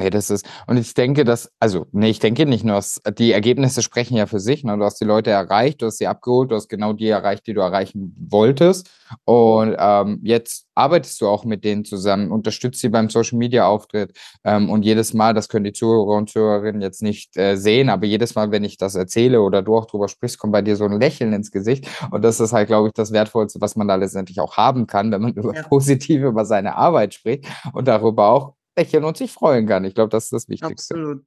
Ne, 0.00 0.10
das 0.10 0.30
ist 0.30 0.46
und 0.68 0.76
ich 0.76 0.94
denke, 0.94 1.24
dass 1.24 1.50
also, 1.58 1.86
ne, 1.90 2.08
ich 2.08 2.20
denke 2.20 2.46
nicht 2.46 2.64
nur, 2.64 2.76
dass 2.76 3.00
die 3.18 3.32
Ergebnisse 3.32 3.82
sprechen 3.82 4.16
ja 4.16 4.26
für 4.26 4.38
sich, 4.38 4.62
ne? 4.62 4.78
Du 4.78 4.84
hast 4.84 5.00
die 5.00 5.04
Leute 5.04 5.30
erreicht, 5.30 5.82
du 5.82 5.86
hast 5.86 5.98
sie 5.98 6.06
abgeholt, 6.06 6.52
du 6.52 6.54
hast 6.54 6.68
genau 6.68 6.92
die 6.92 7.08
erreicht, 7.08 7.48
die 7.48 7.52
du 7.54 7.60
erreichen 7.62 8.14
wolltest. 8.30 8.88
Und, 9.24 9.74
ähm, 9.76 10.20
jetzt 10.22 10.66
arbeitest 10.76 11.20
du 11.20 11.26
auch 11.26 11.44
mit 11.44 11.64
denen 11.64 11.84
zusammen, 11.84 12.30
unterstützt 12.30 12.80
sie 12.80 12.90
beim 12.90 13.08
Social-Media-Auftritt. 13.10 14.12
Ähm, 14.44 14.70
und 14.70 14.84
jedes 14.84 15.14
Mal, 15.14 15.34
das 15.34 15.48
können 15.48 15.64
die 15.64 15.72
Zuhörer 15.72 16.16
und 16.16 16.30
Zuhörerinnen 16.30 16.80
jetzt 16.82 17.02
nicht, 17.02 17.36
äh, 17.36 17.56
sehen, 17.56 17.88
aber 17.88 18.06
jedes 18.06 18.36
Mal, 18.36 18.52
wenn 18.52 18.62
ich 18.62 18.76
das 18.76 18.94
erzähle 18.94 19.40
oder 19.42 19.62
du 19.62 19.74
auch 19.76 19.86
drüber 19.86 20.06
sprichst, 20.08 20.38
kommt 20.38 20.52
bei 20.52 20.62
dir 20.62 20.76
so 20.76 20.84
'n 20.84 21.00
Lächeln 21.00 21.32
ins 21.32 21.50
Gesicht. 21.50 21.88
Und 22.12 22.22
das 22.24 22.38
ist 22.38 22.52
halt, 22.52 22.68
glaube 22.68 22.88
ich, 22.88 22.94
das 22.94 23.10
Wertvollste, 23.12 23.60
was 23.60 23.74
man 23.74 23.88
da 23.88 23.96
letztendlich 23.96 24.38
auch 24.40 24.56
haben 24.56 24.86
kann, 24.86 25.10
wenn 25.10 25.22
man 25.22 25.32
über 25.34 25.54
Ja. 25.56 25.62
positiv 25.62 26.22
über 26.22 26.44
seine 26.44 26.76
Arbeit 26.76 27.14
spricht 27.14 27.46
und 27.72 27.88
darüber 27.88 28.28
auch 28.28 28.54
lächeln 28.78 29.04
und 29.04 29.16
sich 29.18 29.32
freuen 29.32 29.66
kann. 29.66 29.84
Ich 29.84 29.94
glaube, 29.94 30.10
das 30.10 30.24
ist 30.26 30.32
das 30.34 30.48
Wichtigste. 30.48 31.00
Absolut, 31.00 31.24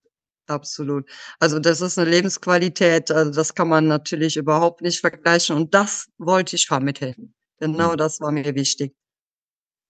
absolut. 0.47 1.09
Also, 1.39 1.59
das 1.59 1.79
ist 1.81 1.97
'ne 1.97 2.03
Lebensqualität, 2.05 3.11
also, 3.11 3.31
das 3.31 3.55
kann 3.55 3.69
man 3.69 3.87
natürlich 3.87 4.35
überhaupt 4.37 4.81
nicht 4.81 4.99
vergleichen 4.99 5.55
und 5.55 5.73
das 5.73 6.07
wollte 6.17 6.55
ich 6.57 6.67
vermitteln. 6.67 7.33
Genau 7.59 7.95
Mhm. 7.95 7.97
das 7.97 8.19
war 8.19 8.31
mir 8.31 8.55
wichtig. 8.55 8.93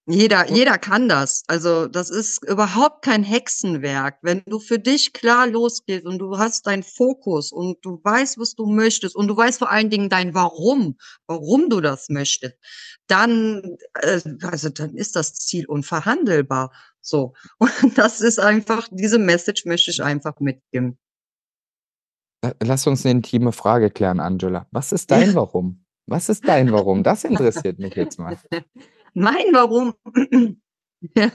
Jeder 0.07 0.49
jeder 0.49 0.79
kann 0.79 1.07
das. 1.07 1.43
Also, 1.47 1.87
das 1.87 2.09
ist 2.09 2.43
überhaupt 2.49 3.03
kein 3.05 3.23
Hexenwerk. 3.23 4.17
Wenn 4.23 4.41
du 4.47 4.59
für 4.59 4.79
dich 4.79 5.13
klar 5.13 5.45
losgehst 5.47 6.05
und 6.05 6.17
du 6.17 6.39
hast 6.39 6.65
deinen 6.65 6.81
Fokus 6.81 7.51
und 7.51 7.77
du 7.85 7.99
weißt, 8.03 8.39
was 8.39 8.55
du 8.55 8.65
möchtest 8.65 9.15
und 9.15 9.27
du 9.27 9.37
weißt 9.37 9.59
vor 9.59 9.69
allen 9.69 9.91
Dingen 9.91 10.09
dein 10.09 10.33
Warum, 10.33 10.97
warum 11.27 11.69
du 11.69 11.81
das 11.81 12.09
möchtest, 12.09 12.55
dann 13.07 13.77
äh, 14.01 14.21
also, 14.41 14.69
dann 14.69 14.95
ist 14.95 15.15
das 15.15 15.35
Ziel 15.35 15.67
unverhandelbar, 15.67 16.71
so. 17.01 17.33
Und 17.83 17.97
das 17.97 18.21
ist 18.21 18.39
einfach 18.39 18.87
diese 18.91 19.19
Message 19.19 19.65
möchte 19.65 19.91
ich 19.91 20.03
einfach 20.03 20.39
mitgeben. 20.39 20.97
Lass 22.63 22.87
uns 22.87 23.03
'ne 23.05 23.11
intime 23.11 23.51
Frage 23.51 23.91
klären, 23.91 24.19
Angela. 24.19 24.67
Was 24.71 24.91
ist 24.91 25.11
dein 25.11 25.35
Warum? 25.35 25.85
Was 26.07 26.27
ist 26.29 26.47
dein 26.47 26.71
Warum? 26.71 27.03
Das 27.03 27.23
interessiert 27.23 27.77
mich 27.79 27.95
jetzt 27.95 28.17
mal. 28.19 28.37
Mein 29.13 29.45
Warum 29.53 29.93
ja, 31.17 31.31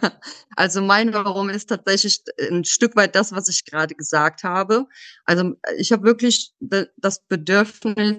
also, 0.56 0.80
mein 0.80 1.12
Warum 1.12 1.50
ist 1.50 1.66
tatsächlich 1.68 2.24
d 2.24 2.32
'n 2.50 2.64
Stück 2.64 2.96
weit 2.96 3.14
das, 3.16 3.32
was 3.32 3.48
ich 3.48 3.64
grade 3.64 3.94
gesagt 3.94 4.44
habe. 4.44 4.86
Also, 5.24 5.54
ich 5.78 5.92
habe 5.92 6.04
wirklich 6.04 6.52
das 6.60 7.20
Bedürfnis, 7.28 8.18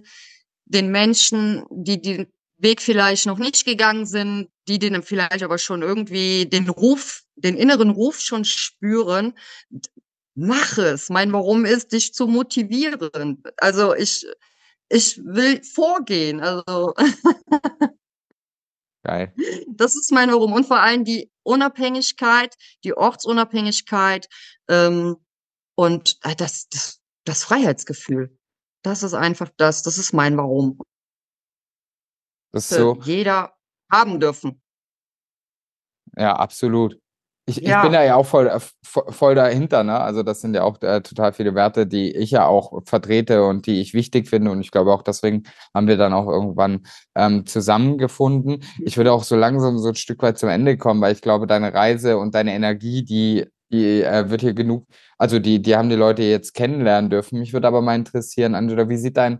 den 0.65 0.91
Menschen, 0.91 1.63
die 1.71 2.01
den 2.01 2.27
Weg 2.57 2.81
vielleicht 2.81 3.25
noch 3.25 3.37
nicht 3.39 3.65
gegangen 3.65 4.05
sind, 4.05 4.49
die 4.67 4.79
den 4.79 5.01
vielleicht 5.03 5.43
aber 5.43 5.57
schon 5.57 5.81
irgendwie 5.83 6.45
den 6.47 6.69
Ruf 6.69 7.23
den 7.37 7.55
inneren 7.57 7.89
Ruf 7.91 8.19
schon 8.19 8.45
spüren: 8.45 9.33
„D 9.69 9.89
mach 10.35 10.77
es!“ 10.77 11.09
Mein 11.09 11.33
Warum 11.33 11.65
ist, 11.65 11.91
dich 11.93 12.13
zu 12.13 12.27
motivieren. 12.27 13.43
Also, 13.57 13.95
ich 13.95 14.25
ich 14.89 15.17
will 15.23 15.63
vorgehen, 15.63 16.39
also 16.41 16.93
Geil. 19.03 19.33
Das 19.69 19.95
ist 19.95 20.11
mein 20.11 20.29
Warum 20.31 20.51
und 20.53 20.65
vor 20.65 20.79
allem 20.81 21.05
die 21.05 21.31
Unabhängigkeit, 21.43 22.55
die 22.83 22.93
Ortsunabhängigkeit, 22.93 24.27
ähm, 24.67 25.15
und, 25.75 26.17
ah, 26.23 26.33
das 26.35 26.67
das 26.69 26.99
das 27.23 27.43
Freiheitsgefühl. 27.43 28.37
Das 28.83 29.03
ist 29.03 29.13
einfach 29.13 29.49
das 29.57 29.83
das 29.83 29.97
ist 29.97 30.11
mein 30.13 30.35
Warum. 30.37 30.79
Das 32.51 32.69
ist 32.71 32.77
so 32.77 32.99
jeder 33.03 33.53
haben 33.91 34.19
dürfen. 34.19 34.61
Ja, 36.17 36.35
absolut. 36.35 36.99
Ich 37.49 37.59
ich 37.59 37.63
bin 37.63 37.93
Ja. 37.93 37.99
da 37.99 38.03
ja 38.03 38.15
auch 38.17 38.25
voll 38.25 38.47
äh, 38.47 38.59
vo 38.83 39.09
voll 39.09 39.33
dahinter, 39.35 39.81
ne? 39.85 39.97
Also, 40.01 40.21
das 40.21 40.41
sind 40.41 40.53
ja 40.53 40.63
auch, 40.63 40.81
äh, 40.81 40.99
total 41.01 41.31
viele 41.31 41.55
Werte, 41.55 41.87
die 41.87 42.11
ich 42.13 42.31
ja 42.31 42.45
auch 42.45 42.81
vertrete 42.85 43.45
und 43.45 43.65
die 43.67 43.79
ich 43.79 43.93
wichtig 43.93 44.27
finde. 44.27 44.51
Und 44.51 44.59
ich 44.59 44.69
glaube 44.69 44.91
auch 44.93 45.01
deswegen 45.01 45.43
haben 45.73 45.87
wir 45.87 45.95
dann 45.95 46.11
auch 46.13 46.27
irgendwann, 46.27 46.81
ähm, 47.15 47.45
zusammengefunden. 47.45 48.63
Ich 48.83 48.97
würde 48.97 49.13
auch 49.13 49.23
so 49.23 49.37
langsam 49.37 49.77
so 49.79 49.87
'n 49.89 49.95
Stück 49.95 50.21
weit 50.23 50.37
zum 50.37 50.49
Ende 50.49 50.75
kommen, 50.77 50.99
weil 50.99 51.13
ich 51.13 51.21
glaube, 51.21 51.47
deine 51.47 51.73
Reise 51.73 52.17
und 52.17 52.35
deine 52.35 52.53
Energie, 52.53 53.03
die 53.05 53.45
die, 53.71 54.01
äh, 54.03 54.29
wird 54.29 54.41
hier 54.41 54.53
genug 54.53 54.85
also, 55.17 55.39
die 55.39 55.61
die 55.61 55.75
haben 55.77 55.89
die 55.89 55.95
Leute 55.95 56.23
jetzt 56.23 56.53
kennenlernen 56.53 57.09
dürfen. 57.09 57.39
Mich 57.39 57.53
würde 57.53 57.67
aber 57.67 57.81
mal 57.81 57.95
interessieren, 57.95 58.55
Angela, 58.55 58.89
wie 58.89 58.97
sieht 58.97 59.15
dein 59.17 59.39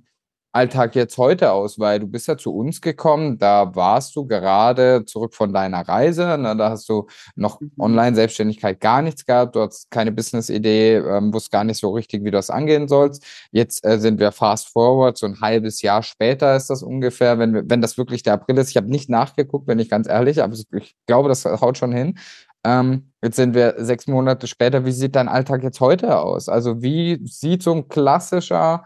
Alltag 0.55 0.95
jetzt 0.95 1.17
heute 1.17 1.51
aus? 1.51 1.77
Weil 1.77 1.99
du 1.99 2.07
bist 2.07 2.27
ja 2.27 2.37
zu 2.37 2.53
uns 2.55 2.81
gekommen, 2.81 3.37
da 3.37 3.75
warst 3.75 4.15
du 4.15 4.25
gerade 4.25 5.03
zurück 5.05 5.33
von 5.35 5.53
deiner 5.53 5.87
Reise, 5.87 6.37
ne? 6.37 6.55
Da 6.57 6.69
hast 6.71 6.87
du 6.89 7.05
noch 7.35 7.59
Mhm. 7.61 7.71
Online-Selbstständigkeit 7.77 8.79
gar 8.79 9.01
nichts 9.01 9.25
gehabt. 9.25 9.55
Du 9.55 9.61
hattest 9.61 9.91
keine 9.91 10.11
Business-Idee, 10.11 10.95
ähm, 10.97 11.33
wusstest 11.33 11.51
gar 11.51 11.63
nicht 11.63 11.79
so 11.79 11.91
richtig, 11.91 12.21
wie 12.23 12.31
du 12.31 12.37
das 12.37 12.49
angehen 12.49 12.87
sollst. 12.87 13.23
Jetzt, 13.51 13.85
äh, 13.85 13.99
sind 13.99 14.19
wir 14.19 14.31
fast 14.31 14.69
forward, 14.69 15.17
so 15.17 15.25
'n 15.27 15.41
halbes 15.41 15.81
Jahr 15.81 16.01
später 16.01 16.55
ist 16.55 16.69
das 16.69 16.81
ungefähr, 16.81 17.37
wenn 17.39 17.53
wir 17.53 17.63
wenn 17.69 17.81
das 17.81 17.97
wirklich 17.97 18.23
der 18.23 18.33
April 18.33 18.57
ist. 18.57 18.69
Ich 18.71 18.77
habe 18.77 18.89
nicht 18.89 19.09
nachgeguckt, 19.09 19.65
bin 19.67 19.79
ich 19.79 19.89
ganz 19.89 20.07
ehrlich, 20.07 20.41
aber 20.41 20.55
ich 20.73 20.95
glaube, 21.07 21.29
das 21.29 21.45
haut 21.45 21.77
schon 21.77 21.91
hin. 21.91 22.17
Ähm, 22.65 23.11
jetzt 23.23 23.35
sind 23.35 23.53
wir 23.53 23.75
6 23.77 24.07
Monate 24.07 24.47
später. 24.47 24.85
Wie 24.85 24.91
sieht 24.91 25.15
dein 25.15 25.27
Alltag 25.29 25.63
jetzt 25.63 25.79
heute 25.81 26.17
aus? 26.19 26.49
Also, 26.49 26.81
wie 26.81 27.19
sieht 27.25 27.63
so 27.63 27.71
'n 27.73 27.87
klassischer 27.89 28.85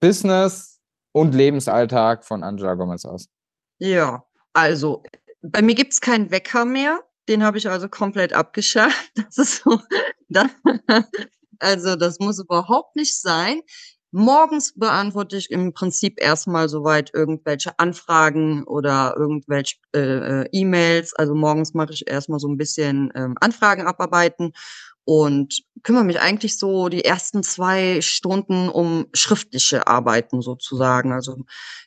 Business 0.00 0.80
und 1.12 1.34
Lebensalltag 1.34 2.24
von 2.24 2.42
Angela 2.44 2.74
Gomez 2.74 3.04
aus? 3.04 3.26
Ja, 3.82 4.24
also, 4.52 5.02
bei 5.42 5.62
mir 5.62 5.74
gibt's 5.74 6.00
keinen 6.02 6.30
Wecker 6.30 6.64
mehr. 6.66 7.00
Den 7.28 7.42
habe 7.44 7.56
ich 7.58 7.68
also 7.68 7.88
komplett 7.88 8.32
abgeschafft. 8.34 9.12
Das 9.26 9.38
ist 9.38 9.62
so 9.64 9.80
da 10.28 10.46
also, 11.60 11.96
das 11.96 12.18
muss 12.20 12.38
überhaupt 12.40 12.96
nicht 12.96 13.18
sein. 13.20 13.60
Morgens 14.12 14.74
beantworte 14.76 15.36
ich 15.36 15.50
im 15.50 15.72
Prinzip 15.74 16.20
erst 16.20 16.48
mal 16.48 16.68
soweit 16.68 17.12
irgendwelche 17.14 17.78
Anfragen 17.78 18.64
oder 18.64 19.14
irgendwelche, 19.16 19.76
äh, 19.94 20.42
äh, 20.42 20.48
E-Mails. 20.52 21.14
Also, 21.14 21.34
morgens 21.34 21.74
mache 21.74 21.92
ich 21.92 22.08
erst 22.08 22.28
mal 22.28 22.38
so 22.40 22.48
'n 22.48 22.56
bisschen, 22.58 23.10
ähm, 23.14 23.36
Anfragen 23.40 23.86
abarbeiten 23.86 24.52
und 25.10 25.62
kümmere 25.82 26.04
mich 26.04 26.20
eigentlich 26.20 26.56
so 26.56 26.88
die 26.88 27.04
ersten 27.04 27.42
2 27.42 28.00
Stunden 28.00 28.68
um 28.68 29.06
schriftliche 29.12 29.88
Arbeiten 29.88 30.40
sozusagen. 30.40 31.12
Also, 31.12 31.38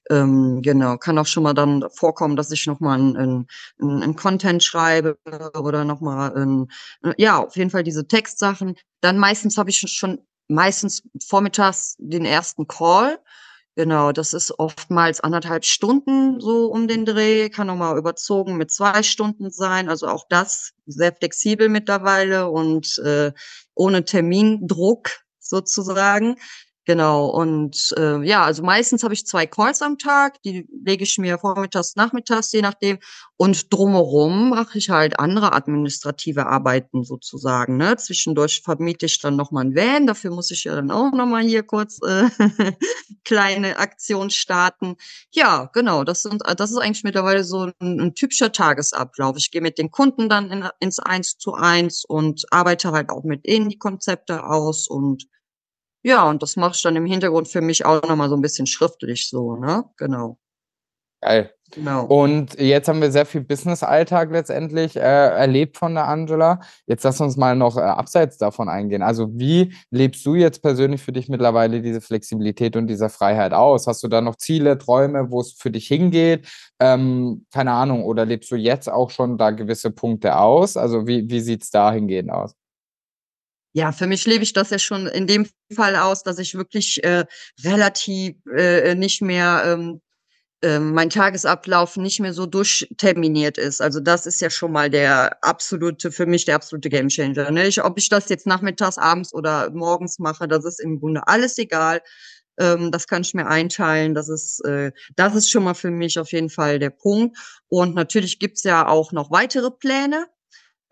ähm, 0.09 0.61
genau, 0.61 0.97
kann 0.97 1.17
auch 1.17 1.25
schon 1.27 1.43
mal 1.43 1.53
dann 1.53 1.85
vorkommen, 1.95 2.35
dass 2.35 2.51
ich 2.51 2.67
noch 2.67 2.81
mal 2.81 2.99
'n 2.99 3.15
'n 3.15 3.47
'n 3.81 4.01
'n 4.03 4.15
Content 4.17 4.63
schreibe 4.63 5.17
oder 5.57 5.85
noch 5.85 6.01
mal 6.01 6.33
'n 6.35 6.67
äh, 7.03 7.13
ja, 7.17 7.39
auf 7.43 7.55
jeden 7.55 7.69
Fall 7.69 7.83
diese 7.83 8.07
Textsachen. 8.07 8.75
Dann 9.01 9.17
meistens 9.19 9.57
habe 9.57 9.69
ich 9.69 9.77
sch 9.79 9.87
schon 9.89 10.19
meistens 10.49 11.03
vormittags 11.25 11.95
den 11.99 12.25
1. 12.25 12.67
Call. 12.67 13.19
Genau, 13.77 14.11
das 14.11 14.33
ist 14.35 14.59
oftmals 14.59 15.19
1 15.21 15.41
1/2 15.41 15.65
Stunden 15.65 16.39
so 16.39 16.67
um 16.67 16.87
den 16.87 17.05
Dreh, 17.05 17.49
kann 17.49 17.71
auch 17.71 17.75
mal 17.75 17.97
überzogen 17.97 18.55
mit 18.55 18.69
2 18.71 19.01
Stunden 19.01 19.49
sein. 19.49 19.89
Also, 19.89 20.07
auch 20.07 20.25
das 20.29 20.73
sehr 20.85 21.11
flexibel 21.15 21.69
mittlerweile 21.69 22.49
und, 22.51 22.99
äh, 22.99 23.31
ohne 23.73 24.05
Termindruck 24.05 25.09
sozusagen. 25.39 26.35
Genau 26.87 27.27
und, 27.27 27.93
äh, 27.97 28.21
ja, 28.27 28.43
also, 28.43 28.61
meistens 28.61 29.03
habe 29.03 29.13
ich 29.13 29.25
2 29.25 29.45
Calls 29.47 29.81
am 29.81 29.97
Tag, 29.97 30.41
die 30.43 30.67
lege 30.85 31.03
ich 31.05 31.17
mir 31.17 31.37
vormittags, 31.37 31.95
nachmittags, 31.95 32.51
je 32.51 32.61
nachdem. 32.61 32.97
Und 33.37 33.71
drumherum 33.73 34.49
mache 34.49 34.77
ich 34.77 34.89
halt 34.89 35.17
andere 35.17 35.53
administrative 35.53 36.45
Arbeiten 36.45 37.03
sozusagen, 37.05 37.77
ne? 37.77 37.95
Zwischendurch 37.95 38.61
vermiete 38.65 39.05
ich 39.05 39.19
dann 39.21 39.37
noch 39.37 39.51
mal 39.51 39.61
'n 39.65 39.75
Van, 39.75 40.07
dafür 40.07 40.31
muss 40.31 40.51
ich 40.51 40.65
ja 40.65 40.75
dann 40.75 40.91
auch 40.91 41.11
noch 41.13 41.25
mal 41.25 41.41
hier 41.43 41.63
kurz, 41.63 41.99
äh, 42.05 42.27
kleine 43.23 43.77
Aktion 43.77 44.29
starten. 44.29 44.97
Ja, 45.31 45.69
genau, 45.73 46.03
das 46.03 46.21
sind 46.23 46.41
das 46.57 46.69
ist 46.71 46.77
eigentlich 46.77 47.03
mittlerweile 47.05 47.45
so 47.45 47.69
'n 47.79 47.99
'n 48.01 48.13
typischer 48.13 48.51
Tagesablauf. 48.51 49.37
Ich 49.37 49.51
gehe 49.51 49.61
mit 49.61 49.77
den 49.77 49.89
Kunden 49.89 50.27
dann 50.27 50.51
in 50.51 50.67
ins 50.81 50.99
Eins-zu-eins 50.99 52.03
und 52.05 52.43
arbeite 52.51 52.91
halt 52.91 53.09
auch 53.09 53.23
mit 53.23 53.47
ihnen 53.47 53.69
die 53.69 53.77
Konzepte 53.77 54.43
aus 54.45 54.87
und 54.89 55.23
ja, 56.03 56.29
und 56.29 56.43
das 56.43 56.55
mache 56.57 56.73
ich 56.75 56.81
dann 56.83 56.95
im 56.97 57.05
Hintergrund 57.07 57.47
für 57.49 57.61
mich 57.61 57.85
auch 57.85 58.01
noch 58.03 58.15
mal 58.17 58.29
so 58.29 58.35
'n 58.35 58.41
bisschen 58.41 58.67
schriftlich 58.67 59.29
so, 59.29 59.55
ne? 59.57 59.85
Genau. 59.97 60.37
Geil. 61.21 61.51
Genau. 61.73 62.05
Und 62.05 62.59
jetzt 62.59 62.87
haben 62.89 63.01
wir 63.01 63.11
sehr 63.11 63.25
viel 63.25 63.41
Business-Alltag 63.41 64.31
letztendlich, 64.31 64.95
äh, 64.97 65.01
erlebt 65.01 65.77
von 65.77 65.95
der 65.95 66.07
Angela. 66.07 66.61
Jetzt 66.87 67.03
lass 67.03 67.21
uns 67.21 67.37
mal 67.37 67.55
noch, 67.55 67.77
äh, 67.77 67.81
abseits 67.81 68.37
davon 68.37 68.69
eingehen. 68.69 69.01
Also, 69.03 69.29
wie 69.33 69.73
lebst 69.91 70.25
du 70.25 70.35
jetzt 70.35 70.61
persönlich 70.61 71.01
für 71.03 71.13
dich 71.13 71.29
mittlerweile 71.29 71.81
diese 71.81 72.01
Flexibilität 72.01 72.75
und 72.77 72.87
diese 72.87 73.09
Freiheit 73.09 73.53
aus? 73.53 73.87
Hast 73.87 74.03
du 74.03 74.07
da 74.09 74.21
noch 74.21 74.35
Ziele, 74.37 74.77
Träume, 74.77 75.31
wo's 75.31 75.53
für 75.59 75.71
dich 75.71 75.87
hingeht? 75.87 76.47
Ähm, 76.79 77.45
keine 77.53 77.71
Ahnung, 77.73 78.05
oder 78.05 78.25
lebst 78.25 78.51
du 78.51 78.55
jetzt 78.57 78.89
auch 78.91 79.09
schon 79.11 79.37
da 79.37 79.51
gewisse 79.51 79.91
Punkte 79.91 80.37
aus? 80.39 80.77
Also, 80.77 81.07
wie 81.07 81.29
wie 81.29 81.39
sieht's 81.41 81.71
dahingehend 81.71 82.31
aus? 82.31 82.53
Ja, 83.75 83.91
für 83.91 84.05
mich 84.05 84.25
lebe 84.27 84.43
ich 84.43 84.53
das 84.53 84.69
ja 84.69 84.77
schon 84.77 85.07
in 85.07 85.25
dem 85.25 85.47
Fall 85.75 85.95
aus, 85.95 86.21
dass 86.23 86.37
ich 86.37 86.53
wirklich, 86.53 87.03
äh, 87.03 87.25
relativ, 87.63 88.35
äh, 88.55 88.91
äh, 88.91 88.95
nicht 88.95 89.21
mehr, 89.21 89.63
ähm, 89.65 89.99
ähm, 90.63 90.93
mein 90.93 91.09
Tagesablauf 91.09 91.97
nicht 91.97 92.19
mehr 92.21 92.33
so 92.33 92.45
durchterminiert 92.47 93.57
ist. 93.57 93.81
Also 93.81 93.99
das 93.99 94.25
ist 94.27 94.41
ja 94.41 94.49
schon 94.49 94.71
mal 94.71 94.89
der 94.89 95.43
absolute, 95.43 96.11
für 96.11 96.25
mich 96.27 96.45
der 96.45 96.55
absolute 96.55 96.89
Gamechanger. 96.89 97.51
Ne? 97.51 97.67
Ich, 97.67 97.83
ob 97.83 97.97
ich 97.99 98.09
das 98.09 98.29
jetzt 98.29 98.47
nachmittags, 98.47 98.97
abends 98.97 99.33
oder 99.33 99.71
morgens 99.71 100.19
mache, 100.19 100.47
das 100.47 100.65
ist 100.65 100.79
im 100.81 100.99
Grunde 100.99 101.27
alles 101.27 101.57
egal. 101.57 102.01
Ähm, 102.59 102.91
das 102.91 103.07
kann 103.07 103.23
ich 103.23 103.33
mir 103.33 103.47
einteilen. 103.47 104.15
Das 104.15 104.29
ist, 104.29 104.61
äh, 104.65 104.91
das 105.15 105.35
ist 105.35 105.51
schon 105.51 105.63
mal 105.65 105.73
für 105.75 105.91
mich 105.91 106.19
auf 106.19 106.31
jeden 106.33 106.49
Fall 106.49 106.79
der 106.79 106.91
Punkt. 106.91 107.37
Und 107.69 107.95
natürlich 107.95 108.39
gibt's 108.39 108.63
ja 108.63 108.87
auch 108.87 109.11
noch 109.13 109.31
weitere 109.31 109.71
Pläne. 109.71 110.27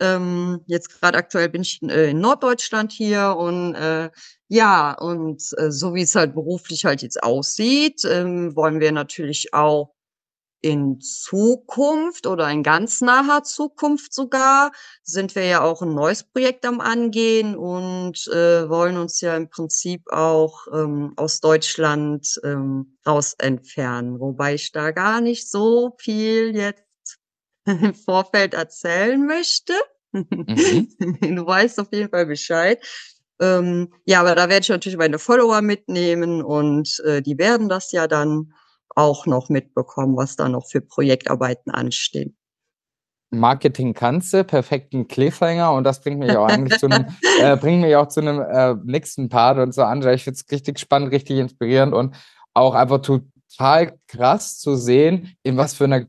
Ähm, 0.02 0.62
jetzt 0.66 1.00
gerade 1.00 1.18
aktuell 1.18 1.48
bin 1.50 1.62
ich 1.62 1.82
äh, 1.84 2.10
in 2.10 2.20
Norddeutschland 2.20 2.92
hier 2.92 3.36
und 3.38 3.76
äh, 3.76 4.10
ja, 4.48 4.94
und 4.94 5.44
äh, 5.58 5.72
so 5.72 5.94
wie 5.94 6.02
es 6.02 6.16
halt 6.16 6.34
beruflich 6.34 6.86
halt 6.86 7.04
jetzt 7.04 7.22
aussieht, 7.24 8.04
ähm, 8.06 8.56
wollen 8.56 8.80
wir 8.80 8.92
natürlich 8.92 9.54
auch 9.54 9.94
in 10.62 11.00
Zukunft 11.02 12.28
oder 12.28 12.50
in 12.50 12.64
ganz 12.64 13.02
naher 13.02 13.44
Zukunft 13.44 14.14
sogar 14.14 14.72
sind 15.04 15.36
wir 15.36 15.46
ja 15.46 15.62
auch 15.62 15.82
ein 15.82 15.94
neues 15.94 16.24
Projekt 16.24 16.66
am 16.66 16.82
Angehen 16.82 17.56
und 17.56 18.28
äh, 18.28 18.70
wollen 18.70 18.98
uns 18.98 19.22
ja 19.22 19.36
im 19.36 19.50
Prinzip 19.50 20.04
auch 20.12 20.68
ähm, 20.74 21.14
aus 21.18 21.40
Deutschland 21.40 22.40
ähm, 22.44 22.98
raus 23.08 23.34
entfernen, 23.40 24.20
wobei 24.20 24.54
ich 24.56 24.72
da 24.72 24.92
gar 24.92 25.22
nicht 25.22 25.50
so 25.50 25.96
viel 25.98 26.56
jetzt 26.56 26.84
im 27.66 27.94
Vorfeld 27.94 28.54
erzählen 28.54 29.26
möchte. 29.26 29.74
Mhm. 30.12 30.90
du 31.36 31.46
weißt 31.46 31.80
auf 31.80 31.88
jeden 31.92 32.10
Fall 32.10 32.26
Bescheid. 32.26 32.84
Ähm, 33.40 33.92
ja, 34.06 34.20
aber 34.22 34.36
da 34.36 34.50
werde 34.50 34.62
ich 34.62 34.70
natürlich 34.70 34.98
meine 34.98 35.18
Follower 35.18 35.62
mitnehmen 35.62 36.44
und 36.44 37.02
äh, 37.06 37.22
die 37.22 37.38
werden 37.38 37.70
das 37.70 37.92
ja 37.92 38.08
dann 38.08 38.54
auch 38.96 39.26
noch 39.26 39.50
mitbekommen, 39.50 40.16
was 40.16 40.36
da 40.36 40.48
noch 40.48 40.68
für 40.68 40.82
Projektarbeiten 40.82 41.72
anstehen. 41.72 42.38
Marketing 43.32 43.94
kannst 43.94 44.34
du, 44.34 44.44
perfekten 44.44 45.08
Cliffhanger 45.08 45.72
und 45.72 45.86
das 45.86 46.02
bringt 46.02 46.20
mich 46.20 46.36
auch 46.36 46.48
eigentlich 46.48 46.78
zu 46.80 46.88
einem, 46.88 47.08
äh, 47.40 47.56
bringt 47.56 47.82
mich 47.82 47.96
auch 47.96 48.10
zu 48.10 48.20
einem 48.20 48.42
äh, 48.42 48.76
nächsten 48.84 49.30
Part 49.30 49.58
und 49.58 49.74
so 49.74 49.84
an. 49.84 50.06
Ich 50.10 50.24
finde 50.24 50.38
es 50.38 50.52
richtig 50.52 50.80
spannend, 50.80 51.12
richtig 51.12 51.38
inspirierend 51.38 51.94
und 51.94 52.16
auch 52.54 52.76
einfach 52.76 53.02
total 53.02 53.98
krass 54.08 54.60
zu 54.60 54.76
sehen, 54.76 55.36
in 55.44 55.56
was 55.56 55.74
für 55.74 55.86
einer 55.86 56.06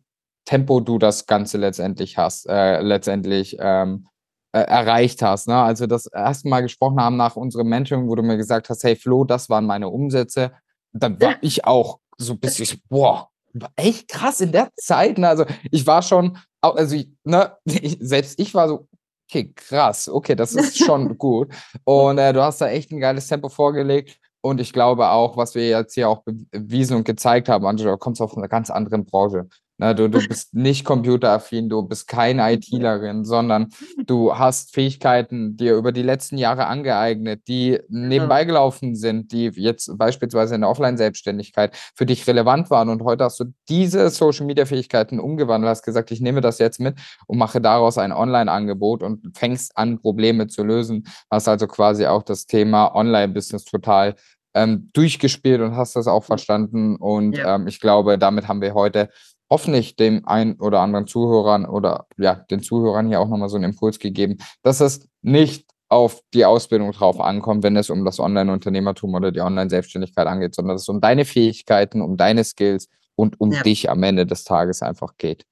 Tempo 0.52 0.80
du 0.80 0.98
das 0.98 1.24
Ganze 1.24 1.56
letztendlich 1.56 2.18
hast, 2.18 2.46
äh, 2.46 2.82
letztendlich 2.82 3.56
ähm, 3.58 4.06
äh, 4.52 4.60
erreicht 4.60 5.22
hast. 5.22 5.48
Ne? 5.48 5.56
Also 5.56 5.86
das 5.86 6.04
erste 6.04 6.46
Mal 6.46 6.60
gesprochen 6.60 7.00
haben 7.00 7.16
nach 7.16 7.36
unserem 7.36 7.68
Mentoring, 7.68 8.06
wo 8.06 8.14
du 8.16 8.22
mir 8.22 8.36
gesagt 8.36 8.68
hast, 8.68 8.84
hey 8.84 8.94
Flo, 8.94 9.24
das 9.24 9.48
waren 9.48 9.64
meine 9.64 9.88
Umsätze. 9.88 10.52
Dann 10.92 11.18
war 11.22 11.36
ich 11.40 11.64
auch 11.64 12.00
so 12.18 12.34
ein 12.34 12.38
bisschen, 12.38 12.82
boah, 12.90 13.30
echt 13.76 14.08
krass 14.08 14.42
in 14.42 14.52
der 14.52 14.68
Zeit. 14.76 15.16
Ne? 15.16 15.26
Also 15.26 15.46
ich 15.70 15.86
war 15.86 16.02
schon, 16.02 16.36
also 16.60 16.96
ich, 16.96 17.08
ne, 17.24 17.56
ich, 17.64 17.96
selbst 18.00 18.38
ich 18.38 18.52
war 18.52 18.68
so, 18.68 18.88
okay, 19.30 19.54
krass, 19.56 20.06
okay, 20.06 20.34
das 20.34 20.52
ist 20.52 20.84
schon 20.84 21.16
gut. 21.16 21.48
Und 21.84 22.18
äh, 22.18 22.34
du 22.34 22.42
hast 22.42 22.60
da 22.60 22.68
echt 22.68 22.92
ein 22.92 23.00
geiles 23.00 23.26
Tempo 23.26 23.48
vorgelegt. 23.48 24.18
Und 24.42 24.60
ich 24.60 24.74
glaube 24.74 25.08
auch, 25.08 25.38
was 25.38 25.54
wir 25.54 25.66
jetzt 25.66 25.94
hier 25.94 26.10
auch 26.10 26.24
bewiesen 26.24 26.98
und 26.98 27.04
gezeigt 27.04 27.48
haben, 27.48 27.64
Angela, 27.64 27.92
du 27.92 27.96
kommst 27.96 28.20
auf 28.20 28.36
einer 28.36 28.48
ganz 28.48 28.68
anderen 28.68 29.06
Branche. 29.06 29.48
Na, 29.82 29.94
du, 29.94 30.08
du 30.08 30.24
bist 30.28 30.54
nicht 30.54 30.84
computeraffin, 30.84 31.68
du 31.68 31.82
bist 31.82 32.06
keine 32.06 32.52
ITlerin, 32.52 33.24
sondern 33.24 33.70
du 34.06 34.38
hast 34.38 34.72
Fähigkeiten 34.72 35.56
dir 35.56 35.74
über 35.74 35.90
die 35.90 36.04
letzten 36.04 36.38
Jahre 36.38 36.68
angeeignet, 36.68 37.48
die 37.48 37.80
nebenbei 37.88 38.44
gelaufen 38.44 38.94
sind, 38.94 39.32
die 39.32 39.46
jetzt 39.56 39.90
beispielsweise 39.98 40.54
in 40.54 40.60
der 40.60 40.70
Offline-Selbstständigkeit 40.70 41.76
für 41.96 42.06
dich 42.06 42.24
relevant 42.28 42.70
waren. 42.70 42.90
Und 42.90 43.02
heute 43.02 43.24
hast 43.24 43.40
du 43.40 43.46
diese 43.68 44.08
Social-Media-Fähigkeiten 44.10 45.18
umgewandelt, 45.18 45.70
hast 45.70 45.82
gesagt, 45.82 46.12
ich 46.12 46.20
nehme 46.20 46.42
das 46.42 46.60
jetzt 46.60 46.78
mit 46.78 46.94
und 47.26 47.38
mache 47.38 47.60
daraus 47.60 47.98
ein 47.98 48.12
Online-Angebot 48.12 49.02
und 49.02 49.36
fängst 49.36 49.76
an, 49.76 49.98
Probleme 49.98 50.46
zu 50.46 50.62
lösen. 50.62 51.08
Hast 51.28 51.48
also 51.48 51.66
quasi 51.66 52.06
auch 52.06 52.22
das 52.22 52.46
Thema 52.46 52.94
Online-Business 52.94 53.64
total 53.64 54.14
ähm, 54.54 54.90
durchgespielt 54.92 55.60
und 55.60 55.76
hast 55.76 55.96
das 55.96 56.06
auch 56.06 56.24
verstanden. 56.24 56.96
Und 56.96 57.36
ja. 57.36 57.56
ähm, 57.56 57.66
ich 57.66 57.80
glaube, 57.80 58.18
damit 58.18 58.48
haben 58.48 58.60
wir 58.60 58.74
heute 58.74 59.08
hoffentlich 59.52 59.96
dem 59.96 60.26
einen 60.26 60.54
oder 60.54 60.80
anderen 60.80 61.06
Zuhörern 61.06 61.66
oder 61.66 62.06
ja, 62.16 62.36
den 62.50 62.62
Zuhörern 62.62 63.06
hier 63.06 63.20
auch 63.20 63.28
nochmal 63.28 63.50
so 63.50 63.56
einen 63.56 63.66
Impuls 63.66 63.98
gegeben, 63.98 64.38
dass 64.62 64.80
es 64.80 65.06
nicht 65.20 65.66
auf 65.90 66.22
die 66.32 66.46
Ausbildung 66.46 66.90
drauf 66.92 67.20
ankommt, 67.20 67.62
wenn 67.62 67.76
es 67.76 67.90
um 67.90 68.02
das 68.06 68.18
Online-Unternehmertum 68.18 69.12
oder 69.12 69.30
die 69.30 69.42
Online-Selbstständigkeit 69.42 70.26
angeht, 70.26 70.54
sondern 70.54 70.76
dass 70.76 70.82
es 70.84 70.88
um 70.88 71.02
deine 71.02 71.26
Fähigkeiten, 71.26 72.00
um 72.00 72.16
deine 72.16 72.44
Skills 72.44 72.88
und 73.14 73.38
um 73.42 73.52
ja. 73.52 73.62
dich 73.62 73.90
am 73.90 74.02
Ende 74.02 74.24
des 74.24 74.44
Tages 74.44 74.80
einfach 74.80 75.18
geht. 75.18 75.44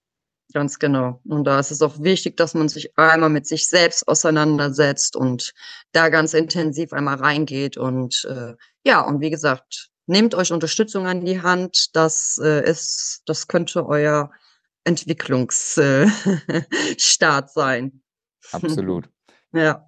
Ganz 0.54 0.78
genau. 0.78 1.20
Und 1.28 1.44
da 1.44 1.60
ist 1.60 1.70
es 1.70 1.82
auch 1.82 2.00
wichtig, 2.00 2.38
dass 2.38 2.54
man 2.54 2.70
sich 2.70 2.96
einmal 2.96 3.28
mit 3.28 3.46
sich 3.46 3.68
selbst 3.68 4.08
auseinandersetzt 4.08 5.14
und 5.14 5.52
da 5.92 6.08
ganz 6.08 6.32
intensiv 6.32 6.94
einmal 6.94 7.16
reingeht. 7.16 7.76
Und 7.76 8.26
äh, 8.30 8.54
ja, 8.82 9.02
und 9.02 9.20
wie 9.20 9.30
gesagt, 9.30 9.89
nehmt 10.10 10.34
euch 10.34 10.52
Unterstützung 10.52 11.06
an 11.06 11.24
die 11.24 11.40
Hand. 11.40 11.96
Das 11.96 12.38
äh, 12.42 12.68
ist, 12.68 13.22
das 13.26 13.48
könnte 13.48 13.86
euer 13.86 14.30
Entwicklungsstart 14.84 16.10
äh, 17.20 17.48
sein. 17.54 18.02
Absolut. 18.52 19.08
ja. 19.52 19.86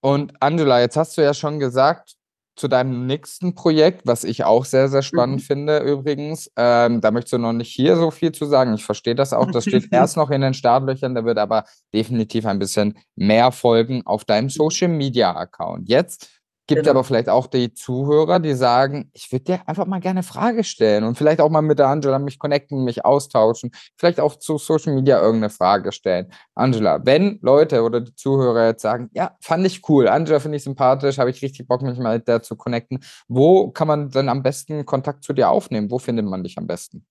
Und 0.00 0.32
Angela, 0.40 0.80
jetzt 0.80 0.96
hast 0.96 1.16
du 1.16 1.22
ja 1.22 1.34
schon 1.34 1.58
gesagt, 1.58 2.16
zu 2.54 2.68
deinem 2.68 3.06
nächsten 3.06 3.54
Projekt, 3.54 4.06
was 4.06 4.24
ich 4.24 4.44
auch 4.44 4.64
sehr, 4.64 4.88
sehr 4.88 5.02
spannend 5.02 5.36
mhm. 5.36 5.44
finde 5.44 5.78
übrigens. 5.78 6.50
Ähm, 6.56 7.00
da 7.00 7.10
möchtest 7.10 7.32
du 7.32 7.38
noch 7.38 7.54
nicht 7.54 7.72
hier 7.72 7.96
so 7.96 8.10
viel 8.10 8.32
zu 8.32 8.44
sagen. 8.44 8.74
Ich 8.74 8.84
verstehe 8.84 9.14
das 9.14 9.32
auch. 9.32 9.50
Das 9.50 9.64
steht 9.64 9.88
erst 9.90 10.16
noch 10.16 10.30
in 10.30 10.42
den 10.42 10.54
Startlöchern. 10.54 11.14
Da 11.14 11.24
wird 11.24 11.38
aber 11.38 11.64
definitiv 11.94 12.44
ein 12.46 12.58
bisschen 12.58 12.98
mehr 13.16 13.52
folgen 13.52 14.02
auf 14.04 14.24
deinem 14.24 14.50
Social 14.50 14.88
Media 14.88 15.34
Account. 15.34 15.88
Jetzt 15.88 16.41
Gibt 16.68 16.82
genau. 16.82 16.90
aber 16.90 17.04
vielleicht 17.04 17.28
auch 17.28 17.48
die 17.48 17.74
Zuhörer, 17.74 18.38
die 18.38 18.54
sagen, 18.54 19.10
ich 19.14 19.32
würde 19.32 19.44
dir 19.44 19.68
einfach 19.68 19.84
mal 19.86 19.98
gerne 19.98 20.20
eine 20.20 20.22
Frage 20.22 20.62
stellen 20.62 21.02
und 21.02 21.18
vielleicht 21.18 21.40
auch 21.40 21.50
mal 21.50 21.60
mit 21.60 21.80
der 21.80 21.88
Angela 21.88 22.20
mich 22.20 22.38
connecten, 22.38 22.84
mich 22.84 23.04
austauschen, 23.04 23.72
vielleicht 23.96 24.20
auch 24.20 24.36
zu 24.36 24.58
Social 24.58 24.94
Media 24.94 25.20
irgendeine 25.20 25.50
Frage 25.50 25.90
stellen. 25.90 26.32
Angela, 26.54 27.04
wenn 27.04 27.40
Leute 27.42 27.82
oder 27.82 28.00
die 28.00 28.14
Zuhörer 28.14 28.66
jetzt 28.66 28.82
sagen, 28.82 29.10
ja, 29.12 29.36
fand 29.40 29.66
ich 29.66 29.88
cool, 29.88 30.06
Angela 30.06 30.38
finde 30.38 30.56
ich 30.56 30.62
sympathisch, 30.62 31.18
habe 31.18 31.30
ich 31.30 31.42
richtig 31.42 31.66
Bock, 31.66 31.82
mich 31.82 31.98
mal 31.98 32.18
mit 32.18 32.28
der 32.28 32.42
zu 32.42 32.54
connecten, 32.54 33.00
wo 33.26 33.70
kann 33.72 33.88
man 33.88 34.10
dann 34.10 34.28
am 34.28 34.44
besten 34.44 34.86
Kontakt 34.86 35.24
zu 35.24 35.32
dir 35.32 35.50
aufnehmen? 35.50 35.90
Wo 35.90 35.98
findet 35.98 36.26
man 36.26 36.44
dich 36.44 36.58
am 36.58 36.68
besten? 36.68 37.04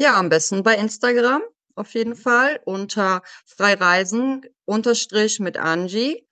Ja, 0.00 0.18
am 0.18 0.28
besten 0.28 0.64
bei 0.64 0.74
Instagram 0.74 1.42
auf 1.76 1.94
jeden 1.94 2.16
Fall 2.16 2.60
unter 2.64 3.22
Freireisen 3.46 4.42
unterstrich 4.64 5.40
mit 5.40 5.56
Angie. 5.56 6.26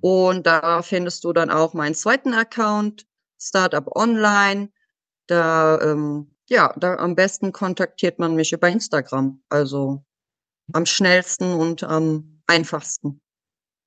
Und 0.00 0.46
da 0.46 0.82
findest 0.82 1.24
du 1.24 1.32
dann 1.32 1.50
auch 1.50 1.74
meinen 1.74 1.94
zweiten 1.94 2.34
Account, 2.34 3.06
Startup 3.40 3.86
Online. 3.96 4.70
Da, 5.26 5.80
ähm, 5.80 6.34
ja, 6.48 6.72
da 6.76 6.96
am 6.96 7.14
besten 7.14 7.52
kontaktiert 7.52 8.18
man 8.18 8.34
mich 8.34 8.52
über 8.52 8.68
Instagram. 8.68 9.42
Also 9.48 10.04
am 10.72 10.86
schnellsten 10.86 11.54
und 11.54 11.82
am 11.84 12.40
einfachsten. 12.46 13.20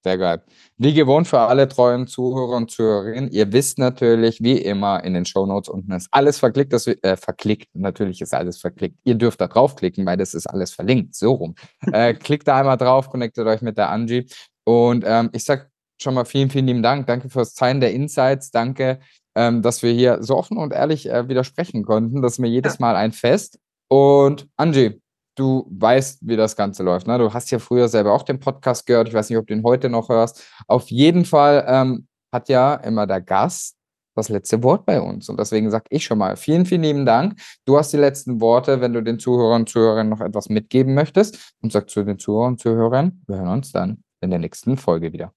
Sehr 0.02 0.18
geil. 0.18 0.42
Wie 0.78 0.94
gewohnt 0.94 1.28
für 1.28 1.40
alle 1.40 1.68
treuen 1.68 2.08
Zuhörer 2.08 2.56
und 2.56 2.72
Zuhörerinnen, 2.72 3.32
ihr 3.32 3.52
wisst 3.52 3.78
natürlich, 3.78 4.42
wie 4.42 4.58
immer, 4.58 5.04
in 5.04 5.14
den 5.14 5.26
Show 5.26 5.46
Notes 5.46 5.68
unten 5.68 5.92
ist 5.92 6.08
alles 6.12 6.40
verklickt, 6.40 6.72
das, 6.72 6.88
äh, 6.88 7.18
verklickt, 7.18 7.68
natürlich 7.74 8.22
ist 8.22 8.34
alles 8.34 8.62
verklickt. 8.62 8.98
Ihr 9.04 9.16
dürft 9.16 9.42
da 9.42 9.48
draufklicken, 9.48 10.06
weil 10.06 10.16
das 10.16 10.34
ist 10.34 10.48
alles 10.48 10.72
verlinkt, 10.72 11.16
so 11.16 11.34
rum. 11.34 11.56
äh, 11.92 12.14
klickt 12.14 12.48
da 12.48 12.60
einmal 12.60 12.78
drauf, 12.78 13.10
connectet 13.10 13.46
euch 13.46 13.62
mit 13.62 13.78
der 13.78 13.90
Angie. 13.90 14.26
Und 14.64 15.04
ähm, 15.06 15.32
ich 15.34 15.44
sag 15.44 15.70
schon 16.02 16.14
mal 16.14 16.26
vielen, 16.26 16.50
vielen 16.50 16.68
lieben 16.68 16.84
Dank. 16.84 17.08
Danke 17.08 17.30
fürs 17.30 17.54
Teilen 17.54 17.80
der 17.80 17.94
Insights. 17.94 18.52
Danke, 18.52 19.00
ähm, 19.36 19.62
dass 19.62 19.84
wir 19.84 19.92
hier 19.92 20.24
so 20.24 20.38
offen 20.38 20.58
und 20.58 20.74
ehrlich 20.74 21.10
äh, 21.10 21.28
widersprechen 21.28 21.84
konnten. 21.84 22.22
Das 22.22 22.34
ist 22.34 22.40
mir 22.40 22.50
jedes 22.50 22.74
ja. 22.74 22.78
Mal 22.82 22.96
ein 22.96 23.12
Fest. 23.12 23.60
Und 23.90 24.48
Angie, 24.58 25.02
du 25.36 25.68
weißt, 25.70 26.20
wie 26.22 26.36
das 26.36 26.56
Ganze 26.56 26.84
läuft. 26.84 27.08
Ne? 27.08 27.18
Du 27.18 27.34
hast 27.34 27.50
ja 27.52 27.60
früher 27.60 27.88
selber 27.88 28.14
auch 28.14 28.24
den 28.24 28.40
Podcast 28.40 28.86
gehört. 28.86 29.08
Ich 29.08 29.14
weiß 29.14 29.30
nicht, 29.30 29.38
ob 29.38 29.48
du 29.48 29.54
ihn 29.54 29.64
heute 29.64 29.90
noch 29.90 30.10
hörst. 30.10 30.44
Auf 30.68 30.90
jeden 30.90 31.26
Fall 31.26 31.66
ähm, 31.68 32.08
hat 32.32 32.50
ja 32.50 32.76
immer 32.76 33.08
der 33.08 33.22
Gast 33.22 33.76
das 34.16 34.30
letzte 34.30 34.62
Wort 34.64 34.86
bei 34.86 35.00
uns. 35.00 35.30
Und 35.30 35.40
deswegen 35.40 35.72
sage 35.72 35.86
ich 35.90 36.04
schon 36.04 36.18
mal 36.18 36.36
vielen, 36.36 36.66
vielen 36.66 36.84
lieben 36.84 37.06
Dank. 37.06 37.40
Du 37.66 37.78
hast 37.78 37.94
die 37.94 37.98
letzten 37.98 38.42
Worte, 38.42 38.82
wenn 38.82 38.94
du 38.94 39.02
den 39.02 39.18
Zuhörern 39.18 39.62
und 39.62 39.70
Zuhörern 39.70 40.10
noch 40.10 40.22
etwas 40.22 40.50
mitgeben 40.50 40.94
möchtest. 40.94 41.54
Und 41.62 41.72
sag 41.72 41.90
zu 41.90 42.04
den 42.04 42.20
Zuhörern 42.20 42.54
und 42.54 42.60
Zuhörern, 42.60 43.22
wir 43.28 43.38
hören 43.38 43.48
uns 43.48 43.72
dann 43.72 44.04
in 44.22 44.30
der 44.30 44.40
nächsten 44.40 44.78
Folge 44.78 45.14
wieder. 45.14 45.34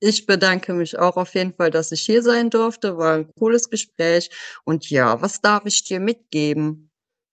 Ich 0.00 0.26
bedanke 0.26 0.74
mich 0.74 0.98
auch 0.98 1.16
auf 1.16 1.34
jeden 1.34 1.54
Fall, 1.54 1.70
dass 1.70 1.90
ich 1.90 2.02
hier 2.02 2.22
sein 2.22 2.50
durfte. 2.50 2.96
War 2.98 3.14
ein 3.14 3.34
cooles 3.34 3.68
Gespräch. 3.68 4.30
Und 4.64 4.88
ja, 4.90 5.20
was 5.20 5.40
darf 5.40 5.66
ich 5.66 5.82
dir 5.84 5.98
mitgeben? 5.98 6.90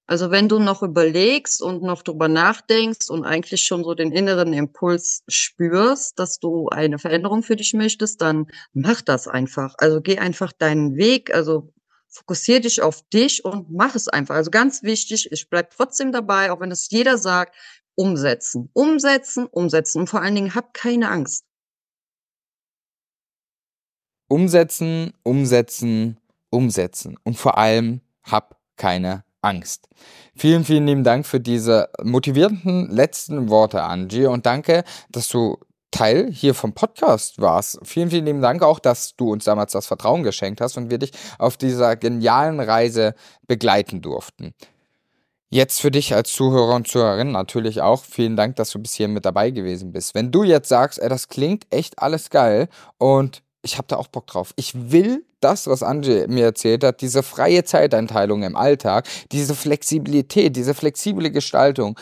Also 0.08 0.30
wenn 0.32 0.50
du 0.50 0.60
noch 0.60 0.84
überlegst 0.84 1.62
und 1.62 1.82
noch 1.84 2.04
drüber 2.04 2.28
nachdenkst 2.28 3.10
und 3.10 3.26
eigentlich 3.26 3.64
schon 3.64 3.84
so 3.84 3.96
den 3.96 4.12
inneren 4.12 4.54
Impuls 4.54 5.24
spürst, 5.28 6.20
dass 6.20 6.40
du 6.40 6.70
eine 6.70 7.00
Veränderung 7.00 7.42
für 7.44 7.56
dich 7.56 7.74
möchtest, 7.74 8.22
dann 8.22 8.48
mach 8.74 9.02
das 9.02 9.28
einfach. 9.28 9.76
Also 9.80 10.02
geh 10.02 10.20
einfach 10.20 10.52
deinen 10.52 10.96
Weg. 10.96 11.34
Also 11.34 11.72
fokussiere 12.08 12.62
dich 12.62 12.82
auf 12.82 13.02
dich 13.10 13.46
und 13.46 13.72
mach 13.72 13.96
es 13.96 14.08
einfach. 14.08 14.36
Also 14.36 14.52
ganz 14.52 14.84
wichtig, 14.84 15.32
ich 15.32 15.50
bleibe 15.50 15.70
trotzdem 15.76 16.12
dabei, 16.12 16.52
auch 16.52 16.60
wenn 16.62 16.72
es 16.72 16.90
jeder 16.90 17.18
sagt, 17.18 17.56
umsetzen, 17.96 18.70
umsetzen, 18.74 19.48
umsetzen 19.48 20.00
und 20.02 20.08
vor 20.08 20.22
allen 20.22 20.36
Dingen 20.36 20.56
hab 20.56 20.74
keine 20.74 21.10
Angst. 21.10 21.46
Umsetzen, 24.28 25.14
umsetzen, 25.24 26.18
umsetzen 26.50 27.18
und 27.24 27.38
vor 27.38 27.58
allem 27.58 28.02
hab 28.24 28.58
keine 28.76 29.24
Angst. 29.42 29.88
Vielen, 30.36 30.66
vielen 30.66 30.88
lieben 30.88 31.04
Dank 31.04 31.26
für 31.26 31.40
diese 31.40 31.90
motivierenden 32.04 32.90
letzten 32.90 33.50
Worte, 33.50 33.84
Angie, 33.84 34.26
und 34.26 34.46
danke, 34.46 34.84
dass 35.10 35.28
du 35.28 35.58
Teil 35.92 36.30
hier 36.30 36.54
vom 36.54 36.74
Podcast 36.74 37.40
warst. 37.40 37.80
Vielen, 37.84 38.10
vielen 38.10 38.26
lieben 38.26 38.42
Dank 38.42 38.64
auch, 38.64 38.80
dass 38.80 39.16
du 39.16 39.32
uns 39.32 39.46
damals 39.46 39.72
das 39.72 39.86
Vertrauen 39.86 40.24
geschenkt 40.24 40.60
hast 40.60 40.76
und 40.76 40.90
wir 40.90 40.98
dich 40.98 41.12
auf 41.38 41.56
dieser 41.56 41.96
genialen 41.96 42.60
Reise 42.60 43.16
begleiten 43.48 44.02
durften. 44.02 44.54
Jetzt 45.50 45.80
für 45.80 45.92
dich 45.92 46.14
als 46.14 46.34
Zuhörer 46.34 46.76
und 46.76 46.88
Zuhörerin 46.88 47.32
natürlich 47.32 47.82
auch 47.82 48.04
vielen 48.04 48.36
Dank, 48.36 48.58
dass 48.58 48.72
du 48.72 48.80
bis 48.80 48.94
hier 48.94 49.08
mit 49.08 49.24
dabei 49.24 49.52
gewesen 49.52 49.94
bist. 49.94 50.16
Wenn 50.16 50.32
du 50.32 50.44
jetzt 50.44 50.68
sagst, 50.68 51.00
ey, 51.00 51.08
das 51.08 51.30
klingt 51.30 51.66
echt 51.70 52.00
alles 52.00 52.30
geil 52.30 52.68
und 52.98 53.42
ich 53.66 53.78
habe 53.78 53.88
da 53.88 53.98
auch 53.98 54.08
Bock 54.08 54.28
drauf. 54.28 54.54
Ich 54.56 54.92
will 54.92 55.26
das, 55.42 55.68
was 55.68 55.84
Angie 55.84 56.26
mir 56.28 56.46
erzählt 56.46 56.84
hat, 56.84 57.02
diese 57.02 57.24
freie 57.24 57.64
Zeiteinteilung 57.64 58.44
im 58.44 58.56
Alltag, 58.56 59.08
diese 59.32 59.56
Flexibilität, 59.56 60.56
diese 60.56 60.74
flexible 60.74 61.32
Gestaltung, 61.32 62.00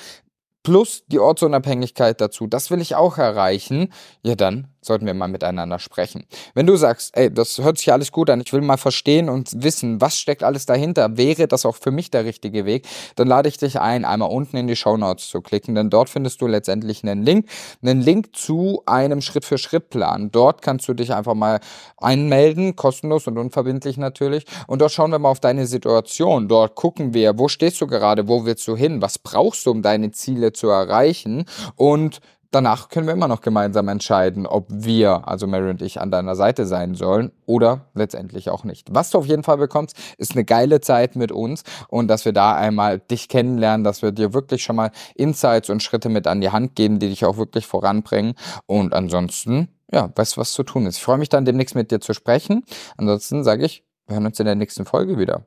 plus 0.61 1.03
die 1.07 1.19
Ortsunabhängigkeit 1.19 2.21
dazu, 2.21 2.47
das 2.47 2.69
will 2.69 2.81
ich 2.81 2.95
auch 2.95 3.17
erreichen, 3.17 3.91
ja 4.23 4.35
dann 4.35 4.72
sollten 4.85 5.05
wir 5.05 5.13
mal 5.13 5.27
miteinander 5.27 5.79
sprechen. 5.79 6.25
Wenn 6.53 6.67
du 6.67 6.75
sagst, 6.75 7.15
ey, 7.17 7.33
das 7.33 7.57
hört 7.59 7.77
sich 7.77 7.91
alles 7.91 8.11
gut 8.11 8.29
an, 8.29 8.41
ich 8.41 8.53
will 8.53 8.61
mal 8.61 8.77
verstehen 8.77 9.29
und 9.29 9.63
wissen, 9.63 10.01
was 10.01 10.17
steckt 10.17 10.43
alles 10.43 10.65
dahinter, 10.65 11.17
wäre 11.17 11.47
das 11.47 11.65
auch 11.65 11.75
für 11.75 11.91
mich 11.91 12.11
der 12.11 12.25
richtige 12.25 12.65
Weg, 12.65 12.87
dann 13.15 13.27
lade 13.27 13.49
ich 13.49 13.57
dich 13.57 13.79
ein, 13.79 14.05
einmal 14.05 14.29
unten 14.29 14.57
in 14.57 14.67
die 14.67 14.75
Show 14.75 14.97
Notes 14.97 15.29
zu 15.29 15.41
klicken, 15.41 15.75
denn 15.75 15.89
dort 15.89 16.09
findest 16.09 16.41
du 16.41 16.47
letztendlich 16.47 17.03
einen 17.03 17.23
Link, 17.23 17.47
einen 17.81 18.01
Link 18.01 18.35
zu 18.35 18.81
einem 18.85 19.21
Schritt-für-Schritt-Plan. 19.21 20.31
Dort 20.31 20.61
kannst 20.61 20.87
du 20.87 20.93
dich 20.93 21.13
einfach 21.13 21.35
mal 21.35 21.59
einmelden, 21.97 22.75
kostenlos 22.75 23.27
und 23.27 23.37
unverbindlich 23.37 23.97
natürlich, 23.97 24.45
und 24.67 24.79
dort 24.79 24.91
schauen 24.91 25.11
wir 25.11 25.19
mal 25.19 25.29
auf 25.29 25.39
deine 25.39 25.67
Situation. 25.67 26.47
Dort 26.47 26.75
gucken 26.75 27.13
wir, 27.13 27.37
wo 27.37 27.47
stehst 27.47 27.81
du 27.81 27.87
gerade, 27.87 28.27
wo 28.27 28.45
willst 28.45 28.67
du 28.67 28.75
hin, 28.75 29.01
was 29.01 29.19
brauchst 29.19 29.65
du, 29.65 29.71
um 29.71 29.81
deine 29.81 30.11
Ziele 30.11 30.53
zu 30.53 30.69
erreichen 30.69 31.45
und 31.75 32.19
danach 32.53 32.89
können 32.89 33.07
wir 33.07 33.13
immer 33.13 33.27
noch 33.27 33.41
gemeinsam 33.41 33.87
entscheiden, 33.87 34.45
ob 34.45 34.67
wir, 34.69 35.27
also 35.27 35.47
Mary 35.47 35.69
und 35.69 35.81
ich, 35.81 35.99
an 35.99 36.11
deiner 36.11 36.35
Seite 36.35 36.65
sein 36.65 36.95
sollen 36.95 37.31
oder 37.45 37.87
letztendlich 37.93 38.49
auch 38.49 38.63
nicht. 38.63 38.93
Was 38.93 39.09
du 39.09 39.17
auf 39.17 39.25
jeden 39.25 39.43
Fall 39.43 39.57
bekommst, 39.57 39.97
ist 40.17 40.33
eine 40.33 40.45
geile 40.45 40.79
Zeit 40.79 41.15
mit 41.15 41.31
uns 41.31 41.63
und 41.87 42.07
dass 42.07 42.25
wir 42.25 42.33
da 42.33 42.55
einmal 42.55 42.99
dich 42.99 43.27
kennenlernen, 43.27 43.83
dass 43.83 44.01
wir 44.01 44.11
dir 44.11 44.33
wirklich 44.33 44.63
schon 44.63 44.75
mal 44.75 44.91
Insights 45.15 45.69
und 45.69 45.81
Schritte 45.81 46.09
mit 46.09 46.27
an 46.27 46.41
die 46.41 46.51
Hand 46.51 46.75
geben, 46.75 46.99
die 46.99 47.09
dich 47.09 47.25
auch 47.25 47.37
wirklich 47.37 47.65
voranbringen. 47.65 48.35
Und 48.67 48.93
ansonsten, 48.93 49.69
ja, 49.91 50.09
weißt 50.15 50.37
du, 50.37 50.41
was 50.41 50.53
zu 50.53 50.63
tun 50.63 50.85
ist. 50.85 50.97
Ich 50.97 51.03
freue 51.03 51.17
mich 51.17 51.29
dann 51.29 51.45
demnächst 51.45 51.75
mit 51.75 51.91
dir 51.91 51.99
zu 51.99 52.13
sprechen. 52.13 52.63
Ansonsten 52.97 53.43
sage 53.43 53.65
ich, 53.65 53.83
wir 54.05 54.15
hören 54.15 54.25
uns 54.25 54.39
in 54.39 54.45
der 54.45 54.55
nächsten 54.55 54.85
Folge 54.85 55.17
wieder. 55.17 55.41